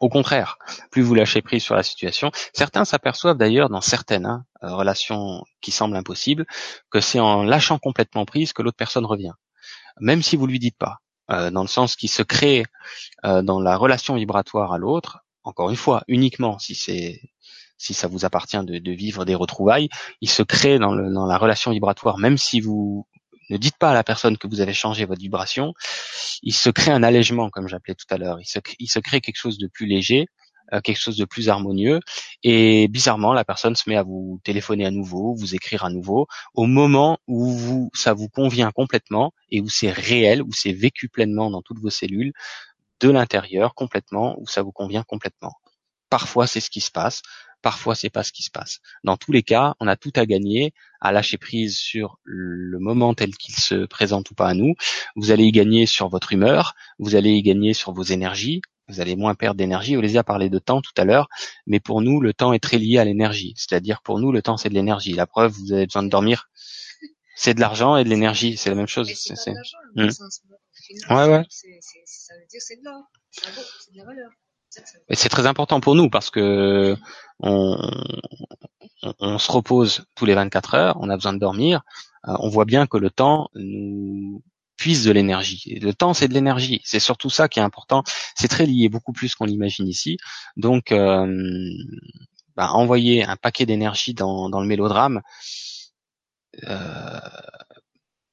[0.00, 0.58] Au contraire,
[0.90, 5.70] plus vous lâchez prise sur la situation, certains s'aperçoivent d'ailleurs dans certaines hein, relations qui
[5.70, 6.46] semblent impossibles
[6.90, 9.32] que c'est en lâchant complètement prise que l'autre personne revient,
[10.00, 10.98] même si vous lui dites pas.
[11.30, 12.64] Euh, dans le sens qui se crée
[13.24, 17.20] euh, dans la relation vibratoire à l'autre, encore une fois, uniquement si c'est
[17.78, 19.88] si ça vous appartient de, vivre des retrouvailles,
[20.20, 23.06] il se crée dans, dans la relation vibratoire, même si vous
[23.50, 25.74] ne dites pas à la personne que vous avez changé votre vibration,
[26.42, 28.38] il se crée un allègement, comme j'appelais tout à l'heure.
[28.40, 30.26] Il se, crée quelque chose de plus léger,
[30.72, 32.00] euh, quelque chose de plus harmonieux.
[32.42, 36.26] Et bizarrement, la personne se met à vous téléphoner à nouveau, vous écrire à nouveau,
[36.54, 41.08] au moment où vous, ça vous convient complètement et où c'est réel, où c'est vécu
[41.08, 42.32] pleinement dans toutes vos cellules,
[43.00, 45.52] de l'intérieur complètement, où ça vous convient complètement.
[46.08, 47.22] Parfois, c'est ce qui se passe.
[47.64, 48.80] Parfois, c'est pas ce qui se passe.
[49.04, 53.14] Dans tous les cas, on a tout à gagner à lâcher prise sur le moment
[53.14, 54.74] tel qu'il se présente ou pas à nous.
[55.16, 59.00] Vous allez y gagner sur votre humeur, vous allez y gagner sur vos énergies, vous
[59.00, 59.96] allez moins perdre d'énergie.
[59.96, 61.28] Olivia a parlé de temps tout à l'heure,
[61.66, 63.54] mais pour nous, le temps est très lié à l'énergie.
[63.56, 65.14] C'est-à-dire, pour nous, le temps, c'est de l'énergie.
[65.14, 66.50] La preuve, vous avez besoin de dormir.
[67.34, 69.10] C'est de l'argent et de l'énergie, c'est la même chose.
[69.14, 69.54] C'est, c'est...
[71.08, 71.44] Ouais, ouais.
[71.48, 74.30] Ça veut dire c'est de l'or, c'est de la valeur.
[75.10, 76.96] C'est très important pour nous parce que
[77.40, 77.76] on,
[79.20, 81.82] on, se repose tous les 24 heures, on a besoin de dormir.
[82.28, 84.42] Euh, on voit bien que le temps nous
[84.76, 85.78] puise de l'énergie.
[85.80, 86.80] Le temps, c'est de l'énergie.
[86.84, 88.02] C'est surtout ça qui est important.
[88.34, 90.16] C'est très lié, beaucoup plus qu'on l'imagine ici.
[90.56, 91.70] Donc, euh,
[92.56, 95.22] bah, envoyer un paquet d'énergie dans, dans, le mélodrame,
[96.64, 97.20] euh,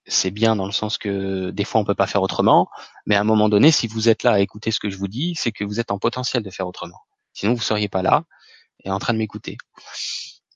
[0.06, 2.68] c'est bien dans le sens que des fois on peut pas faire autrement,
[3.06, 5.08] mais à un moment donné, si vous êtes là à écouter ce que je vous
[5.08, 7.00] dis, c'est que vous êtes en potentiel de faire autrement.
[7.34, 8.24] Sinon, vous seriez pas là
[8.84, 9.58] et en train de m'écouter.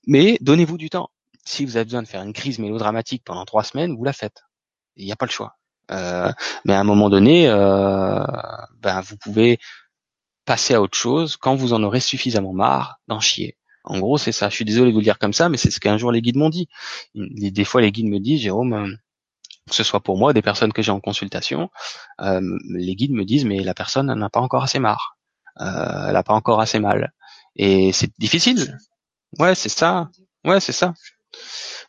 [0.06, 1.10] Mais donnez-vous du temps.
[1.44, 4.42] Si vous avez besoin de faire une crise mélodramatique pendant trois semaines, vous la faites.
[4.96, 5.56] Il n'y a pas le choix.
[5.92, 6.32] Euh,
[6.64, 8.24] mais à un moment donné, euh,
[8.80, 9.58] ben vous pouvez
[10.44, 13.56] passer à autre chose quand vous en aurez suffisamment marre d'en chier.
[13.84, 14.48] En gros, c'est ça.
[14.48, 16.20] Je suis désolé de vous le dire comme ça, mais c'est ce qu'un jour les
[16.20, 16.68] guides m'ont dit.
[17.14, 18.96] Des fois, les guides me disent, Jérôme,
[19.68, 21.70] que ce soit pour moi, des personnes que j'ai en consultation,
[22.20, 25.16] euh, les guides me disent mais la personne n'a pas encore assez marre,
[25.60, 27.12] euh, elle n'a pas encore assez mal,
[27.56, 28.78] et c'est difficile.
[29.38, 30.10] Ouais, c'est ça.
[30.44, 30.94] Ouais, c'est ça.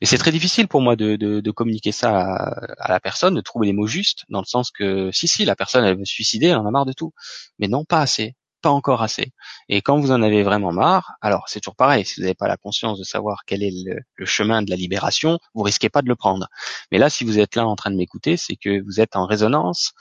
[0.02, 3.68] Et c'est très difficile pour moi de, communiquer ça à, à, la personne, de trouver
[3.68, 6.48] les mots justes, dans le sens que si si la personne elle veut se suicider,
[6.48, 7.14] elle en a marre de tout,
[7.60, 8.36] mais non pas assez
[8.72, 9.32] encore assez.
[9.70, 12.48] Et quand vous en avez vraiment marre, alors c'est toujours pareil, si vous n'avez pas
[12.48, 16.08] la conscience de savoir quel est le, chemin de la libération, vous risquez pas de
[16.08, 16.48] le prendre.
[16.92, 19.26] Mais là, si vous êtes là en train de m'écouter, c'est que vous êtes en
[19.26, 19.94] résonance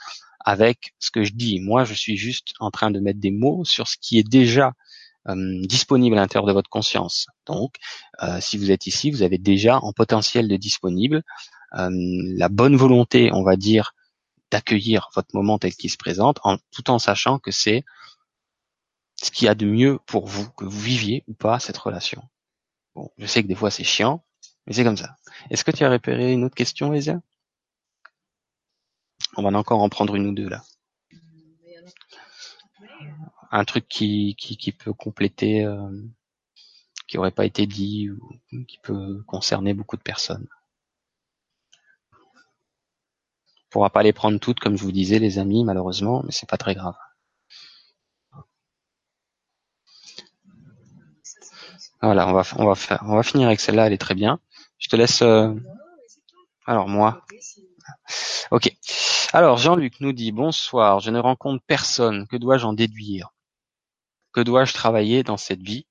[0.45, 1.59] avec ce que je dis.
[1.59, 4.73] Moi, je suis juste en train de mettre des mots sur ce qui est déjà
[5.27, 7.27] euh, disponible à l'intérieur de votre conscience.
[7.45, 7.75] Donc,
[8.23, 11.23] euh, si vous êtes ici, vous avez déjà en potentiel de disponible
[11.77, 13.93] euh, la bonne volonté, on va dire,
[14.51, 17.83] d'accueillir votre moment tel qu'il se présente, en, tout en sachant que c'est
[19.21, 22.23] ce qu'il y a de mieux pour vous, que vous viviez ou pas cette relation.
[22.95, 24.23] Bon, je sais que des fois c'est chiant,
[24.65, 25.17] mais c'est comme ça.
[25.49, 27.21] Est-ce que tu as repéré une autre question, Lésia?
[29.35, 30.63] On va encore en prendre une ou deux là.
[33.51, 35.89] Un truc qui peut compléter, euh,
[37.07, 38.19] qui aurait pas été dit ou
[38.67, 40.47] qui peut concerner beaucoup de personnes.
[42.13, 46.49] On pourra pas les prendre toutes, comme je vous disais, les amis, malheureusement, mais c'est
[46.49, 46.95] pas très grave.
[52.01, 54.39] Voilà, on va, on va on va finir avec celle-là, elle est très bien.
[54.77, 55.21] Je te laisse.
[55.21, 55.53] Euh,
[56.65, 57.23] alors moi.
[58.51, 58.71] Ok.
[59.33, 60.99] Alors Jean-Luc nous dit bonsoir.
[60.99, 62.27] Je ne rencontre personne.
[62.27, 63.29] Que dois-je en déduire?
[64.33, 65.87] Que dois-je travailler dans cette vie?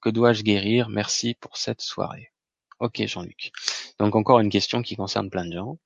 [0.00, 0.88] Que dois-je guérir?
[0.88, 2.32] Merci pour cette soirée.
[2.80, 3.52] Ok Jean-Luc.
[3.98, 5.78] Donc encore une question qui concerne plein de gens.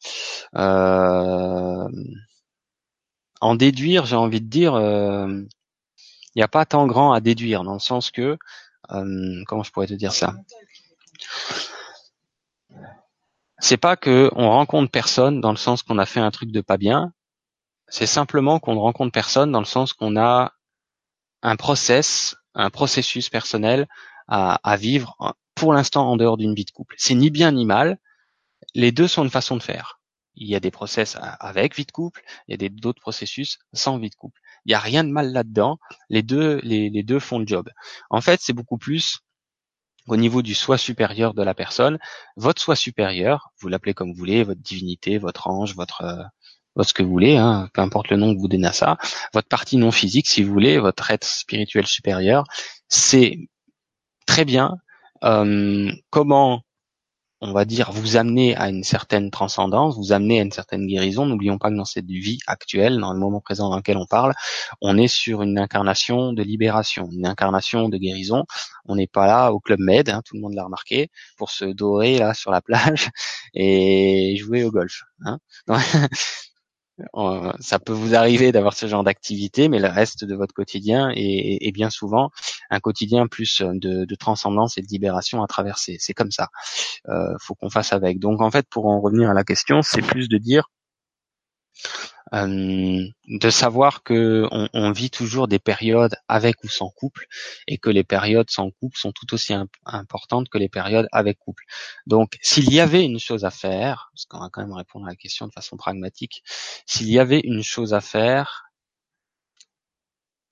[0.57, 1.89] Euh,
[3.41, 5.29] en déduire, j'ai envie de dire, euh,
[6.35, 8.39] il n'y a pas tant grand à déduire dans le sens que
[8.89, 10.35] comment je pourrais te dire ça?
[13.59, 16.61] C'est pas que on rencontre personne dans le sens qu'on a fait un truc de
[16.61, 17.13] pas bien.
[17.89, 20.53] C'est simplement qu'on ne rencontre personne dans le sens qu'on a
[21.43, 23.89] un process, un processus personnel
[24.29, 25.17] à, à vivre
[25.55, 26.95] pour l'instant en dehors d'une vie de couple.
[26.99, 27.99] C'est ni bien ni mal.
[28.75, 30.01] Les deux sont une façon de faire.
[30.35, 33.99] Il y a des process avec vie de couple, il y a d'autres processus sans
[33.99, 34.41] vie de couple.
[34.69, 35.79] Il y a rien de mal là-dedans.
[36.11, 37.71] Les deux, les, deux font le job.
[38.11, 39.21] En fait, c'est beaucoup plus
[40.07, 41.99] au niveau du soi supérieur de la personne,
[42.37, 46.95] votre soi supérieur, vous l'appelez comme vous voulez, votre divinité, votre ange, votre euh, ce
[46.95, 48.97] que vous voulez, hein, peu importe le nom que vous donnez à ça,
[49.35, 52.45] votre partie non physique, si vous voulez, votre être spirituel supérieur,
[52.89, 53.37] c'est
[54.27, 54.77] très bien
[55.25, 56.63] euh, comment
[57.41, 61.27] on va dire, vous amener à une certaine transcendance, vous amener à une certaine guérison.
[61.27, 64.35] N'oublions pas que dans cette vie actuelle, dans le moment présent dans lequel on parle,
[64.81, 68.45] on est sur une incarnation de libération, une incarnation de guérison.
[68.87, 71.65] On n'est pas là au club med, hein, tout le monde l'a remarqué, pour se
[71.65, 73.11] dorer là sur la plage
[73.55, 75.03] et jouer au golf.
[75.25, 75.39] Hein.
[77.17, 81.11] Euh, ça peut vous arriver d'avoir ce genre d'activité, mais le reste de votre quotidien
[81.15, 82.31] est, bien souvent
[82.71, 85.97] un quotidien plus de, transcendance et de libération à traverser.
[86.01, 86.49] C'est comme ça.
[87.09, 88.19] Euh, faut qu'on fasse avec.
[88.19, 90.69] Donc en fait, pour en revenir à la question, c'est plus de dire
[92.35, 97.27] euh, de savoir que on, vit toujours des périodes avec ou sans couple
[97.67, 99.55] et que les périodes sans couple sont tout aussi
[99.87, 101.65] importantes que les périodes avec couple.
[102.07, 105.11] Donc, s'il y avait une chose à faire, parce qu'on va quand même répondre à
[105.11, 106.43] la question de façon pragmatique,
[106.87, 108.65] s'il y avait une chose à faire,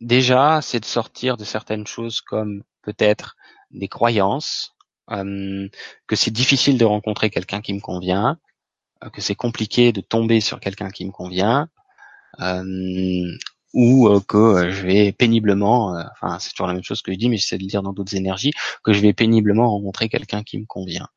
[0.01, 3.37] déjà, c'est de sortir de certaines choses comme peut-être
[3.71, 4.75] des croyances,
[5.11, 5.69] euh,
[6.07, 8.39] que c'est difficile de rencontrer quelqu'un qui me convient,
[9.13, 11.69] que c'est compliqué de tomber sur quelqu'un qui me convient,
[12.41, 13.25] euh,
[13.75, 17.29] ou euh, que je vais péniblement, enfin c'est toujours la même chose que je dis,
[17.29, 18.53] mais j'essaie de le dire dans d'autres énergies,
[18.83, 21.09] que je vais péniblement rencontrer quelqu'un qui me convient.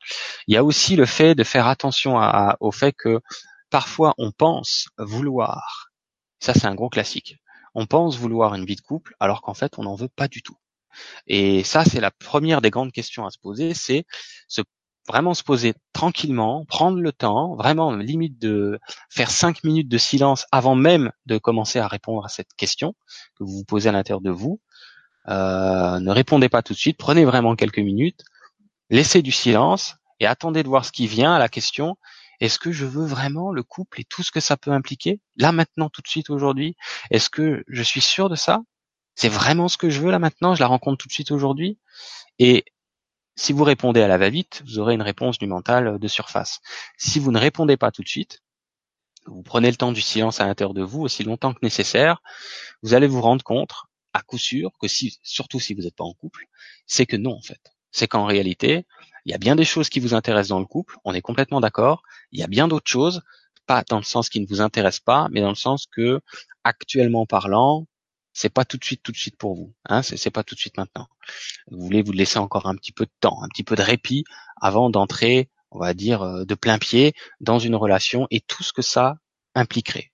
[0.47, 2.19] Il y a aussi le fait de faire attention
[2.59, 3.21] au fait que
[3.69, 5.91] parfois on pense vouloir,
[6.39, 7.37] ça c'est un gros classique,
[7.75, 10.41] on pense vouloir une vie de couple alors qu'en fait on n'en veut pas du
[10.41, 10.57] tout.
[11.27, 14.05] Et ça, c'est la première des grandes questions à se poser, c'est
[14.47, 14.61] se
[15.09, 18.79] vraiment se poser tranquillement, prendre le temps, vraiment limite de
[19.09, 22.93] faire cinq minutes de silence avant même de commencer à répondre à cette question
[23.35, 24.61] que vous vous posez à l'intérieur de vous.
[25.27, 28.21] Euh, ne répondez pas tout de suite, prenez vraiment quelques minutes,
[28.91, 31.97] laissez du silence et attendez de voir ce qui vient à la question.
[32.39, 35.51] Est-ce que je veux vraiment le couple et tout ce que ça peut impliquer là
[35.51, 36.75] maintenant tout de suite aujourd'hui?
[37.09, 38.61] Est-ce que je suis sûr de ça?
[39.15, 40.53] C'est vraiment ce que je veux là maintenant?
[40.53, 41.79] Je la rencontre tout de suite aujourd'hui?
[42.37, 42.63] Et
[43.39, 46.59] si vous répondez à la va-vite, vous aurez une réponse du mental de surface.
[46.97, 48.41] Si vous ne répondez pas tout de suite,
[49.27, 52.21] vous prenez le temps du silence à l'intérieur de vous aussi longtemps que nécessaire,
[52.83, 53.71] vous allez vous rendre compte,
[54.11, 56.47] à coup sûr, que si, surtout si vous n'êtes pas en couple,
[56.85, 57.61] c'est que non en fait.
[57.91, 58.85] C'est qu'en réalité,
[59.23, 61.61] il y a bien des choses qui vous intéressent dans le couple, on est complètement
[61.61, 62.03] d'accord.
[62.33, 63.21] Il y a bien d'autres choses,
[63.67, 66.19] pas dans le sens qui ne vous intéressent pas, mais dans le sens que,
[66.65, 67.85] actuellement parlant,
[68.39, 69.73] c'est pas tout de suite tout de suite pour vous.
[69.83, 71.07] Hein, c'est pas tout de suite maintenant.
[71.69, 74.23] Vous voulez vous laisser encore un petit peu de temps, un petit peu de répit
[74.61, 78.71] avant d'entrer, on va dire, euh, de plein pied dans une relation et tout ce
[78.71, 79.17] que ça
[79.55, 80.13] impliquerait.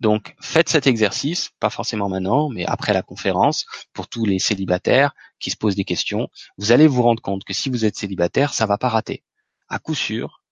[0.00, 5.12] Donc faites cet exercice, pas forcément maintenant, mais après la conférence, pour tous les célibataires
[5.40, 8.54] qui se posent des questions, vous allez vous rendre compte que si vous êtes célibataire,
[8.54, 9.24] ça va pas rater.
[9.68, 10.42] À coup sûr,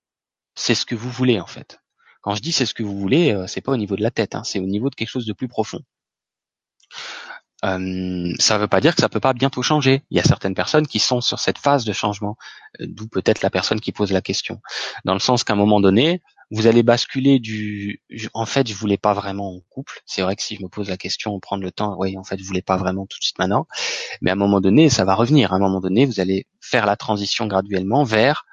[0.55, 1.81] c'est ce que vous voulez en fait.
[2.21, 4.11] Quand je dis c'est ce que vous voulez, euh, c'est pas au niveau de la
[4.11, 5.81] tête, hein, c'est au niveau de quelque chose de plus profond.
[7.65, 10.03] Euh, ça ne veut pas dire que ça peut pas bientôt changer.
[10.11, 12.37] Il y a certaines personnes qui sont sur cette phase de changement,
[12.81, 14.61] euh, d'où peut-être la personne qui pose la question.
[15.05, 18.01] Dans le sens qu'à un moment donné, vous allez basculer du
[18.33, 20.01] en fait je voulais pas vraiment en couple.
[20.07, 22.39] C'est vrai que si je me pose la question prendre le temps oui en fait
[22.39, 23.67] je voulais pas vraiment tout de suite maintenant.
[24.23, 25.53] Mais à un moment donné ça va revenir.
[25.53, 28.47] À un moment donné vous allez faire la transition graduellement vers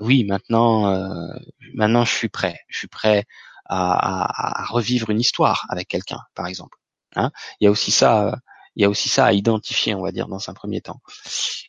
[0.00, 1.32] oui maintenant euh,
[1.74, 2.60] maintenant je suis prêt.
[2.68, 3.24] Je suis prêt
[3.66, 6.76] à, à revivre une histoire avec quelqu'un par exemple
[7.16, 7.30] Hein.
[7.60, 8.38] il y a aussi ça,
[8.76, 11.00] il y a aussi ça à identifier, on va dire, dans un premier temps.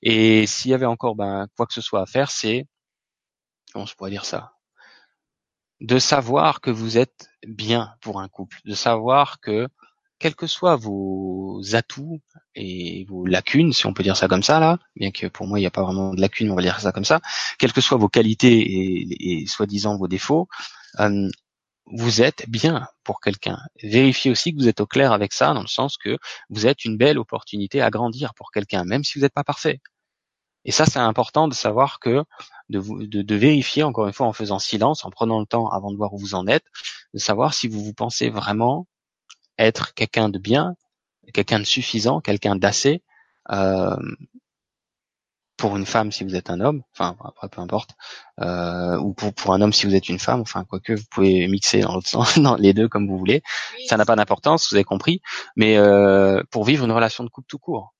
[0.02, 2.68] Et s'il y avait encore ben, quoi que ce soit à faire, c'est,
[3.74, 4.54] comment je pourrais dire ça,
[5.82, 9.68] de savoir que vous êtes bien pour un couple, de savoir que
[10.18, 12.22] quels que soient vos atouts
[12.56, 15.60] et vos lacunes, si on peut dire ça comme ça là, bien que pour moi
[15.60, 17.20] il n'y a pas vraiment de lacunes, on va dire ça comme ça,
[17.60, 20.48] quelles que soient vos qualités et, et soi-disant vos défauts,
[21.00, 21.30] euh,
[21.88, 23.60] vous êtes bien pour quelqu'un.
[23.84, 26.18] Vérifiez aussi que vous êtes au clair avec ça, dans le sens que
[26.50, 29.80] vous êtes une belle opportunité à grandir pour quelqu'un, même si vous n'êtes pas parfait.
[30.66, 32.24] Et ça, c'est important de savoir que,
[32.70, 35.92] de, vous, de, vérifier, encore une fois, en faisant silence, en prenant le temps avant
[35.92, 36.66] de voir où vous en êtes,
[37.14, 38.88] de savoir si vous vous pensez vraiment
[39.60, 40.76] être quelqu'un de bien,
[41.34, 43.04] quelqu'un de suffisant, quelqu'un d'assez,
[43.52, 43.96] euh,
[45.58, 47.92] pour une femme si vous êtes un homme, enfin après peu importe,
[48.42, 51.48] euh, ou pour, pour un homme si vous êtes une femme, enfin quoique vous pouvez
[51.48, 53.42] mixer dans l'autre sens, dans les deux comme vous voulez,
[53.88, 55.22] ça n'a pas d'importance, vous avez compris,
[55.56, 57.94] mais euh, pour vivre une relation de couple tout court.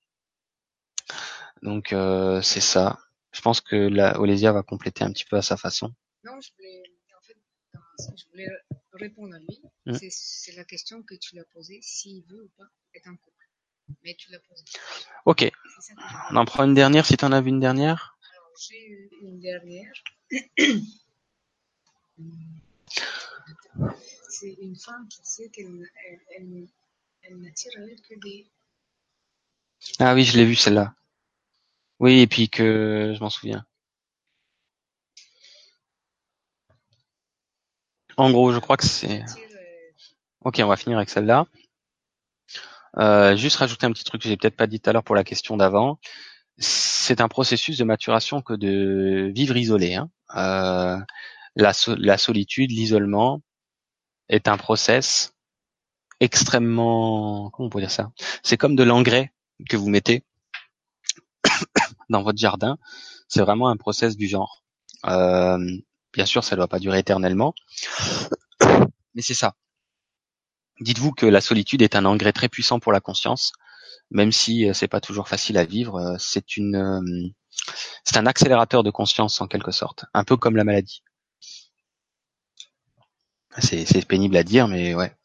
[1.62, 3.00] Donc euh, c'est ça.
[3.32, 5.94] Je pense que la Olésia va compléter un petit peu à sa façon.
[6.24, 6.84] Non, je voulais,
[7.18, 7.38] en fait,
[8.18, 8.48] je voulais
[8.94, 9.62] répondre à lui.
[9.86, 9.98] Mmh.
[10.10, 13.35] C'est la question que tu lui as posée, s'il veut ou pas être un couple.
[15.26, 15.52] Ok.
[16.32, 18.18] On en prend une dernière si tu en as vu une dernière.
[18.34, 19.92] Alors, j'ai eu une dernière.
[24.30, 26.68] C'est une femme qui sait qu'elle elle, elle,
[27.24, 27.72] elle n'attire
[28.08, 28.48] que des.
[30.00, 30.94] Ah oui, je l'ai vue celle-là.
[32.00, 33.66] Oui, et puis que je m'en souviens.
[38.18, 39.22] En gros, je crois que c'est.
[39.24, 39.92] euh,
[40.42, 41.48] Ok, on va finir avec celle-là.
[42.98, 45.16] Euh, juste rajouter un petit truc que j'ai peut-être pas dit tout à l'heure pour
[45.16, 46.00] la question d'avant.
[46.58, 49.96] C'est un processus de maturation que de vivre isolé.
[49.96, 50.10] hein.
[50.36, 50.98] Euh,
[51.56, 53.42] la, so- la solitude, l'isolement
[54.30, 55.34] est un process
[56.20, 58.12] extrêmement comment on peut dire ça?
[58.44, 59.34] C'est comme de l'engrais
[59.70, 60.24] que vous mettez
[62.10, 62.78] dans votre jardin.
[63.28, 64.64] C'est vraiment un process du genre.
[65.08, 65.58] Euh,
[66.14, 67.54] bien sûr, ça ne doit pas durer éternellement,
[69.16, 69.54] mais c'est ça.
[70.80, 73.54] Dites-vous que la solitude est un engrais très puissant pour la conscience,
[74.12, 75.98] même si euh, c'est pas toujours facile à vivre.
[75.98, 77.30] euh, C'est une, euh,
[78.04, 81.04] c'est un accélérateur de conscience en quelque sorte, un peu comme la maladie.
[83.60, 85.16] C'est pénible à dire, mais ouais,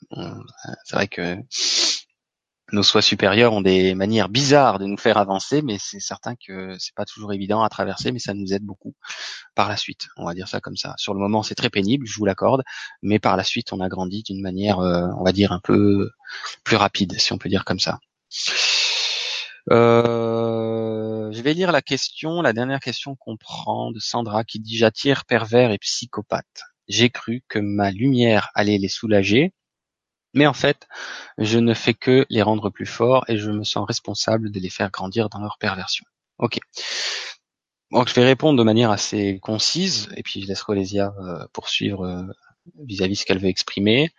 [0.84, 1.36] c'est vrai que
[2.72, 6.76] nos soins supérieurs ont des manières bizarres de nous faire avancer, mais c'est certain que
[6.78, 8.94] c'est pas toujours évident à traverser, mais ça nous aide beaucoup
[9.54, 10.08] par la suite.
[10.16, 10.94] On va dire ça comme ça.
[10.96, 12.62] Sur le moment, c'est très pénible, je vous l'accorde,
[13.02, 16.10] mais par la suite, on a grandi d'une manière, euh, on va dire un peu
[16.64, 17.98] plus rapide, si on peut dire comme ça.
[19.70, 24.76] Euh, je vais lire la question, la dernière question qu'on prend de Sandra qui dit
[24.76, 26.62] j'attire pervers et psychopathes.
[26.88, 29.52] J'ai cru que ma lumière allait les soulager,
[30.34, 30.86] mais en fait,
[31.38, 34.70] je ne fais que les rendre plus forts et je me sens responsable de les
[34.70, 36.04] faire grandir dans leur perversion.
[36.38, 36.58] Ok.
[37.90, 42.04] Donc je vais répondre de manière assez concise et puis je laisse Rolésia euh, poursuivre
[42.04, 42.22] euh,
[42.84, 44.10] vis-à-vis ce qu'elle veut exprimer.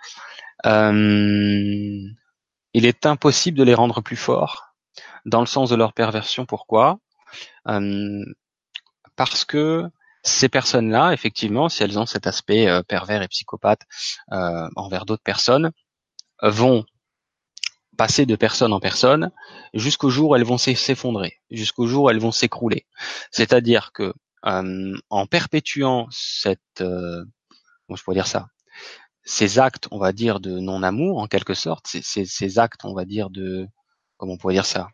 [0.66, 2.02] Euh,
[2.74, 4.74] il est impossible de les rendre plus forts
[5.26, 6.46] dans le sens de leur perversion.
[6.46, 7.00] Pourquoi?
[7.68, 8.24] Euh,
[9.16, 9.84] Parce que
[10.24, 13.82] ces personnes-là, effectivement, si elles ont cet aspect euh, pervers et psychopathe
[14.76, 15.72] envers d'autres personnes,
[16.42, 16.86] vont
[17.98, 19.32] passer de personne en personne
[19.74, 22.86] jusqu'au jour où elles vont s'e- s'effondrer, jusqu'au jour où elles vont s'écrouler.
[23.32, 24.14] C'est-à-dire que
[24.46, 27.24] euh, en perpétuant cette, euh,
[27.94, 28.48] je pourrais dire ça,
[29.24, 33.30] ces actes, on va dire de non-amour en quelque sorte, ces, actes, on va dire
[33.30, 33.68] de,
[34.18, 34.90] comment on pourrait dire ça,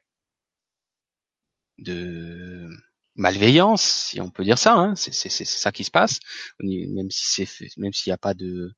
[1.78, 2.70] de
[3.16, 6.20] malveillance, si on peut dire ça, hein, c'est ça qui se passe,
[6.60, 8.74] même si c'est même s'il n'y a pas de,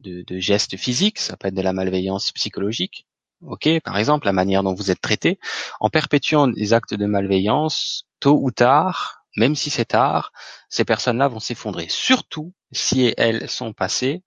[0.00, 3.06] de, gestes physiques, ça peut être de la malveillance psychologique.
[3.42, 5.38] Ok, par exemple, la manière dont vous êtes traité,
[5.80, 10.32] en perpétuant des actes de malveillance, tôt ou tard, même si c'est tard,
[10.68, 11.86] ces personnes-là vont s'effondrer.
[11.88, 14.22] Surtout si elles sont passées,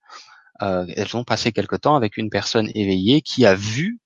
[0.62, 4.00] euh, elles ont passé quelque temps avec une personne éveillée qui a vu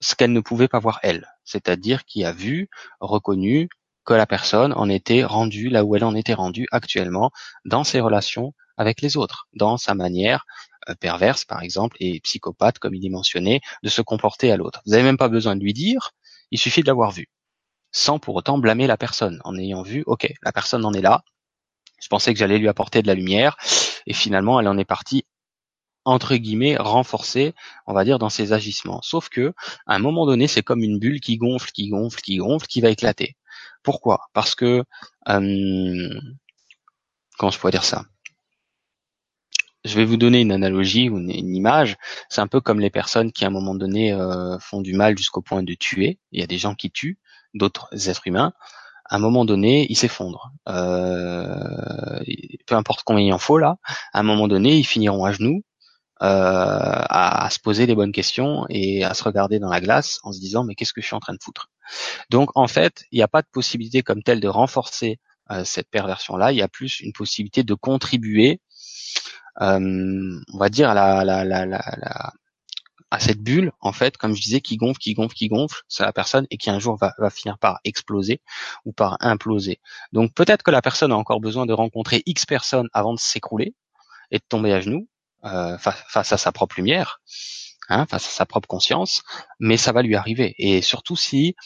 [0.00, 2.68] ce qu'elle ne pouvait pas voir elle, c'est-à-dire qui a vu,
[3.00, 3.68] reconnu
[4.04, 7.30] que la personne en était rendue là où elle en était rendue actuellement
[7.64, 10.46] dans ses relations avec les autres, dans sa manière
[10.88, 14.80] euh, perverse par exemple et psychopathe comme il est mentionné de se comporter à l'autre.
[14.86, 16.12] Vous n'avez même pas besoin de lui dire,
[16.50, 17.28] il suffit de l'avoir vu,
[17.92, 21.22] sans pour autant blâmer la personne en ayant vu, ok, la personne en est là,
[22.00, 23.56] je pensais que j'allais lui apporter de la lumière
[24.06, 25.24] et finalement elle en est partie
[26.04, 27.54] entre guillemets renforcée,
[27.86, 29.02] on va dire dans ses agissements.
[29.02, 29.52] Sauf que
[29.86, 32.80] à un moment donné, c'est comme une bulle qui gonfle, qui gonfle, qui gonfle, qui
[32.80, 33.36] va éclater.
[33.82, 34.20] Pourquoi?
[34.32, 34.84] Parce que
[35.28, 36.20] euh,
[37.38, 38.06] comment je pourrais dire ça?
[39.84, 41.96] Je vais vous donner une analogie ou une, image.
[42.28, 45.16] C'est un peu comme les personnes qui à un moment donné euh, font du mal
[45.16, 46.18] jusqu'au point de tuer.
[46.32, 47.18] Il y a des gens qui tuent
[47.54, 48.52] d'autres êtres humains.
[49.04, 50.52] À un moment donné, ils s'effondrent.
[50.68, 52.20] Euh,
[52.66, 53.76] peu importe combien il en faut là.
[54.12, 55.62] À un moment donné, ils finiront à genoux
[56.20, 60.18] euh, à, à se poser les bonnes questions et à se regarder dans la glace
[60.24, 61.70] en se disant mais qu'est-ce que je suis en train de foutre?
[62.28, 65.88] Donc en fait, il n'y a pas de possibilité comme telle de renforcer euh, cette
[65.90, 66.52] perversion-là.
[66.52, 68.60] Il y a plus une possibilité de contribuer,
[69.60, 70.90] euh, on va dire
[73.10, 76.02] à cette bulle en fait, comme je disais, qui gonfle, qui gonfle, qui gonfle, c'est
[76.02, 78.40] la personne et qui un jour va, finir par exploser
[78.84, 79.80] ou par imploser.
[80.12, 83.74] Donc peut-être que la personne a encore besoin de rencontrer X personnes avant de s'écrouler
[84.30, 85.08] et de tomber à genoux
[85.44, 87.20] euh, fa- face à sa propre lumière,
[87.88, 89.22] hein, face à sa propre conscience,
[89.60, 90.54] mais ça va lui arriver.
[90.58, 91.56] Et surtout si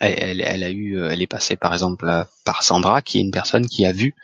[0.00, 3.30] elle, a eu, euh, elle est passée par exemple euh, par Sandra, qui est une
[3.30, 4.14] personne qui a vu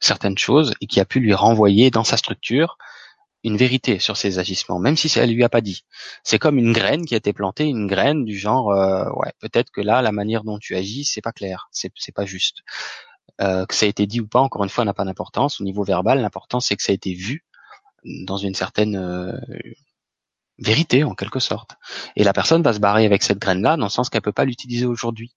[0.00, 2.78] certaines choses et qui a pu lui renvoyer dans sa structure
[3.42, 5.84] une vérité sur ses agissements, même si elle lui a pas dit.
[6.24, 9.70] C'est comme une graine qui a été plantée, une graine du genre, euh, ouais, peut-être
[9.70, 12.58] que là, la manière dont tu agis, c'est pas clair, c'est pas juste.
[13.38, 15.62] Que ça a été dit ou pas, encore une fois, n'a pas d'importance.
[15.62, 17.46] Au niveau verbal, l'important c'est que ça a été vu
[18.04, 18.94] dans une certaine
[20.60, 21.76] vérité en quelque sorte.
[22.16, 24.44] Et la personne va se barrer avec cette graine-là dans le sens qu'elle peut pas
[24.44, 25.34] l'utiliser aujourd'hui,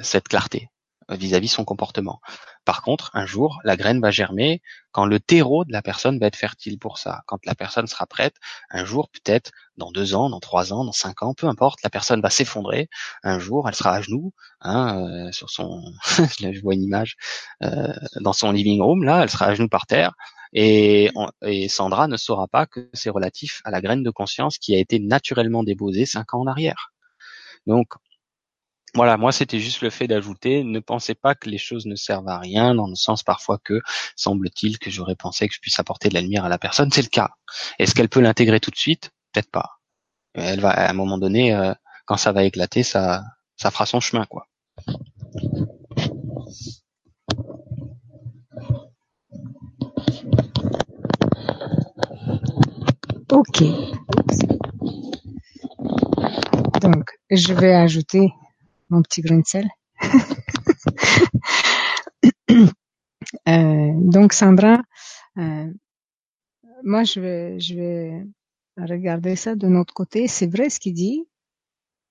[0.00, 0.68] cette clarté
[1.16, 2.20] vis-à-vis son comportement.
[2.64, 4.60] Par contre, un jour, la graine va germer
[4.92, 7.22] quand le terreau de la personne va être fertile pour ça.
[7.26, 8.34] Quand la personne sera prête,
[8.70, 11.90] un jour, peut-être dans deux ans, dans trois ans, dans cinq ans, peu importe, la
[11.90, 12.88] personne va s'effondrer.
[13.22, 15.82] Un jour, elle sera à genoux hein, euh, sur son,
[16.40, 17.16] je vois une image
[17.62, 20.12] euh, dans son living room là, elle sera à genoux par terre.
[20.52, 21.10] Et,
[21.68, 24.98] Sandra ne saura pas que c'est relatif à la graine de conscience qui a été
[24.98, 26.92] naturellement déposée cinq ans en arrière.
[27.66, 27.88] Donc,
[28.94, 32.28] voilà, moi c'était juste le fait d'ajouter, ne pensez pas que les choses ne servent
[32.28, 33.80] à rien, dans le sens parfois que,
[34.16, 37.02] semble-t-il, que j'aurais pensé que je puisse apporter de la lumière à la personne, c'est
[37.02, 37.28] le cas.
[37.78, 39.10] Est-ce qu'elle peut l'intégrer tout de suite?
[39.32, 39.78] Peut-être pas.
[40.34, 41.74] Elle va, à un moment donné, euh,
[42.06, 43.22] quand ça va éclater, ça,
[43.56, 44.46] ça fera son chemin, quoi.
[53.30, 53.62] Ok.
[56.80, 58.32] Donc, je vais ajouter
[58.88, 59.68] mon petit grain de sel.
[63.46, 64.80] Euh, donc Sandra,
[65.36, 65.70] euh,
[66.82, 68.26] moi je vais,
[68.78, 70.28] regarder ça de notre côté.
[70.28, 71.28] C'est vrai ce qu'il dit,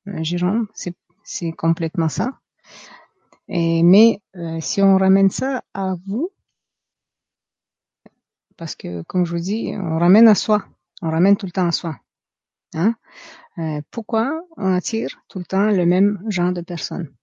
[0.07, 2.39] euh, Jérôme, c'est, complètement ça.
[3.47, 4.21] Mais
[4.59, 6.29] si on ramène ça à vous,
[8.57, 10.67] parce que comme je vous dis, on ramène à soi,
[11.01, 11.99] on ramène tout le temps à soi.
[12.73, 12.95] Hein?
[13.57, 17.13] Euh, pourquoi on attire tout le temps le même genre de personnes?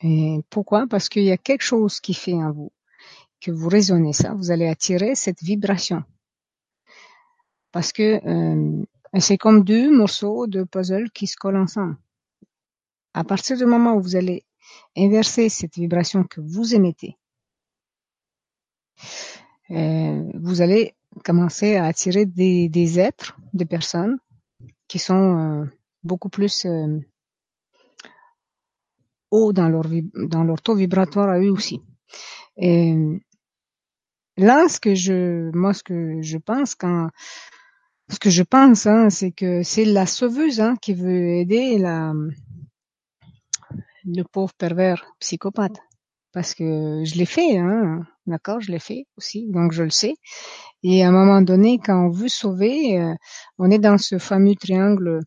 [0.00, 0.86] Et pourquoi?
[0.86, 2.72] Parce qu'il y a quelque chose qui fait en vous
[3.40, 6.02] que vous raisonnez ça, vous allez attirer cette vibration.
[7.70, 8.84] Parce que euh,
[9.20, 11.96] c'est comme deux morceaux de puzzle qui se collent ensemble.
[13.14, 14.44] À partir du moment où vous allez
[14.96, 17.16] inverser cette vibration que vous émettez,
[19.70, 24.18] euh, vous allez commencer à attirer des, des êtres, des personnes
[24.88, 25.64] qui sont euh,
[26.02, 26.98] beaucoup plus euh,
[29.30, 29.84] hauts dans leur,
[30.14, 31.82] dans leur taux vibratoire à eux aussi.
[32.56, 32.94] Et
[34.36, 37.10] là, ce que je, moi, ce que je pense quand,
[38.08, 42.14] ce que je pense, hein, c'est que c'est la sauveuse hein, qui veut aider la,
[44.04, 45.78] le pauvre pervers psychopathe.
[46.38, 50.14] Parce que je l'ai fait, hein, d'accord, je l'ai fait aussi, donc je le sais.
[50.84, 53.12] Et à un moment donné, quand on veut sauver, euh,
[53.58, 55.18] on est dans ce fameux triangle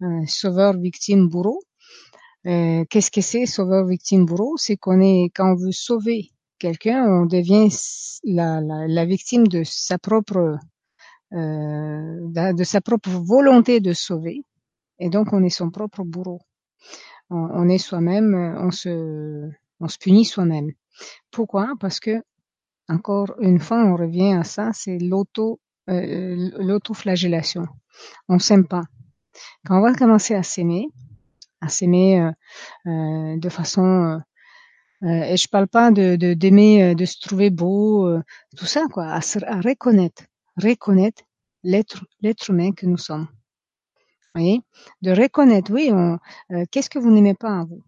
[0.00, 1.60] euh, sauveur, victime, bourreau.
[2.46, 4.56] Euh, qu'est-ce que c'est sauveur, victime, bourreau?
[4.56, 7.68] C'est qu'on est quand on veut sauver quelqu'un, on devient
[8.24, 10.56] la, victime de sa propre
[11.32, 14.40] de sa propre volonté de sauver,
[15.00, 16.40] et donc on est son propre bourreau.
[17.28, 19.50] On est soi-même, on se
[19.80, 20.72] on se punit soi-même.
[21.30, 21.74] Pourquoi?
[21.80, 22.22] Parce que
[22.88, 27.66] encore une fois, on revient à ça, c'est l'auto euh, l'autoflagellation.
[28.28, 28.84] On s'aime pas.
[29.64, 30.88] Quand on va commencer à s'aimer,
[31.60, 32.30] à s'aimer euh,
[32.86, 34.20] euh, de façon
[35.02, 38.10] euh, et je parle pas de d'aimer, de, se trouver beau,
[38.56, 40.24] tout ça quoi, à, à reconnaître,
[40.56, 41.22] reconnaître
[41.62, 42.06] l'être
[42.48, 43.28] humain que nous sommes.
[44.34, 44.62] Vous voyez,
[45.02, 45.90] de reconnaître, oui,
[46.70, 47.82] qu'est-ce que vous n'aimez pas en vous?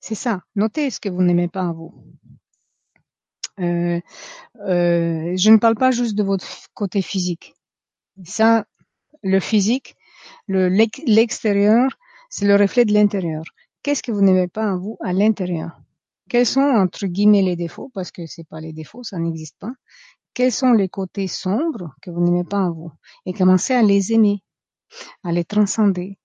[0.00, 0.40] C'est ça.
[0.54, 1.94] Notez ce que vous n'aimez pas en vous.
[3.60, 4.00] Euh,
[4.60, 7.54] euh, je ne parle pas juste de votre côté physique.
[8.24, 8.66] Ça,
[9.22, 9.96] le physique,
[10.46, 11.90] le l'extérieur,
[12.30, 13.42] c'est le reflet de l'intérieur.
[13.82, 15.80] Qu'est-ce que vous n'aimez pas en vous à l'intérieur?
[16.28, 17.90] Quels sont entre guillemets les défauts?
[17.94, 19.72] Parce que c'est pas les défauts, ça n'existe pas.
[20.34, 22.92] Quels sont les côtés sombres que vous n'aimez pas en vous?
[23.26, 24.42] Et commencez à les aimer,
[25.24, 26.18] à les transcender.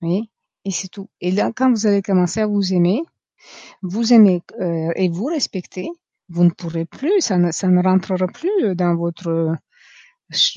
[0.00, 0.31] Oui,
[0.64, 1.08] et c'est tout.
[1.20, 3.02] Et là, quand vous allez commencer à vous aimer,
[3.82, 5.88] vous aimez euh, et vous respectez,
[6.28, 9.56] vous ne pourrez plus, ça ne, ça ne rentrera plus dans votre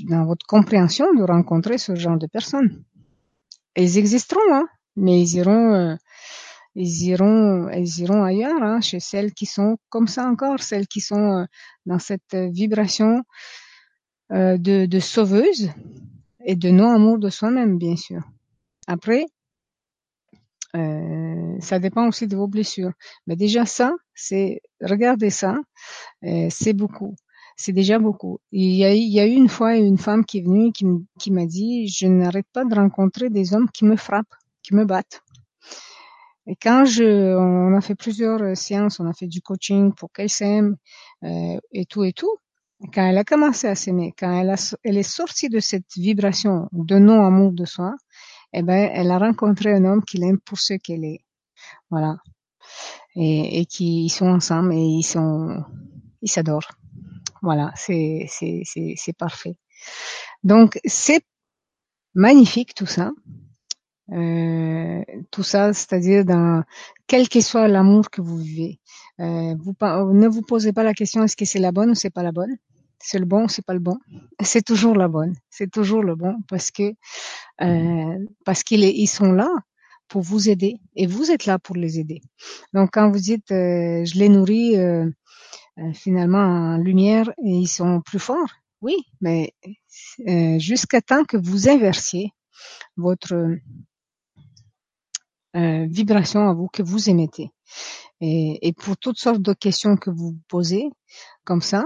[0.08, 2.84] dans votre compréhension de rencontrer ce genre de personnes.
[3.76, 5.96] Ils existeront, hein, mais ils iront, euh,
[6.76, 11.02] ils iront, ils iront ailleurs, hein, chez celles qui sont comme ça encore, celles qui
[11.02, 11.46] sont euh,
[11.86, 13.24] dans cette vibration
[14.32, 15.70] euh, de, de sauveuse
[16.46, 18.22] et de non-amour de soi-même, bien sûr.
[18.88, 19.26] Après,
[20.76, 22.92] euh, ça dépend aussi de vos blessures.
[23.28, 25.58] Mais déjà ça, c'est regardez ça,
[26.24, 27.16] euh, c'est beaucoup.
[27.58, 28.40] C'est déjà beaucoup.
[28.52, 30.86] Il y, a, il y a eu une fois une femme qui est venue qui,
[31.20, 34.84] qui m'a dit je n'arrête pas de rencontrer des hommes qui me frappent, qui me
[34.86, 35.22] battent.
[36.48, 40.12] Et quand je, on a fait plusieurs euh, séances, on a fait du coaching pour
[40.12, 40.76] qu'elle s'aime
[41.24, 42.32] euh, et tout et tout.
[42.94, 46.68] Quand elle a commencé à s'aimer, quand elle, a, elle est sortie de cette vibration
[46.74, 47.96] de non-amour de soi,
[48.58, 51.20] eh ben, elle a rencontré un homme qui l'aime pour ce qu'elle est.
[51.90, 52.18] Voilà.
[53.16, 55.64] Et, et qui sont ensemble et ils sont,
[56.22, 56.72] ils s'adorent.
[57.42, 59.58] Voilà, c'est, c'est, c'est, parfait.
[60.44, 61.22] Donc c'est
[62.14, 63.12] magnifique tout ça.
[64.12, 66.64] Euh, tout ça, c'est-à-dire dans
[67.08, 68.80] quel que soit l'amour que vous vivez.
[69.20, 72.24] Euh, ne vous posez pas la question est-ce que c'est la bonne ou c'est pas
[72.24, 72.56] la bonne?
[73.08, 74.00] C'est le bon c'est pas le bon?
[74.42, 75.36] C'est toujours la bonne.
[75.52, 76.96] C'est toujours le bon parce que
[77.62, 79.48] euh, parce qu'ils ils sont là
[80.08, 82.22] pour vous aider et vous êtes là pour les aider.
[82.74, 85.08] Donc quand vous dites euh, je les nourris euh,
[85.94, 89.54] finalement en lumière et ils sont plus forts, oui, mais
[90.58, 92.32] jusqu'à temps que vous inversiez
[92.98, 93.36] votre
[95.54, 97.52] vibration à vous que vous émettez.
[98.22, 100.90] Et, pour toutes sortes de questions que vous posez,
[101.44, 101.84] comme ça,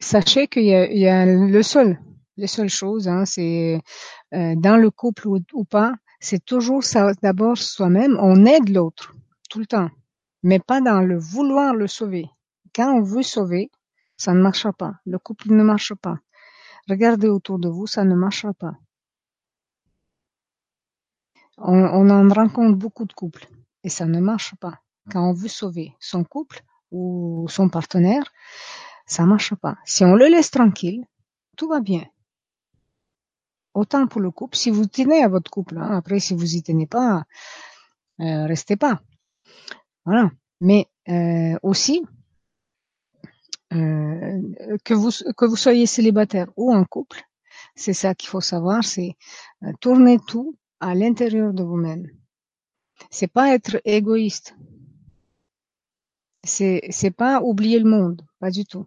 [0.00, 1.98] sachez qu'il y, a, le seul,
[2.36, 3.80] les seules choses, hein, c'est
[4.34, 9.14] euh, dans le couple ou, pas, c'est toujours ça, d'abord soi-même, on aide l'autre
[9.50, 9.90] tout le temps,
[10.42, 12.26] mais pas dans le vouloir le sauver.
[12.74, 13.70] Quand on veut sauver,
[14.16, 14.94] ça ne marchera pas.
[15.06, 16.18] Le couple ne marche pas.
[16.88, 18.74] Regardez autour de vous, ça ne marchera pas.
[21.58, 23.46] On en rencontre beaucoup de couples
[23.84, 24.80] et ça ne marche pas.
[25.10, 28.24] Quand on veut sauver son couple ou son partenaire,
[29.06, 29.76] ça marche pas.
[29.84, 31.04] Si on le laisse tranquille,
[31.56, 32.04] tout va bien.
[33.74, 35.96] Autant pour le couple, si vous tenez à votre couple, hein.
[35.96, 37.24] après si vous y tenez pas,
[38.20, 39.00] euh, restez pas.
[40.04, 40.30] Voilà.
[40.60, 42.04] Mais euh, aussi,
[43.72, 44.42] euh,
[44.84, 47.22] que vous que vous soyez célibataire ou en couple,
[47.74, 49.16] c'est ça qu'il faut savoir, c'est
[49.62, 52.06] euh, tourner tout à l'intérieur de vous-même.
[53.10, 54.54] C'est pas être égoïste.
[56.44, 58.86] C'est c'est pas oublier le monde, pas du tout.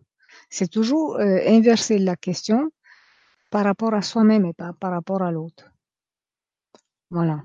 [0.50, 2.72] C'est toujours euh, inverser la question
[3.52, 5.72] par rapport à soi-même et pas par rapport à l'autre.
[7.10, 7.44] Voilà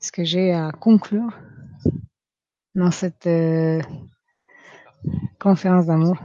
[0.00, 1.30] ce que j'ai à conclure
[2.74, 3.80] dans cette euh,
[5.38, 6.16] conférence d'amour.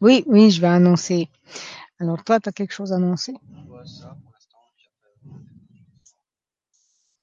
[0.00, 1.28] Oui, oui, je vais annoncer.
[1.98, 3.34] Alors toi, tu as quelque chose à annoncer?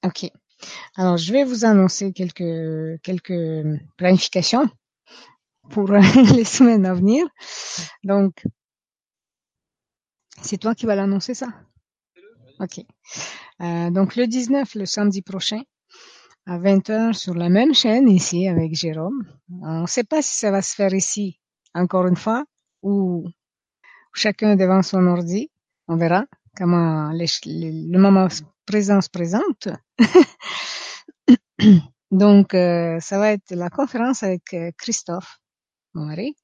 [0.04, 0.30] Ok.
[0.96, 4.68] Alors je vais vous annoncer quelques quelques planifications
[5.70, 5.90] pour
[6.36, 7.26] les semaines à venir.
[8.02, 8.44] Donc
[10.42, 11.48] c'est toi qui vas l'annoncer ça?
[12.60, 12.80] Ok.
[13.60, 15.62] Euh, donc le 19, le samedi prochain,
[16.46, 19.26] à 20h sur la même chaîne ici avec Jérôme.
[19.62, 21.40] On ne sait pas si ça va se faire ici,
[21.74, 22.44] encore une fois,
[22.82, 23.26] ou
[24.12, 25.50] chacun devant son ordi.
[25.88, 26.26] On verra
[26.56, 28.28] comment le moment
[28.64, 29.68] présent se présente.
[32.10, 35.38] Donc, euh, ça va être la conférence avec euh, Christophe,
[35.94, 36.36] mon mari,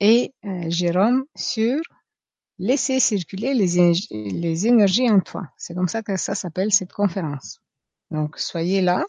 [0.00, 1.80] et euh, Jérôme sur
[2.58, 5.42] laisser circuler les, les énergies en toi.
[5.56, 7.60] C'est comme ça que ça s'appelle cette conférence.
[8.10, 9.04] Donc, soyez là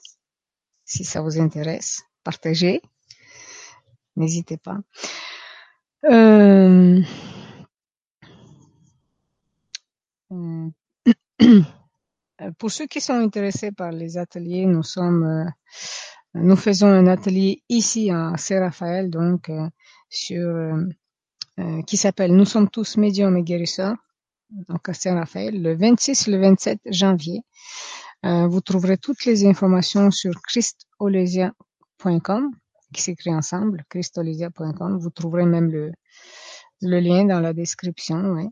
[0.86, 2.02] si ça vous intéresse.
[2.24, 2.82] Partagez.
[4.16, 4.78] N'hésitez pas.
[6.06, 7.02] Euh...
[12.58, 15.46] Pour ceux qui sont intéressés par les ateliers, nous sommes, euh,
[16.36, 19.68] nous faisons un atelier ici à Saint-Raphaël, donc euh,
[20.10, 20.48] sur
[21.60, 23.96] euh, qui s'appelle Nous sommes tous médiums et guérisseurs,
[24.50, 27.42] donc à Saint-Raphaël, le 26 et le 27 janvier.
[28.26, 32.52] Euh, vous trouverez toutes les informations sur christolesia.com,
[32.94, 35.00] qui s'écrit ensemble, christolesia.com.
[35.00, 35.92] Vous trouverez même le,
[36.82, 38.52] le lien dans la description.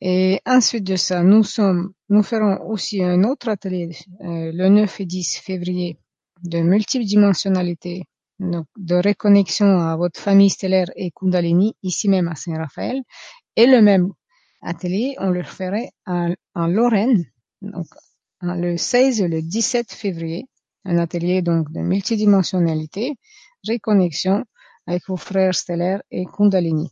[0.00, 3.90] Et ensuite de ça, nous sommes, nous ferons aussi un autre atelier
[4.20, 5.98] euh, le 9 et 10 février
[6.42, 8.04] de multidimensionnalité,
[8.38, 13.02] donc de reconnexion à votre famille stellaire et Kundalini, ici même à Saint-Raphaël.
[13.56, 14.12] Et le même
[14.62, 16.34] atelier, on le ferait en,
[16.66, 17.24] Lorraine,
[17.62, 17.86] donc
[18.42, 20.46] le 16 et le 17 février,
[20.84, 23.14] un atelier donc de multidimensionnalité,
[23.66, 24.44] reconnexion
[24.86, 26.90] avec vos frères stellaires et Kundalini.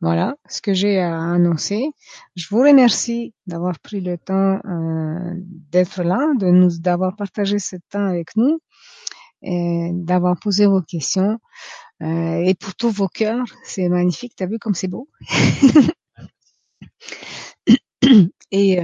[0.00, 1.90] Voilà ce que j'ai à annoncer.
[2.34, 5.34] Je vous remercie d'avoir pris le temps euh,
[5.70, 8.60] d'être là, de nous d'avoir partagé ce temps avec nous,
[9.42, 11.38] d'avoir posé vos questions
[12.02, 13.44] euh, et pour tous vos cœurs.
[13.64, 14.34] C'est magnifique.
[14.36, 15.08] T'as vu comme c'est beau?
[18.50, 18.80] Et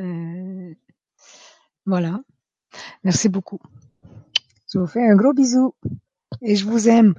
[0.00, 0.74] euh,
[1.86, 2.20] voilà.
[3.04, 3.60] Merci beaucoup.
[4.72, 5.74] Je vous fais un gros bisou
[6.42, 7.14] et je vous aime.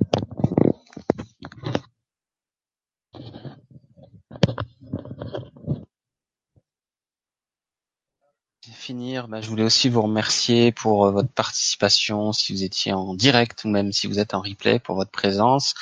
[8.89, 13.13] Finir, bah, je voulais aussi vous remercier pour euh, votre participation, si vous étiez en
[13.13, 15.75] direct ou même si vous êtes en replay, pour votre présence.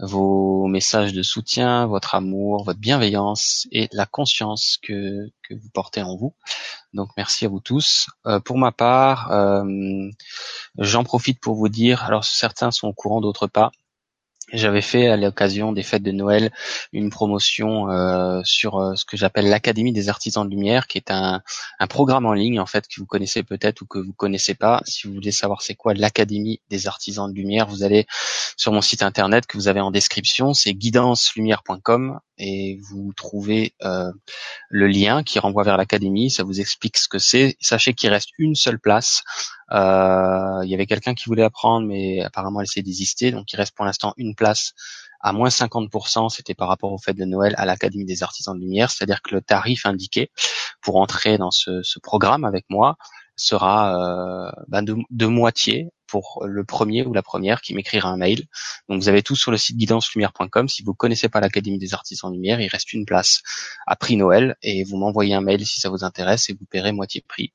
[0.00, 6.02] vos messages de soutien, votre amour, votre bienveillance et la conscience que, que vous portez
[6.02, 6.34] en vous.
[6.92, 8.08] Donc merci à vous tous.
[8.26, 9.64] Euh, pour ma part, euh,
[10.76, 13.70] j'en profite pour vous dire, alors certains sont au courant, d'autres pas,
[14.52, 16.52] j'avais fait à l'occasion des fêtes de Noël
[16.92, 21.10] une promotion euh, sur euh, ce que j'appelle l'Académie des artisans de lumière, qui est
[21.10, 21.42] un,
[21.78, 24.82] un, programme en ligne en fait que vous connaissez peut-être ou que vous connaissez pas.
[24.84, 28.06] Si vous voulez savoir c'est quoi l'Académie des artisans de lumière, vous allez
[28.56, 34.10] sur mon site internet que vous avez en description, c'est guidancelumière.com et vous trouvez euh,
[34.68, 36.30] le lien qui renvoie vers l'académie.
[36.30, 37.56] Ça vous explique ce que c'est.
[37.60, 39.22] Sachez qu'il reste une seule place.
[39.72, 43.30] Euh, il y avait quelqu'un qui voulait apprendre, mais apparemment elle s'est désistée.
[43.30, 44.72] Donc il reste pour l'instant une place
[45.20, 46.28] à moins 50%.
[46.28, 48.90] C'était par rapport au fait de Noël à l'Académie des artisans de lumière.
[48.90, 50.30] C'est-à-dire que le tarif indiqué
[50.80, 52.96] pour entrer dans ce, programme avec moi
[53.36, 58.44] sera euh, ben de moitié pour le premier ou la première qui m'écrira un mail.
[58.90, 60.68] Donc vous avez tout sur le site guidancelumière.com.
[60.68, 63.40] Si vous connaissez pas l'Académie des artisans lumière, il reste une place
[63.86, 66.92] à prix Noël et vous m'envoyez un mail si ça vous intéresse et vous paierez
[66.92, 67.54] moitié prix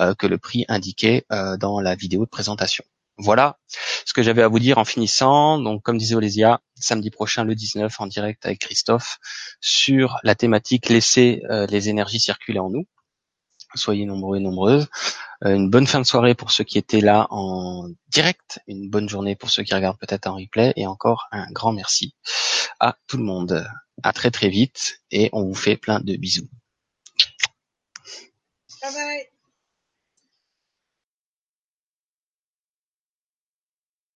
[0.00, 2.82] euh, que le prix indiqué euh, dans la vidéo de présentation.
[3.18, 3.58] Voilà
[4.06, 5.58] ce que j'avais à vous dire en finissant.
[5.58, 9.18] Donc, comme disait Olésia, samedi prochain, le 19, en direct avec Christophe,
[9.60, 12.86] sur la thématique laisser euh, les énergies circuler en nous.
[13.74, 14.88] Soyez nombreux et nombreuses.
[15.44, 19.08] Euh, une bonne fin de soirée pour ceux qui étaient là en direct, une bonne
[19.08, 22.14] journée pour ceux qui regardent peut-être en replay, et encore un grand merci
[22.80, 23.66] à tout le monde.
[24.02, 26.48] À très très vite, et on vous fait plein de bisous.
[28.80, 29.37] Bye bye.